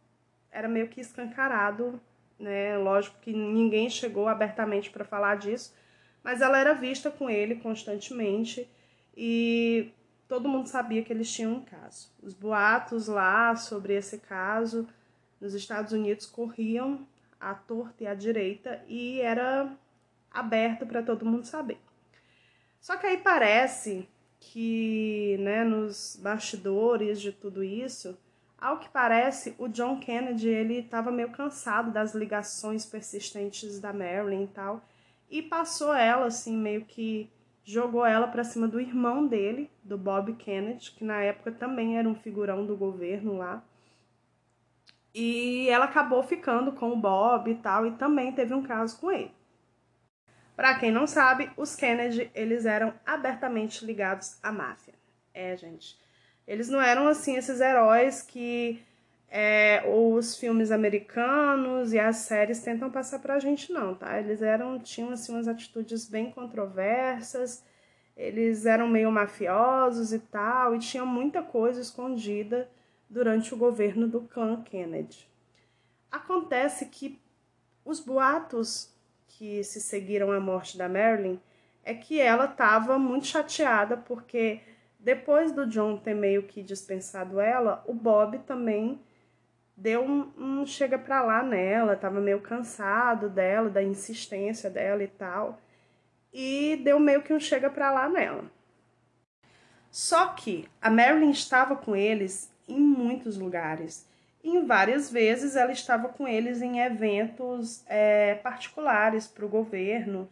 era 0.50 0.68
meio 0.68 0.88
que 0.88 1.00
escancarado, 1.00 2.00
né? 2.38 2.76
Lógico 2.78 3.18
que 3.20 3.32
ninguém 3.32 3.88
chegou 3.88 4.28
abertamente 4.28 4.90
para 4.90 5.04
falar 5.04 5.36
disso, 5.36 5.74
mas 6.22 6.40
ela 6.40 6.58
era 6.58 6.74
vista 6.74 7.10
com 7.10 7.28
ele 7.28 7.56
constantemente 7.56 8.68
e 9.16 9.92
todo 10.28 10.48
mundo 10.48 10.68
sabia 10.68 11.02
que 11.02 11.12
eles 11.12 11.32
tinham 11.32 11.54
um 11.54 11.64
caso. 11.64 12.12
Os 12.22 12.34
boatos 12.34 13.08
lá 13.08 13.54
sobre 13.56 13.94
esse 13.94 14.18
caso 14.18 14.88
nos 15.40 15.54
Estados 15.54 15.92
Unidos 15.92 16.26
corriam 16.26 17.06
à 17.40 17.54
torta 17.54 18.04
e 18.04 18.06
à 18.06 18.14
direita 18.14 18.84
e 18.86 19.20
era 19.20 19.72
aberto 20.30 20.86
para 20.86 21.02
todo 21.02 21.26
mundo 21.26 21.46
saber. 21.46 21.78
Só 22.80 22.96
que 22.96 23.06
aí 23.06 23.18
parece 23.18 24.08
que, 24.38 25.36
né, 25.40 25.64
nos 25.64 26.18
bastidores 26.22 27.20
de 27.20 27.32
tudo 27.32 27.62
isso, 27.62 28.18
ao 28.60 28.78
que 28.78 28.88
parece, 28.88 29.54
o 29.58 29.68
John 29.68 29.98
Kennedy 29.98 30.48
ele 30.48 30.78
estava 30.80 31.10
meio 31.10 31.30
cansado 31.30 31.90
das 31.90 32.14
ligações 32.14 32.84
persistentes 32.84 33.80
da 33.80 33.92
Marilyn 33.92 34.44
e 34.44 34.48
tal, 34.48 34.84
e 35.30 35.42
passou 35.42 35.94
ela 35.94 36.26
assim 36.26 36.56
meio 36.56 36.84
que 36.84 37.30
jogou 37.64 38.04
ela 38.04 38.26
para 38.26 38.44
cima 38.44 38.66
do 38.66 38.80
irmão 38.80 39.26
dele, 39.26 39.70
do 39.82 39.96
Bob 39.96 40.34
Kennedy, 40.34 40.90
que 40.92 41.04
na 41.04 41.22
época 41.22 41.52
também 41.52 41.98
era 41.98 42.08
um 42.08 42.14
figurão 42.14 42.66
do 42.66 42.76
governo 42.76 43.38
lá. 43.38 43.62
E 45.14 45.68
ela 45.68 45.86
acabou 45.86 46.22
ficando 46.22 46.72
com 46.72 46.90
o 46.90 46.96
Bob 46.96 47.50
e 47.50 47.54
tal, 47.56 47.86
e 47.86 47.92
também 47.92 48.32
teve 48.32 48.54
um 48.54 48.62
caso 48.62 48.98
com 49.00 49.10
ele. 49.10 49.32
Para 50.56 50.78
quem 50.78 50.90
não 50.90 51.06
sabe, 51.06 51.50
os 51.56 51.74
Kennedy, 51.74 52.30
eles 52.34 52.66
eram 52.66 52.92
abertamente 53.06 53.84
ligados 53.84 54.38
à 54.42 54.52
máfia. 54.52 54.94
É, 55.32 55.56
gente. 55.56 55.98
Eles 56.50 56.68
não 56.68 56.82
eram 56.82 57.06
assim 57.06 57.36
esses 57.36 57.60
heróis 57.60 58.22
que 58.22 58.82
é, 59.30 59.84
os 59.86 60.36
filmes 60.36 60.72
americanos 60.72 61.92
e 61.92 61.98
as 62.00 62.16
séries 62.16 62.60
tentam 62.60 62.90
passar 62.90 63.20
pra 63.20 63.38
gente, 63.38 63.72
não, 63.72 63.94
tá? 63.94 64.18
Eles 64.18 64.42
eram, 64.42 64.76
tinham 64.80 65.10
assim 65.10 65.30
umas 65.30 65.46
atitudes 65.46 66.08
bem 66.08 66.32
controversas, 66.32 67.62
eles 68.16 68.66
eram 68.66 68.88
meio 68.88 69.12
mafiosos 69.12 70.12
e 70.12 70.18
tal, 70.18 70.74
e 70.74 70.80
tinha 70.80 71.04
muita 71.04 71.40
coisa 71.40 71.80
escondida 71.80 72.68
durante 73.08 73.54
o 73.54 73.56
governo 73.56 74.08
do 74.08 74.22
clã 74.22 74.60
Kennedy. 74.60 75.28
Acontece 76.10 76.86
que 76.86 77.16
os 77.84 78.00
boatos 78.00 78.92
que 79.28 79.62
se 79.62 79.80
seguiram 79.80 80.32
à 80.32 80.40
morte 80.40 80.76
da 80.76 80.88
Marilyn 80.88 81.38
é 81.84 81.94
que 81.94 82.20
ela 82.20 82.46
estava 82.46 82.98
muito 82.98 83.28
chateada 83.28 83.96
porque 83.96 84.60
depois 85.02 85.50
do 85.50 85.66
John 85.66 85.96
ter 85.96 86.14
meio 86.14 86.42
que 86.42 86.62
dispensado 86.62 87.40
ela, 87.40 87.82
o 87.86 87.94
Bob 87.94 88.38
também 88.40 89.00
deu 89.74 90.04
um, 90.04 90.30
um 90.36 90.66
chega 90.66 90.98
pra 90.98 91.22
lá 91.22 91.42
nela, 91.42 91.96
tava 91.96 92.20
meio 92.20 92.40
cansado 92.40 93.30
dela, 93.30 93.70
da 93.70 93.82
insistência 93.82 94.68
dela 94.68 95.02
e 95.02 95.08
tal, 95.08 95.58
e 96.32 96.76
deu 96.84 97.00
meio 97.00 97.22
que 97.22 97.32
um 97.32 97.40
chega 97.40 97.70
pra 97.70 97.90
lá 97.90 98.08
nela. 98.08 98.44
Só 99.90 100.28
que 100.28 100.68
a 100.80 100.90
Marilyn 100.90 101.30
estava 101.30 101.74
com 101.74 101.96
eles 101.96 102.52
em 102.68 102.78
muitos 102.78 103.38
lugares. 103.38 104.06
Em 104.44 104.64
várias 104.64 105.10
vezes 105.10 105.56
ela 105.56 105.72
estava 105.72 106.08
com 106.08 106.28
eles 106.28 106.62
em 106.62 106.80
eventos 106.80 107.82
é, 107.88 108.34
particulares 108.36 109.26
para 109.26 109.44
o 109.44 109.48
governo 109.48 110.28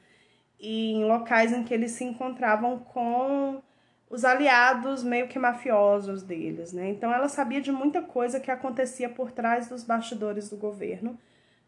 e 0.60 0.92
em 0.92 1.04
locais 1.04 1.52
em 1.52 1.64
que 1.64 1.74
eles 1.74 1.92
se 1.92 2.04
encontravam 2.04 2.78
com 2.78 3.62
os 4.10 4.24
aliados 4.24 5.02
meio 5.02 5.28
que 5.28 5.38
mafiosos 5.38 6.22
deles, 6.22 6.72
né? 6.72 6.88
Então 6.88 7.12
ela 7.12 7.28
sabia 7.28 7.60
de 7.60 7.70
muita 7.70 8.00
coisa 8.00 8.40
que 8.40 8.50
acontecia 8.50 9.08
por 9.08 9.30
trás 9.30 9.68
dos 9.68 9.84
bastidores 9.84 10.48
do 10.48 10.56
governo 10.56 11.18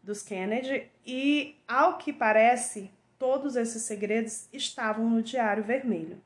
dos 0.01 0.23
Kennedy 0.23 0.89
e, 1.05 1.55
ao 1.67 1.97
que 1.97 2.11
parece, 2.11 2.89
todos 3.19 3.55
esses 3.55 3.83
segredos 3.83 4.47
estavam 4.51 5.07
no 5.07 5.21
Diário 5.21 5.63
Vermelho. 5.63 6.17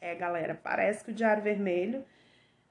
É, 0.00 0.14
galera, 0.14 0.58
parece 0.62 1.04
que 1.04 1.10
o 1.10 1.14
Diário 1.14 1.42
Vermelho, 1.42 2.02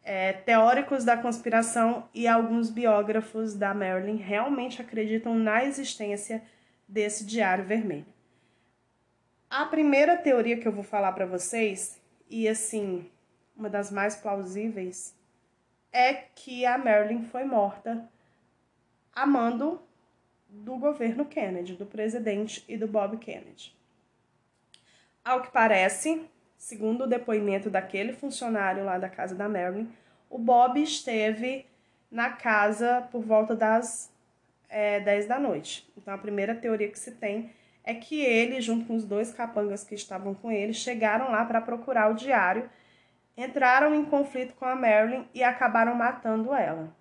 é, 0.04 0.34
teóricos 0.34 1.06
da 1.06 1.16
conspiração 1.16 2.10
e 2.14 2.28
alguns 2.28 2.70
biógrafos 2.70 3.54
da 3.54 3.74
Marilyn 3.74 4.18
realmente 4.18 4.82
acreditam 4.82 5.36
na 5.36 5.64
existência 5.64 6.44
desse 6.88 7.26
Diário 7.26 7.64
Vermelho. 7.64 8.06
A 9.50 9.66
primeira 9.66 10.18
teoria 10.18 10.58
que 10.58 10.68
eu 10.68 10.72
vou 10.72 10.84
falar 10.84 11.12
para 11.12 11.28
vocês 11.28 12.02
e 12.30 12.48
assim, 12.48 13.10
uma 13.56 13.70
das 13.70 13.92
mais 13.92 14.16
plausíveis 14.16 15.16
é 15.92 16.14
que 16.14 16.66
a 16.66 16.78
Marilyn 16.78 17.24
foi 17.26 17.44
morta 17.44 18.10
a 19.16 19.26
mando 19.26 19.82
do 20.50 20.78
governo 20.78 21.26
Kennedy, 21.26 21.76
do 21.76 21.86
presidente 21.86 22.64
e 22.68 22.78
do 22.78 22.88
Bob 22.88 23.18
Kennedy. 23.18 23.76
Ao 25.24 25.42
que 25.42 25.52
parece, 25.52 26.26
segundo 26.58 27.04
o 27.04 27.08
depoimento 27.08 27.70
daquele 27.70 28.14
funcionário 28.14 28.84
lá 28.84 28.98
da 28.98 29.10
casa 29.10 29.36
da 29.36 29.48
Marilyn, 29.48 29.88
o 30.30 30.38
Bob 30.38 30.82
esteve 30.82 31.66
na 32.10 32.32
casa 32.32 33.08
por 33.12 33.24
volta 33.24 33.56
das 33.56 34.12
é, 34.68 35.00
10 35.00 35.28
da 35.28 35.40
noite. 35.40 35.88
Então, 35.96 36.14
a 36.14 36.18
primeira 36.18 36.56
teoria 36.56 36.90
que 36.90 37.00
se 37.00 37.12
tem 37.12 37.52
é 37.84 37.94
que 37.94 38.22
ele, 38.22 38.62
junto 38.62 38.86
com 38.86 38.96
os 38.96 39.06
dois 39.06 39.32
capangas 39.32 39.84
que 39.84 39.96
estavam 39.96 40.34
com 40.34 40.52
ele, 40.52 40.74
chegaram 40.74 41.32
lá 41.32 41.44
para 41.44 41.62
procurar 41.62 42.10
o 42.10 42.16
diário, 42.16 42.70
entraram 43.36 43.94
em 43.94 44.06
conflito 44.06 44.54
com 44.56 44.66
a 44.66 44.76
Marilyn 44.76 45.26
e 45.34 45.44
acabaram 45.44 45.94
matando 45.96 46.54
ela. 46.54 46.96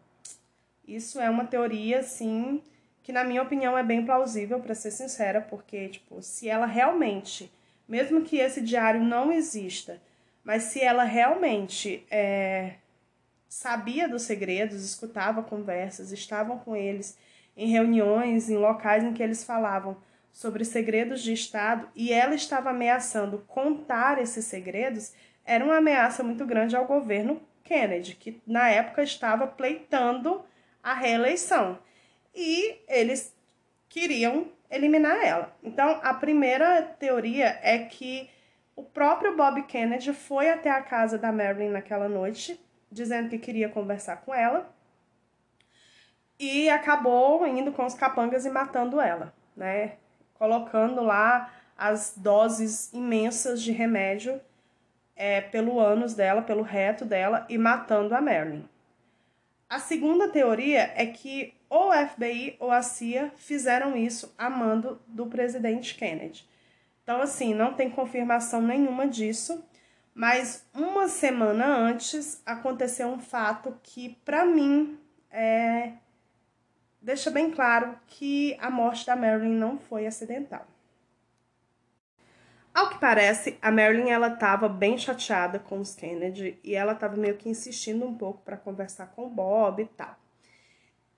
Isso 0.87 1.21
é 1.21 1.31
uma 1.31 1.45
teoria, 1.45 2.01
assim, 2.01 2.63
que 3.03 3.13
na 3.13 3.23
minha 3.23 3.43
opinião 3.43 3.79
é 3.79 3.83
bem 3.83 4.05
plausível, 4.05 4.59
para 4.61 4.75
ser 4.75 4.91
sincera, 4.91 5.41
porque, 5.41 5.89
tipo, 5.89 6.21
se 6.21 6.49
ela 6.49 6.67
realmente, 6.67 7.53
mesmo 7.87 8.23
que 8.23 8.39
esse 8.39 8.61
diário 8.61 9.03
não 9.03 9.31
exista, 9.31 10.01
mas 10.43 10.65
se 10.65 10.81
ela 10.81 11.05
realmente 11.05 12.05
é, 12.11 12.75
sabia 13.49 14.09
dos 14.09 14.23
segredos, 14.23 14.83
escutava 14.85 15.43
conversas, 15.43 16.11
estavam 16.11 16.59
com 16.59 16.75
eles 16.75 17.17
em 17.57 17.69
reuniões, 17.69 18.51
em 18.51 18.57
locais 18.57 19.05
em 19.05 19.13
que 19.13 19.23
eles 19.23 19.45
falavam 19.45 19.97
sobre 20.33 20.65
segredos 20.65 21.23
de 21.23 21.33
Estado 21.33 21.89
e 21.95 22.13
ela 22.13 22.35
estava 22.35 22.71
ameaçando 22.71 23.45
contar 23.47 24.21
esses 24.21 24.47
segredos, 24.47 25.13
era 25.45 25.65
uma 25.65 25.77
ameaça 25.77 26.23
muito 26.23 26.47
grande 26.47 26.75
ao 26.75 26.87
governo 26.87 27.41
Kennedy, 27.63 28.15
que 28.15 28.41
na 28.47 28.69
época 28.69 29.03
estava 29.03 29.47
pleitando 29.47 30.43
a 30.83 30.95
reeleição. 30.95 31.79
E 32.35 32.79
eles 32.89 33.37
queriam 33.89 34.49
eliminar 34.71 35.23
ela. 35.23 35.55
Então, 35.63 36.01
a 36.03 36.15
primeira 36.15 36.83
teoria 36.83 37.59
é 37.63 37.79
que 37.79 38.29
o 38.75 38.83
próprio 38.83 39.37
Bob 39.37 39.63
Kennedy 39.65 40.15
foi 40.15 40.49
até 40.49 40.71
a 40.71 40.83
casa 40.83 41.19
da 41.19 41.31
Marilyn 41.31 41.71
naquela 41.71 42.09
noite, 42.09 42.59
dizendo 42.91 43.29
que 43.29 43.39
queria 43.39 43.69
conversar 43.69 44.17
com 44.23 44.35
ela, 44.35 44.75
e 46.39 46.69
acabou 46.71 47.47
indo 47.47 47.71
com 47.71 47.85
os 47.85 47.95
capangas 47.95 48.47
e 48.47 48.51
matando 48.51 49.01
ela, 49.01 49.33
né? 49.57 49.99
Colocando 50.43 51.03
lá 51.03 51.53
as 51.79 52.15
doses 52.17 52.93
imensas 52.93 53.63
de 53.63 53.71
remédio 53.71 54.41
é, 55.15 55.41
pelo 55.41 55.79
ânus 55.79 56.15
dela, 56.15 56.43
pelo 56.43 56.63
reto 56.63 57.05
dela 57.05 57.47
e 57.49 57.57
matando 57.57 58.13
a 58.13 58.21
Marilyn. 58.21 58.65
A 59.71 59.79
segunda 59.79 60.29
teoria 60.31 60.93
é 60.97 61.07
que 61.07 61.55
ou 61.71 61.91
o 61.91 62.09
FBI 62.09 62.57
ou 62.59 62.73
a 62.73 62.83
CIA 62.83 63.31
fizeram 63.37 63.97
isso 63.97 64.35
a 64.37 64.51
mando 64.51 65.01
do 65.07 65.27
presidente 65.27 65.95
Kennedy. 65.95 66.45
Então, 67.05 67.23
assim, 67.23 67.55
não 67.55 67.75
tem 67.75 67.89
confirmação 67.89 68.61
nenhuma 68.61 69.07
disso, 69.07 69.65
mas 70.13 70.67
uma 70.75 71.07
semana 71.07 71.67
antes 71.69 72.43
aconteceu 72.45 73.07
um 73.07 73.21
fato 73.21 73.79
que, 73.81 74.19
para 74.25 74.45
mim, 74.45 74.99
é 75.31 75.93
deixa 77.03 77.31
bem 77.31 77.51
claro 77.51 77.99
que 78.07 78.57
a 78.61 78.71
morte 78.71 79.05
da 79.05 79.17
Marilyn 79.17 79.55
não 79.55 79.79
foi 79.79 80.07
acidental. 80.07 80.67
Ao 82.73 82.89
que 82.89 82.99
parece, 82.99 83.59
a 83.61 83.71
Marilyn 83.71 84.09
ela 84.09 84.29
estava 84.29 84.67
bem 84.67 84.97
chateada 84.97 85.59
com 85.59 85.79
os 85.79 85.95
Kennedy 85.95 86.59
e 86.65 86.75
ela 86.75 86.93
estava 86.93 87.17
meio 87.17 87.37
que 87.37 87.49
insistindo 87.49 88.07
um 88.07 88.17
pouco 88.17 88.43
para 88.43 88.57
conversar 88.57 89.09
com 89.09 89.27
o 89.27 89.31
Bob 89.31 89.83
e 89.83 89.87
tal. 89.87 90.17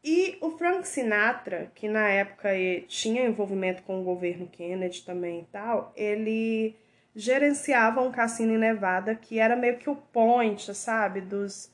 E 0.03 0.37
o 0.41 0.51
Frank 0.51 0.87
Sinatra, 0.87 1.71
que 1.75 1.89
na 1.89 2.09
época 2.09 2.51
tinha 2.89 3.25
envolvimento 3.25 3.83
com 3.85 4.01
o 4.01 4.05
governo 4.05 4.49
Kennedy 4.49 5.03
também 5.03 5.41
e 5.41 5.45
tal, 5.45 5.93
ele 5.97 6.77
gerenciava 7.15 8.03
um 8.03 8.11
cassino 8.11 8.53
em 8.53 8.59
Nevada 8.59 9.15
que 9.15 9.39
era 9.39 9.55
meio 9.55 9.79
que 9.79 9.89
o 9.89 9.95
point, 9.95 10.75
sabe, 10.75 11.21
dos 11.21 11.73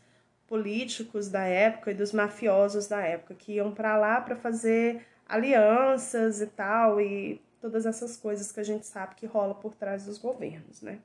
políticos 0.51 1.29
da 1.29 1.45
época 1.45 1.93
e 1.93 1.95
dos 1.95 2.13
mafiosos 2.13 2.89
da 2.89 3.01
época 3.01 3.37
que 3.37 3.53
iam 3.53 3.71
para 3.71 3.97
lá 3.97 4.21
para 4.21 4.35
fazer 4.35 5.07
alianças 5.29 6.41
e 6.41 6.47
tal 6.49 7.01
e 7.01 7.41
todas 7.61 7.87
essas 7.87 8.17
coisas 8.17 8.51
que 8.51 8.59
a 8.59 8.65
gente 8.65 8.85
sabe 8.85 9.15
que 9.15 9.27
rola 9.27 9.55
por 9.55 9.77
trás 9.77 10.07
dos 10.07 10.19
governos, 10.19 10.83
né? 10.83 10.99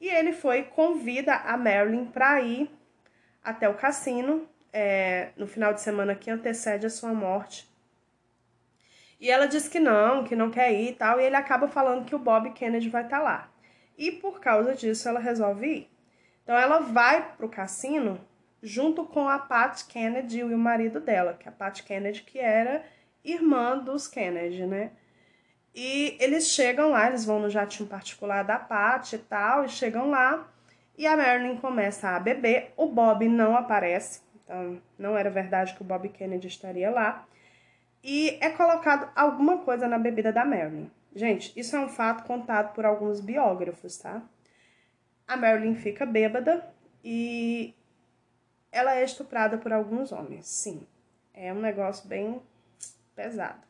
E 0.00 0.08
ele 0.08 0.32
foi 0.32 0.64
convida 0.64 1.32
a 1.32 1.56
Marilyn 1.56 2.06
para 2.06 2.40
ir 2.40 2.68
até 3.42 3.68
o 3.68 3.74
cassino 3.74 4.48
é, 4.72 5.30
no 5.36 5.46
final 5.46 5.72
de 5.72 5.80
semana 5.80 6.16
que 6.16 6.28
antecede 6.28 6.86
a 6.86 6.90
sua 6.90 7.14
morte. 7.14 7.70
E 9.20 9.30
ela 9.30 9.46
diz 9.46 9.68
que 9.68 9.78
não, 9.78 10.24
que 10.24 10.34
não 10.34 10.50
quer 10.50 10.72
ir 10.72 10.90
e 10.90 10.94
tal, 10.94 11.20
e 11.20 11.24
ele 11.24 11.36
acaba 11.36 11.68
falando 11.68 12.04
que 12.04 12.16
o 12.16 12.18
Bob 12.18 12.50
Kennedy 12.50 12.88
vai 12.88 13.04
estar 13.04 13.18
tá 13.18 13.22
lá. 13.22 13.50
E 13.96 14.10
por 14.10 14.40
causa 14.40 14.74
disso 14.74 15.08
ela 15.08 15.20
resolve 15.20 15.66
ir. 15.66 15.90
Então 16.42 16.58
ela 16.58 16.80
vai 16.80 17.32
pro 17.36 17.48
cassino 17.48 18.20
junto 18.62 19.04
com 19.04 19.28
a 19.28 19.38
Pat 19.38 19.82
Kennedy 19.86 20.38
e 20.38 20.44
o 20.44 20.58
marido 20.58 21.00
dela, 21.00 21.34
que 21.34 21.48
é 21.48 21.50
a 21.50 21.52
Pat 21.52 21.82
Kennedy, 21.82 22.22
que 22.22 22.38
era 22.38 22.84
irmã 23.24 23.78
dos 23.78 24.08
Kennedy, 24.08 24.64
né? 24.66 24.90
E 25.74 26.16
eles 26.18 26.48
chegam 26.48 26.90
lá, 26.90 27.06
eles 27.06 27.24
vão 27.24 27.38
no 27.38 27.50
jatinho 27.50 27.88
particular 27.88 28.42
da 28.42 28.58
Pat 28.58 29.12
e 29.12 29.18
tal, 29.18 29.64
e 29.64 29.68
chegam 29.68 30.10
lá, 30.10 30.48
e 30.96 31.06
a 31.06 31.16
Marilyn 31.16 31.58
começa 31.58 32.08
a 32.08 32.18
beber, 32.18 32.72
o 32.76 32.86
Bob 32.86 33.28
não 33.28 33.54
aparece, 33.54 34.22
então 34.42 34.80
não 34.98 35.16
era 35.16 35.28
verdade 35.28 35.74
que 35.74 35.82
o 35.82 35.84
Bob 35.84 36.08
Kennedy 36.08 36.46
estaria 36.46 36.90
lá, 36.90 37.26
e 38.02 38.38
é 38.40 38.48
colocado 38.50 39.10
alguma 39.14 39.58
coisa 39.58 39.86
na 39.86 39.98
bebida 39.98 40.32
da 40.32 40.44
Marilyn. 40.44 40.88
Gente, 41.14 41.52
isso 41.58 41.76
é 41.76 41.80
um 41.80 41.88
fato 41.88 42.24
contado 42.24 42.72
por 42.72 42.86
alguns 42.86 43.20
biógrafos, 43.20 43.98
tá? 43.98 44.22
A 45.26 45.36
Marilyn 45.36 45.74
fica 45.74 46.06
bêbada 46.06 46.64
e 47.04 47.74
ela 48.76 48.94
é 48.94 49.02
estuprada 49.02 49.56
por 49.56 49.72
alguns 49.72 50.12
homens, 50.12 50.46
sim. 50.46 50.86
É 51.32 51.50
um 51.52 51.60
negócio 51.60 52.06
bem 52.06 52.42
pesado. 53.14 53.62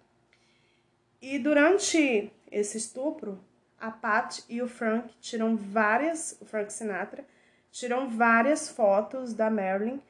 E 1.22 1.38
durante 1.38 2.32
esse 2.50 2.76
estupro, 2.76 3.38
a 3.78 3.90
Pat 3.90 4.40
e 4.48 4.60
o 4.60 4.68
Frank 4.68 5.14
tiram 5.20 5.56
várias, 5.56 6.36
o 6.40 6.44
Frank 6.44 6.72
Sinatra, 6.72 7.24
tiram 7.70 8.08
várias 8.08 8.68
fotos 8.68 9.32
da 9.32 9.48
Marilyn 9.48 10.00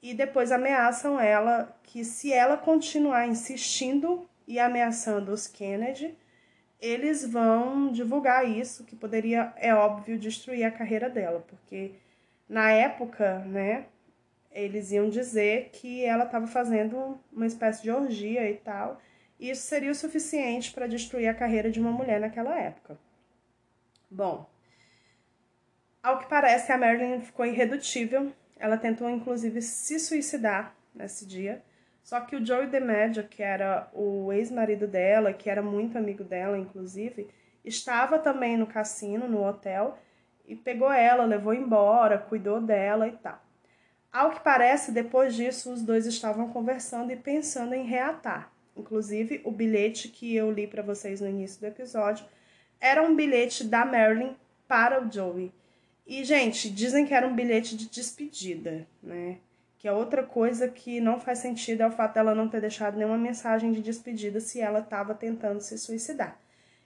e 0.00 0.14
depois 0.14 0.52
ameaçam 0.52 1.18
ela 1.18 1.76
que 1.82 2.04
se 2.04 2.32
ela 2.32 2.56
continuar 2.56 3.26
insistindo 3.26 4.28
e 4.46 4.60
ameaçando 4.60 5.32
os 5.32 5.48
Kennedy, 5.48 6.16
eles 6.80 7.24
vão 7.24 7.90
divulgar 7.90 8.48
isso, 8.48 8.84
que 8.84 8.94
poderia, 8.94 9.52
é 9.56 9.74
óbvio, 9.74 10.16
destruir 10.16 10.62
a 10.62 10.70
carreira 10.70 11.10
dela, 11.10 11.44
porque 11.48 11.94
na 12.48 12.70
época, 12.70 13.40
né, 13.40 13.86
eles 14.50 14.90
iam 14.90 15.08
dizer 15.08 15.70
que 15.72 16.04
ela 16.04 16.24
estava 16.24 16.46
fazendo 16.46 17.18
uma 17.32 17.46
espécie 17.46 17.82
de 17.82 17.90
orgia 17.90 18.50
e 18.50 18.56
tal, 18.56 19.00
e 19.38 19.50
isso 19.50 19.62
seria 19.62 19.90
o 19.90 19.94
suficiente 19.94 20.72
para 20.72 20.86
destruir 20.86 21.28
a 21.28 21.34
carreira 21.34 21.70
de 21.70 21.80
uma 21.80 21.92
mulher 21.92 22.20
naquela 22.20 22.58
época. 22.58 22.98
Bom, 24.10 24.48
ao 26.02 26.18
que 26.18 26.28
parece, 26.28 26.72
a 26.72 26.78
Marilyn 26.78 27.20
ficou 27.20 27.44
irredutível. 27.44 28.32
Ela 28.58 28.76
tentou, 28.76 29.10
inclusive, 29.10 29.60
se 29.60 29.98
suicidar 29.98 30.74
nesse 30.94 31.26
dia. 31.26 31.62
Só 32.02 32.20
que 32.20 32.34
o 32.34 32.44
Joey 32.44 32.68
DeMaggio, 32.68 33.28
que 33.28 33.42
era 33.42 33.88
o 33.92 34.32
ex-marido 34.32 34.86
dela, 34.86 35.32
que 35.32 35.50
era 35.50 35.60
muito 35.60 35.98
amigo 35.98 36.24
dela, 36.24 36.58
inclusive, 36.58 37.28
estava 37.64 38.18
também 38.18 38.56
no 38.56 38.66
cassino, 38.66 39.28
no 39.28 39.44
hotel, 39.44 39.98
e 40.46 40.56
pegou 40.56 40.90
ela, 40.90 41.26
levou 41.26 41.52
embora, 41.52 42.16
cuidou 42.16 42.60
dela 42.60 43.06
e 43.06 43.12
tal. 43.12 43.38
Ao 44.12 44.30
que 44.30 44.40
parece, 44.40 44.90
depois 44.90 45.34
disso, 45.34 45.72
os 45.72 45.82
dois 45.82 46.06
estavam 46.06 46.48
conversando 46.48 47.12
e 47.12 47.16
pensando 47.16 47.74
em 47.74 47.84
reatar. 47.84 48.50
Inclusive, 48.76 49.40
o 49.44 49.50
bilhete 49.50 50.08
que 50.08 50.34
eu 50.34 50.50
li 50.50 50.66
para 50.66 50.82
vocês 50.82 51.20
no 51.20 51.28
início 51.28 51.60
do 51.60 51.66
episódio 51.66 52.24
era 52.80 53.02
um 53.02 53.14
bilhete 53.14 53.64
da 53.64 53.84
Marilyn 53.84 54.34
para 54.66 55.02
o 55.02 55.10
Joey. 55.10 55.52
E, 56.06 56.24
gente, 56.24 56.70
dizem 56.70 57.04
que 57.04 57.12
era 57.12 57.26
um 57.26 57.34
bilhete 57.34 57.76
de 57.76 57.86
despedida, 57.88 58.86
né? 59.02 59.38
Que 59.78 59.86
é 59.86 59.92
outra 59.92 60.22
coisa 60.22 60.68
que 60.68 61.00
não 61.00 61.20
faz 61.20 61.40
sentido 61.40 61.82
é 61.82 61.86
o 61.86 61.92
fato 61.92 62.14
dela 62.14 62.34
não 62.34 62.48
ter 62.48 62.60
deixado 62.60 62.96
nenhuma 62.96 63.18
mensagem 63.18 63.72
de 63.72 63.82
despedida 63.82 64.40
se 64.40 64.60
ela 64.60 64.80
estava 64.80 65.14
tentando 65.14 65.60
se 65.60 65.76
suicidar. 65.76 66.40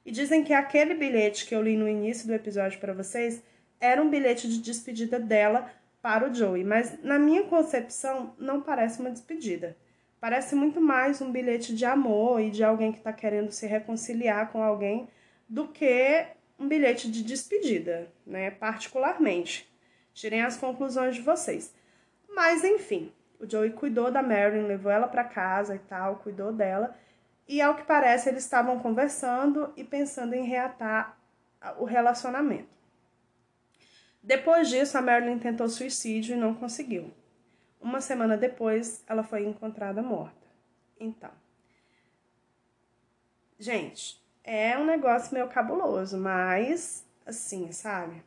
E 0.05 0.11
dizem 0.11 0.43
que 0.43 0.53
aquele 0.53 0.95
bilhete 0.95 1.47
que 1.47 1.55
eu 1.55 1.63
li 1.63 1.77
no 1.77 1.89
início 1.89 2.27
do 2.27 2.35
episódio 2.35 2.81
para 2.81 2.93
vocês 2.93 3.43
era 3.81 4.03
um 4.03 4.11
bilhete 4.11 4.49
de 4.49 4.59
despedida 4.59 5.19
dela 5.19 5.71
para 6.03 6.29
o 6.29 6.35
Joey, 6.35 6.65
mas 6.65 7.01
na 7.03 7.19
minha 7.19 7.45
concepção 7.45 8.35
não 8.37 8.61
parece 8.61 9.01
uma 9.01 9.11
despedida. 9.11 9.77
Parece 10.21 10.55
muito 10.55 10.81
mais 10.81 11.21
um 11.21 11.31
bilhete 11.31 11.75
de 11.75 11.85
amor 11.85 12.41
e 12.41 12.51
de 12.51 12.63
alguém 12.63 12.93
que 12.93 12.99
está 12.99 13.13
querendo 13.13 13.53
se 13.53 13.67
reconciliar 13.67 14.51
com 14.51 14.63
alguém 14.63 15.09
do 15.49 15.69
que 15.69 16.27
um 16.59 16.69
bilhete 16.69 17.11
de 17.11 17.23
despedida, 17.23 18.09
né? 18.27 18.51
Particularmente. 18.51 19.73
Tirem 20.13 20.43
as 20.43 20.57
conclusões 20.57 21.15
de 21.15 21.23
vocês. 21.23 21.75
Mas 22.29 22.65
enfim, 22.65 23.13
o 23.41 23.49
Joey 23.49 23.71
cuidou 23.71 24.11
da 24.11 24.23
Marilyn, 24.23 24.67
levou 24.67 24.91
ela 24.91 25.09
para 25.09 25.25
casa 25.25 25.75
e 25.75 25.79
tal, 25.81 26.17
cuidou 26.17 26.53
dela. 26.53 26.97
E 27.49 27.61
ao 27.61 27.75
que 27.75 27.83
parece, 27.83 28.29
eles 28.29 28.45
estavam 28.45 28.79
conversando 28.79 29.73
e 29.77 29.85
pensando 29.85 30.35
em 30.35 30.45
reatar 30.45 31.17
o 31.79 31.85
relacionamento. 31.85 32.82
Depois 34.23 34.69
disso, 34.69 34.97
a 34.97 35.03
Marilyn 35.03 35.39
tentou 35.39 35.69
suicídio 35.69 36.37
e 36.37 36.39
não 36.39 36.55
conseguiu. 36.55 37.13
Uma 37.81 38.01
semana 38.01 38.37
depois, 38.37 39.03
ela 39.09 39.25
foi 39.25 39.45
encontrada 39.45 40.01
morta. 40.01 40.47
Então, 41.01 41.31
gente, 43.59 44.23
é 44.45 44.79
um 44.79 44.85
negócio 44.85 45.35
meio 45.35 45.49
cabuloso, 45.49 46.17
mas 46.17 47.05
assim, 47.27 47.73
sabe? 47.73 48.23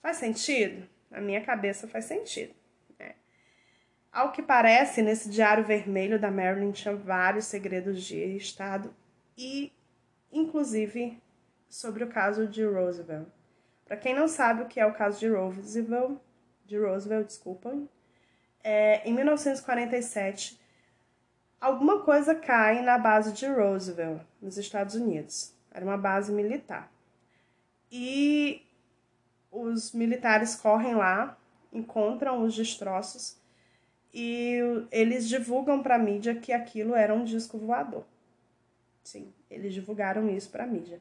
Faz 0.00 0.18
sentido? 0.18 0.88
Na 1.10 1.20
minha 1.20 1.40
cabeça 1.40 1.88
faz 1.88 2.04
sentido. 2.04 2.54
Né? 2.96 3.14
Ao 4.12 4.30
que 4.30 4.42
parece, 4.42 5.02
nesse 5.02 5.28
diário 5.28 5.64
vermelho 5.64 6.20
da 6.20 6.30
Marilyn 6.30 6.70
tinha 6.70 6.94
vários 6.94 7.46
segredos 7.46 8.02
de 8.02 8.36
Estado 8.36 8.94
e, 9.36 9.72
inclusive, 10.32 11.20
sobre 11.68 12.04
o 12.04 12.08
caso 12.08 12.46
de 12.46 12.64
Roosevelt. 12.64 13.35
Para 13.86 13.96
quem 13.96 14.14
não 14.14 14.26
sabe 14.26 14.62
o 14.62 14.66
que 14.66 14.80
é 14.80 14.86
o 14.86 14.92
caso 14.92 15.18
de 15.18 15.28
Roosevelt, 15.28 16.18
de 16.66 16.76
Roosevelt, 16.76 17.28
desculpa, 17.28 17.72
é, 18.62 19.08
em 19.08 19.14
1947, 19.14 20.60
alguma 21.60 22.00
coisa 22.02 22.34
cai 22.34 22.82
na 22.82 22.98
base 22.98 23.32
de 23.32 23.46
Roosevelt, 23.46 24.20
nos 24.42 24.58
Estados 24.58 24.96
Unidos. 24.96 25.54
Era 25.72 25.84
uma 25.84 25.96
base 25.96 26.32
militar. 26.32 26.90
E 27.90 28.66
os 29.52 29.92
militares 29.92 30.56
correm 30.56 30.96
lá, 30.96 31.38
encontram 31.72 32.42
os 32.42 32.56
destroços 32.56 33.38
e 34.12 34.58
eles 34.90 35.28
divulgam 35.28 35.82
para 35.82 35.94
a 35.94 35.98
mídia 35.98 36.34
que 36.34 36.52
aquilo 36.52 36.94
era 36.94 37.14
um 37.14 37.22
disco 37.22 37.58
voador. 37.58 38.04
Sim, 39.04 39.32
eles 39.48 39.72
divulgaram 39.72 40.28
isso 40.28 40.50
para 40.50 40.64
a 40.64 40.66
mídia. 40.66 41.00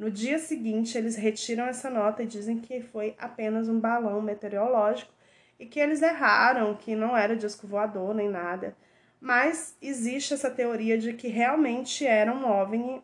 No 0.00 0.10
dia 0.10 0.38
seguinte, 0.38 0.96
eles 0.96 1.14
retiram 1.14 1.66
essa 1.66 1.90
nota 1.90 2.22
e 2.22 2.26
dizem 2.26 2.58
que 2.58 2.80
foi 2.80 3.14
apenas 3.18 3.68
um 3.68 3.78
balão 3.78 4.22
meteorológico 4.22 5.12
e 5.58 5.66
que 5.66 5.78
eles 5.78 6.00
erraram, 6.00 6.74
que 6.74 6.96
não 6.96 7.14
era 7.14 7.36
disco 7.36 7.66
voador 7.66 8.14
nem 8.14 8.26
nada. 8.26 8.74
Mas 9.20 9.76
existe 9.82 10.32
essa 10.32 10.50
teoria 10.50 10.96
de 10.96 11.12
que 11.12 11.28
realmente 11.28 12.06
era 12.06 12.32
um 12.32 12.48
OVNI 12.48 13.02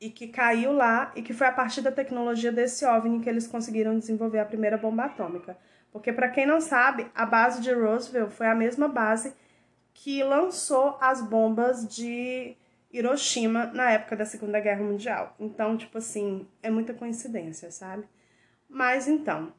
e 0.00 0.10
que 0.10 0.28
caiu 0.28 0.72
lá 0.72 1.10
e 1.16 1.22
que 1.22 1.32
foi 1.32 1.48
a 1.48 1.52
partir 1.52 1.80
da 1.80 1.90
tecnologia 1.90 2.52
desse 2.52 2.84
OVNI 2.86 3.18
que 3.18 3.28
eles 3.28 3.48
conseguiram 3.48 3.98
desenvolver 3.98 4.38
a 4.38 4.44
primeira 4.44 4.78
bomba 4.78 5.06
atômica. 5.06 5.58
Porque 5.90 6.12
para 6.12 6.28
quem 6.28 6.46
não 6.46 6.60
sabe, 6.60 7.10
a 7.12 7.26
base 7.26 7.60
de 7.60 7.72
Roosevelt 7.72 8.30
foi 8.30 8.46
a 8.46 8.54
mesma 8.54 8.86
base 8.86 9.34
que 9.92 10.22
lançou 10.22 10.96
as 11.00 11.20
bombas 11.20 11.84
de 11.84 12.56
Hiroshima 12.92 13.66
na 13.66 13.90
época 13.90 14.16
da 14.16 14.26
Segunda 14.26 14.60
Guerra 14.60 14.84
Mundial. 14.84 15.34
Então, 15.40 15.76
tipo 15.76 15.98
assim, 15.98 16.46
é 16.62 16.70
muita 16.70 16.92
coincidência, 16.92 17.70
sabe? 17.70 18.04
Mas 18.68 19.08
então, 19.08 19.52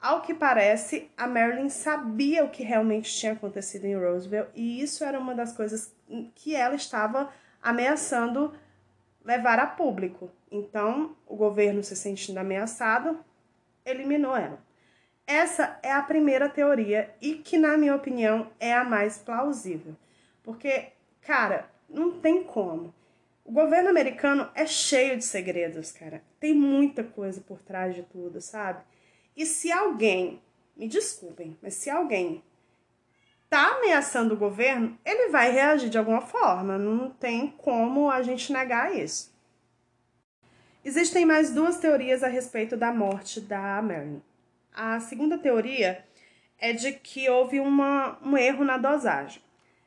ao 0.00 0.22
que 0.22 0.34
parece, 0.34 1.10
a 1.16 1.26
Marilyn 1.26 1.68
sabia 1.68 2.44
o 2.44 2.50
que 2.50 2.62
realmente 2.62 3.12
tinha 3.12 3.32
acontecido 3.32 3.84
em 3.84 3.96
Roosevelt 3.96 4.48
e 4.54 4.82
isso 4.82 5.04
era 5.04 5.18
uma 5.18 5.34
das 5.34 5.52
coisas 5.52 5.94
que 6.34 6.54
ela 6.54 6.74
estava 6.74 7.30
ameaçando 7.62 8.54
levar 9.24 9.58
a 9.58 9.66
público. 9.66 10.30
Então, 10.50 11.16
o 11.26 11.34
governo 11.34 11.82
se 11.82 11.96
sentindo 11.96 12.38
ameaçado, 12.38 13.18
eliminou 13.84 14.36
ela. 14.36 14.58
Essa 15.26 15.78
é 15.82 15.90
a 15.90 16.02
primeira 16.02 16.50
teoria 16.50 17.14
e 17.20 17.36
que, 17.36 17.56
na 17.56 17.78
minha 17.78 17.96
opinião, 17.96 18.50
é 18.60 18.74
a 18.74 18.84
mais 18.84 19.16
plausível. 19.16 19.96
Porque, 20.42 20.88
cara, 21.22 21.70
não 21.94 22.18
tem 22.18 22.44
como. 22.44 22.92
O 23.44 23.52
governo 23.52 23.90
americano 23.90 24.50
é 24.54 24.66
cheio 24.66 25.16
de 25.16 25.24
segredos, 25.24 25.92
cara. 25.92 26.22
Tem 26.40 26.54
muita 26.54 27.04
coisa 27.04 27.40
por 27.40 27.62
trás 27.62 27.94
de 27.94 28.02
tudo, 28.02 28.40
sabe? 28.40 28.82
E 29.36 29.44
se 29.44 29.70
alguém, 29.70 30.40
me 30.76 30.88
desculpem, 30.88 31.56
mas 31.62 31.74
se 31.74 31.90
alguém 31.90 32.42
tá 33.48 33.76
ameaçando 33.76 34.34
o 34.34 34.36
governo, 34.36 34.98
ele 35.04 35.28
vai 35.28 35.50
reagir 35.52 35.88
de 35.88 35.98
alguma 35.98 36.20
forma. 36.20 36.78
Não 36.78 37.10
tem 37.10 37.48
como 37.58 38.10
a 38.10 38.22
gente 38.22 38.52
negar 38.52 38.94
isso. 38.94 39.32
Existem 40.84 41.24
mais 41.24 41.52
duas 41.52 41.78
teorias 41.78 42.22
a 42.22 42.28
respeito 42.28 42.76
da 42.76 42.92
morte 42.92 43.40
da 43.40 43.80
Marilyn. 43.80 44.20
A 44.74 44.98
segunda 45.00 45.38
teoria 45.38 46.04
é 46.58 46.72
de 46.72 46.92
que 46.92 47.28
houve 47.28 47.60
uma, 47.60 48.18
um 48.22 48.36
erro 48.36 48.64
na 48.64 48.76
dosagem, 48.76 49.40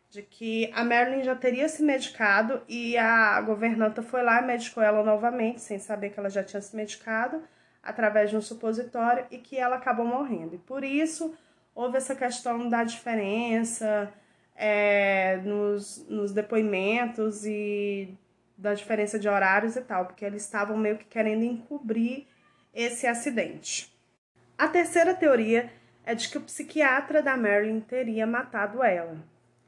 de 0.09 0.21
que 0.21 0.71
a 0.73 0.83
Marilyn 0.83 1.23
já 1.23 1.35
teria 1.35 1.67
se 1.67 1.83
medicado 1.83 2.61
e 2.67 2.97
a 2.97 3.39
governanta 3.41 4.01
foi 4.01 4.23
lá 4.23 4.41
e 4.41 4.45
medicou 4.45 4.81
ela 4.81 5.03
novamente, 5.03 5.61
sem 5.61 5.79
saber 5.79 6.11
que 6.11 6.19
ela 6.19 6.29
já 6.29 6.43
tinha 6.43 6.61
se 6.61 6.75
medicado 6.75 7.43
através 7.83 8.29
de 8.29 8.37
um 8.37 8.41
supositório 8.41 9.25
e 9.31 9.37
que 9.37 9.57
ela 9.57 9.75
acabou 9.75 10.05
morrendo. 10.05 10.55
E 10.55 10.59
por 10.59 10.83
isso 10.83 11.35
houve 11.75 11.97
essa 11.97 12.15
questão 12.15 12.69
da 12.69 12.83
diferença 12.83 14.11
é, 14.55 15.37
nos, 15.43 16.05
nos 16.09 16.33
depoimentos 16.33 17.45
e 17.45 18.17
da 18.57 18.73
diferença 18.73 19.19
de 19.19 19.29
horários 19.29 19.75
e 19.75 19.81
tal, 19.81 20.05
porque 20.05 20.25
eles 20.25 20.43
estavam 20.43 20.75
meio 20.75 20.97
que 20.97 21.05
querendo 21.05 21.43
encobrir 21.43 22.25
esse 22.73 23.05
acidente. 23.05 23.95
A 24.57 24.67
terceira 24.67 25.13
teoria 25.13 25.71
é 26.03 26.15
de 26.15 26.29
que 26.29 26.37
o 26.37 26.41
psiquiatra 26.41 27.21
da 27.21 27.37
Marilyn 27.37 27.79
teria 27.81 28.25
matado 28.25 28.83
ela. 28.83 29.17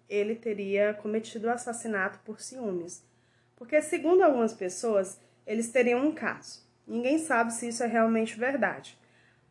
Ele 0.09 0.35
teria 0.35 0.93
cometido 0.93 1.47
o 1.47 1.51
assassinato 1.51 2.19
por 2.25 2.41
ciúmes 2.41 3.03
Porque, 3.55 3.81
segundo 3.81 4.23
algumas 4.23 4.53
pessoas, 4.53 5.21
eles 5.45 5.71
teriam 5.71 6.05
um 6.05 6.11
caso. 6.11 6.67
Ninguém 6.87 7.19
sabe 7.19 7.53
se 7.53 7.67
isso 7.67 7.83
é 7.83 7.87
realmente 7.87 8.39
verdade. 8.39 8.97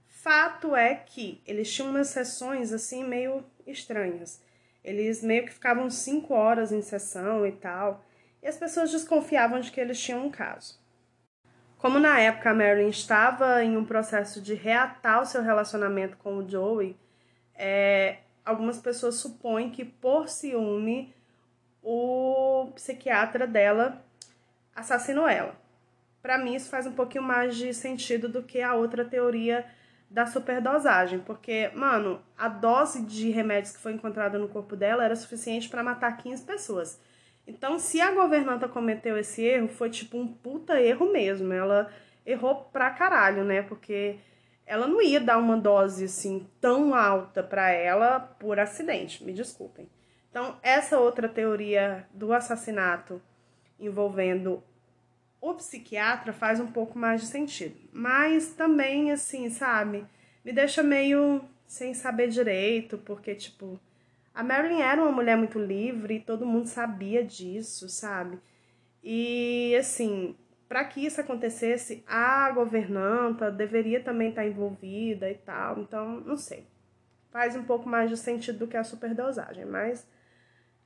Fato 0.07 0.75
é 0.75 0.95
que 0.95 1.41
eles 1.47 1.73
tinham 1.73 1.91
umas 1.91 2.09
sessões 2.09 2.73
assim 2.73 3.05
meio 3.05 3.45
estranhas. 3.67 4.43
Eles 4.83 5.23
meio 5.23 5.45
que 5.45 5.53
ficavam 5.53 5.89
cinco 5.91 6.35
horas 6.35 6.73
em 6.73 6.83
sessão 6.83 7.47
e 7.47 7.53
tal, 7.53 8.05
e 8.43 8.49
as 8.49 8.57
pessoas 8.57 8.91
desconfiavam 8.91 9.61
de 9.61 9.71
que 9.71 9.81
eles 9.81 10.01
tinham 10.01 10.27
um 10.27 10.31
caso. 10.31 10.81
Como 11.77 11.99
na 12.01 12.19
época 12.19 12.51
a 12.51 12.55
Marilyn 12.55 12.89
estava 12.89 13.63
em 13.63 13.77
um 13.77 13.85
processo 13.85 14.41
de 14.41 14.55
reatar 14.55 15.23
o 15.23 15.27
seu 15.27 15.43
relacionamento 15.43 16.17
com 16.17 16.39
o 16.39 16.49
Joey, 16.49 16.97
é, 17.55 18.19
algumas 18.49 18.79
pessoas 18.79 19.17
supõem 19.17 19.71
que 19.71 19.85
por 19.85 20.27
ciúme 20.27 21.15
o 21.83 22.71
psiquiatra 22.75 23.47
dela 23.47 24.03
assassinou 24.75 25.29
ela. 25.29 25.55
Para 26.23 26.39
mim 26.39 26.55
isso 26.55 26.71
faz 26.71 26.87
um 26.87 26.93
pouquinho 26.93 27.23
mais 27.23 27.55
de 27.55 27.75
sentido 27.75 28.27
do 28.27 28.43
que 28.43 28.63
a 28.63 28.75
outra 28.75 29.05
teoria 29.05 29.67
da 30.11 30.25
superdosagem, 30.25 31.19
porque, 31.19 31.71
mano, 31.75 32.23
a 32.39 32.49
dose 32.49 33.05
de 33.05 33.29
remédios 33.29 33.77
que 33.77 33.83
foi 33.83 33.93
encontrada 33.93 34.39
no 34.39 34.49
corpo 34.49 34.75
dela 34.75 35.05
era 35.05 35.15
suficiente 35.15 35.69
para 35.69 35.83
matar 35.83 36.17
15 36.17 36.43
pessoas. 36.45 36.99
Então, 37.47 37.79
se 37.79 38.01
a 38.01 38.13
governanta 38.13 38.67
cometeu 38.67 39.19
esse 39.19 39.45
erro, 39.45 39.69
foi 39.69 39.91
tipo 39.91 40.17
um 40.17 40.27
puta 40.27 40.81
erro 40.81 41.13
mesmo. 41.13 41.53
Ela 41.53 41.93
errou 42.25 42.57
pra 42.73 42.91
caralho, 42.91 43.45
né? 43.45 43.61
Porque 43.61 44.17
ela 44.69 44.87
não 44.87 45.01
ia 45.01 45.19
dar 45.19 45.39
uma 45.39 45.57
dose 45.57 46.05
assim 46.05 46.47
tão 46.61 46.95
alta 46.95 47.43
para 47.43 47.71
ela 47.71 48.21
por 48.21 48.61
acidente, 48.61 49.25
me 49.25 49.33
desculpem. 49.33 49.89
Então, 50.31 50.57
essa 50.63 51.01
outra 51.01 51.29
teoria 51.29 52.07
do 52.13 52.33
assassinato 52.33 53.21
envolvendo 53.81 54.63
o 55.41 55.55
psiquiatra 55.55 56.33
faz 56.33 56.61
um 56.61 56.67
pouco 56.67 56.99
mais 56.99 57.23
de 57.23 57.29
sentido. 57.29 57.77
Mas 57.93 58.53
também, 58.53 59.11
assim, 59.11 59.49
sabe, 59.49 60.05
me 60.45 60.53
deixa 60.53 60.83
meio 60.83 61.41
sem 61.67 61.95
saber 61.95 62.29
direito, 62.29 62.99
porque, 62.99 63.35
tipo, 63.35 63.81
a 64.35 64.43
Marilyn 64.43 64.83
era 64.83 65.01
uma 65.01 65.13
mulher 65.13 65.37
muito 65.37 65.59
livre 65.59 66.17
e 66.17 66.21
todo 66.21 66.47
mundo 66.47 66.67
sabia 66.67 67.25
disso, 67.25 67.89
sabe? 67.89 68.39
E 69.03 69.75
assim, 69.79 70.37
para 70.69 70.85
que 70.85 71.05
isso 71.05 71.21
acontecesse, 71.21 72.05
a 72.07 72.51
governanta 72.53 73.51
deveria 73.51 74.03
também 74.03 74.29
estar 74.29 74.47
envolvida 74.47 75.31
e 75.31 75.35
tal. 75.35 75.79
Então, 75.79 76.21
não 76.21 76.37
sei. 76.37 76.67
Faz 77.31 77.57
um 77.57 77.65
pouco 77.65 77.89
mais 77.89 78.11
de 78.11 78.17
sentido 78.17 78.61
do 78.61 78.67
que 78.67 78.77
a 78.77 78.85
superdosagem, 78.85 79.65
mas 79.65 80.07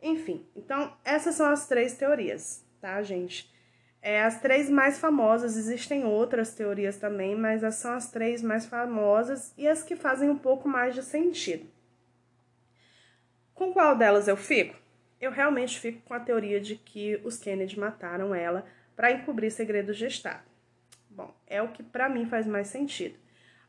enfim. 0.01 0.47
Então, 0.55 0.93
essas 1.05 1.35
são 1.35 1.47
as 1.47 1.67
três 1.67 1.95
teorias, 1.95 2.65
tá, 2.81 3.03
gente? 3.03 3.53
É, 4.01 4.23
as 4.23 4.41
três 4.41 4.69
mais 4.69 4.99
famosas, 4.99 5.57
existem 5.57 6.05
outras 6.05 6.55
teorias 6.55 6.97
também, 6.97 7.37
mas 7.37 7.63
essas 7.63 7.81
são 7.81 7.93
as 7.93 8.11
três 8.11 8.43
mais 8.43 8.67
famosas 8.67 9.55
e 9.57 9.69
as 9.69 9.85
que 9.85 9.95
fazem 9.95 10.29
um 10.29 10.37
pouco 10.37 10.69
mais 10.69 10.95
de 10.95 11.03
sentido. 11.05 11.67
Com 13.55 13.73
qual 13.73 13.97
delas 13.97 14.27
eu 14.27 14.37
fico? 14.37 14.75
Eu 15.21 15.31
realmente 15.31 15.79
fico 15.79 16.03
com 16.03 16.15
a 16.15 16.21
teoria 16.21 16.61
de 16.61 16.75
que 16.75 17.21
os 17.23 17.39
Kennedy 17.39 17.79
mataram 17.79 18.35
ela 18.35 18.67
para 18.97 19.13
encobrir 19.13 19.51
segredos 19.51 19.97
de 19.97 20.07
Estado. 20.07 20.43
Bom, 21.09 21.35
é 21.47 21.61
o 21.61 21.69
que 21.69 21.83
para 21.83 22.09
mim 22.09 22.27
faz 22.27 22.47
mais 22.47 22.69
sentido. 22.69 23.19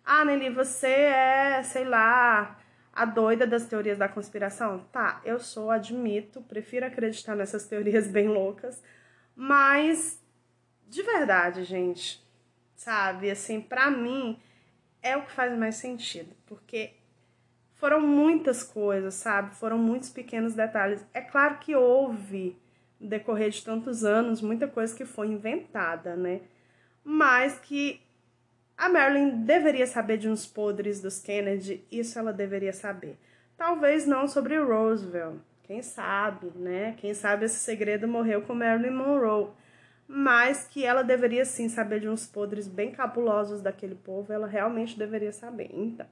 Ah, 0.06 0.24
Nelly, 0.26 0.50
você 0.50 0.88
é, 0.88 1.64
sei 1.64 1.86
lá, 1.86 2.60
a 2.94 3.06
doida 3.06 3.48
das 3.48 3.66
teorias 3.66 3.98
da 3.98 4.08
conspiração? 4.08 4.80
Tá, 4.92 5.22
eu 5.26 5.40
sou, 5.40 5.72
admito, 5.72 6.42
prefiro 6.42 6.86
acreditar 6.86 7.36
nessas 7.36 7.66
teorias 7.66 8.08
bem 8.08 8.28
loucas, 8.28 8.82
mas 9.36 10.22
de 10.88 11.02
verdade, 11.02 11.64
gente, 11.64 12.24
sabe, 12.76 13.32
assim, 13.32 13.60
para 13.60 13.90
mim 13.90 14.40
é 15.02 15.18
o 15.18 15.24
que 15.24 15.32
faz 15.32 15.58
mais 15.58 15.76
sentido, 15.76 16.36
porque 16.46 16.94
foram 17.74 18.00
muitas 18.00 18.64
coisas, 18.64 19.16
sabe? 19.16 19.56
Foram 19.56 19.78
muitos 19.78 20.10
pequenos 20.10 20.54
detalhes. 20.54 21.06
É 21.14 21.20
claro 21.20 21.58
que 21.58 21.76
houve, 21.76 22.58
decorrer 23.04 23.50
de 23.50 23.64
tantos 23.64 24.04
anos, 24.04 24.42
muita 24.42 24.68
coisa 24.68 24.96
que 24.96 25.06
foi 25.06 25.28
inventada, 25.28 26.16
né? 26.16 26.42
Mas 27.04 27.60
que 27.60 28.02
a 28.78 28.90
Marilyn 28.90 29.44
deveria 29.44 29.86
saber 29.86 30.18
de 30.18 30.30
uns 30.30 30.46
podres 30.46 31.02
dos 31.02 31.20
Kennedy, 31.20 31.86
isso 31.92 32.18
ela 32.18 32.34
deveria 32.34 32.74
saber. 32.74 33.18
Talvez 33.58 34.06
não 34.08 34.28
sobre 34.28 34.58
Roosevelt, 34.58 35.38
quem 35.64 35.82
sabe, 35.82 36.52
né? 36.56 36.96
Quem 36.98 37.14
sabe 37.14 37.46
esse 37.46 37.60
segredo 37.60 38.08
morreu 38.08 38.42
com 38.42 38.56
Marilyn 38.56 38.92
Monroe. 38.92 39.50
Mas 40.08 40.68
que 40.68 40.84
ela 40.84 41.02
deveria 41.04 41.46
sim 41.46 41.70
saber 41.70 42.00
de 42.02 42.10
uns 42.10 42.26
podres 42.26 42.68
bem 42.68 42.92
cabulosos 42.92 43.62
daquele 43.62 43.96
povo, 43.96 44.34
ela 44.34 44.48
realmente 44.48 44.98
deveria 44.98 45.32
saber. 45.32 45.70
Então, 45.74 46.06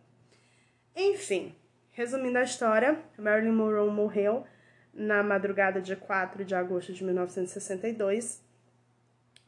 enfim, 0.95 1.53
Resumindo 1.93 2.37
a 2.37 2.43
história, 2.43 2.97
Marilyn 3.17 3.51
Monroe 3.51 3.91
morreu 3.91 4.45
na 4.93 5.23
madrugada 5.23 5.81
de 5.81 5.95
4 5.95 6.43
de 6.43 6.55
agosto 6.55 6.93
de 6.93 7.03
1962. 7.03 8.43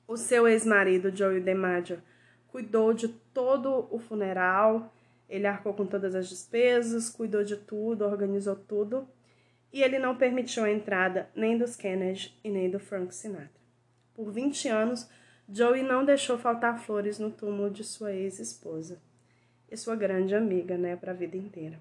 O 0.08 0.18
seu 0.18 0.48
ex-marido, 0.48 1.16
Joey 1.16 1.42
DiMaggio, 1.42 2.02
cuidou 2.48 2.94
de 2.94 3.08
todo 3.08 3.88
o 3.90 3.98
funeral, 4.00 4.94
ele 5.28 5.48
arcou 5.48 5.74
com 5.74 5.86
todas 5.86 6.14
as 6.14 6.30
despesas, 6.30 7.10
cuidou 7.10 7.44
de 7.44 7.58
tudo, 7.58 8.06
organizou 8.06 8.56
tudo, 8.56 9.08
e 9.72 9.82
ele 9.82 9.98
não 9.98 10.16
permitiu 10.16 10.64
a 10.64 10.72
entrada 10.72 11.30
nem 11.36 11.58
dos 11.58 11.76
Kennedy 11.76 12.38
e 12.44 12.50
nem 12.50 12.70
do 12.70 12.80
Frank 12.80 13.14
Sinatra. 13.16 13.50
Por 14.14 14.32
20 14.32 14.68
anos, 14.68 15.10
Joey 15.50 15.82
não 15.82 16.06
deixou 16.06 16.38
faltar 16.38 16.80
flores 16.80 17.18
no 17.18 17.32
túmulo 17.32 17.72
de 17.72 17.84
sua 17.84 18.14
ex-esposa 18.14 19.02
e 19.72 19.76
sua 19.76 19.96
grande 19.96 20.36
amiga, 20.36 20.78
né, 20.78 20.96
para 20.96 21.12
a 21.12 21.16
vida 21.16 21.36
inteira. 21.36 21.80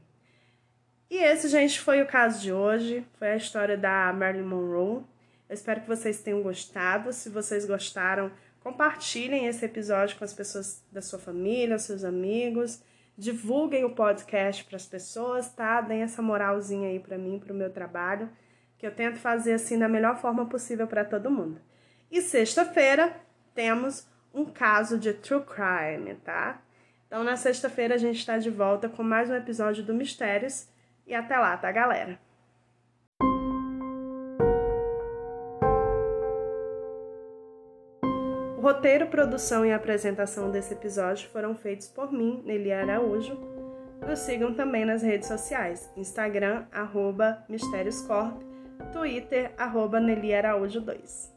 E 1.13 1.19
esse, 1.19 1.47
gente, 1.47 1.79
foi 1.79 2.01
o 2.01 2.07
caso 2.07 2.41
de 2.41 2.51
hoje. 2.51 3.07
Foi 3.19 3.33
a 3.33 3.37
história 3.37 3.77
da 3.77 4.11
Marilyn 4.15 4.47
Monroe. 4.47 5.05
Eu 5.47 5.53
espero 5.53 5.83
que 5.83 5.87
vocês 5.87 6.23
tenham 6.23 6.41
gostado. 6.41 7.13
Se 7.13 7.29
vocês 7.29 7.67
gostaram, 7.67 8.33
compartilhem 8.61 9.47
esse 9.47 9.63
episódio 9.63 10.17
com 10.17 10.25
as 10.25 10.33
pessoas 10.33 10.83
da 10.91 11.03
sua 11.03 11.19
família, 11.19 11.79
seus 11.79 12.03
amigos. 12.03 12.83
Divulguem 13.15 13.85
o 13.85 13.95
podcast 13.95 14.65
para 14.65 14.77
as 14.77 14.87
pessoas, 14.87 15.51
tá? 15.51 15.83
Deem 15.83 16.01
essa 16.01 16.23
moralzinha 16.23 16.89
aí 16.89 16.99
para 16.99 17.19
mim, 17.19 17.39
para 17.39 17.53
o 17.53 17.57
meu 17.57 17.69
trabalho, 17.69 18.31
que 18.79 18.87
eu 18.87 18.95
tento 18.95 19.19
fazer 19.19 19.53
assim 19.53 19.79
da 19.79 19.91
melhor 19.91 20.17
forma 20.17 20.47
possível 20.47 20.87
para 20.87 21.05
todo 21.05 21.31
mundo. 21.31 21.61
E 22.11 22.23
sexta-feira 22.23 23.15
temos 23.55 24.07
um 24.33 24.47
caso 24.47 24.97
de 24.97 25.13
true 25.13 25.43
crime, 25.45 26.15
tá? 26.25 26.63
Então, 27.07 27.23
na 27.23 27.37
sexta-feira 27.37 27.97
a 27.97 27.99
gente 27.99 28.21
está 28.21 28.39
de 28.39 28.49
volta 28.49 28.89
com 28.89 29.03
mais 29.03 29.29
um 29.29 29.35
episódio 29.35 29.85
do 29.85 29.93
Mistérios. 29.93 30.72
E 31.13 31.15
até 31.15 31.37
lá, 31.37 31.55
tá, 31.59 31.71
galera? 31.71 32.19
O 38.57 38.63
roteiro, 38.63 39.09
produção 39.09 39.67
e 39.67 39.73
apresentação 39.75 40.51
desse 40.51 40.73
episódio 40.73 41.29
foram 41.29 41.55
feitos 41.55 41.87
por 41.87 42.11
mim, 42.11 42.43
Nelly 42.47 42.73
Araújo. 42.73 43.39
Nos 44.09 44.21
sigam 44.21 44.55
também 44.55 44.87
nas 44.87 45.03
redes 45.03 45.29
sociais, 45.29 45.93
Instagram, 45.99 46.65
arroba 46.73 47.45
Mistérios 47.47 48.01
Corp, 48.07 48.41
Twitter, 48.91 49.53
arroba 49.59 50.01
Nelly 50.01 50.35
Araújo 50.35 50.81
2. 50.81 51.32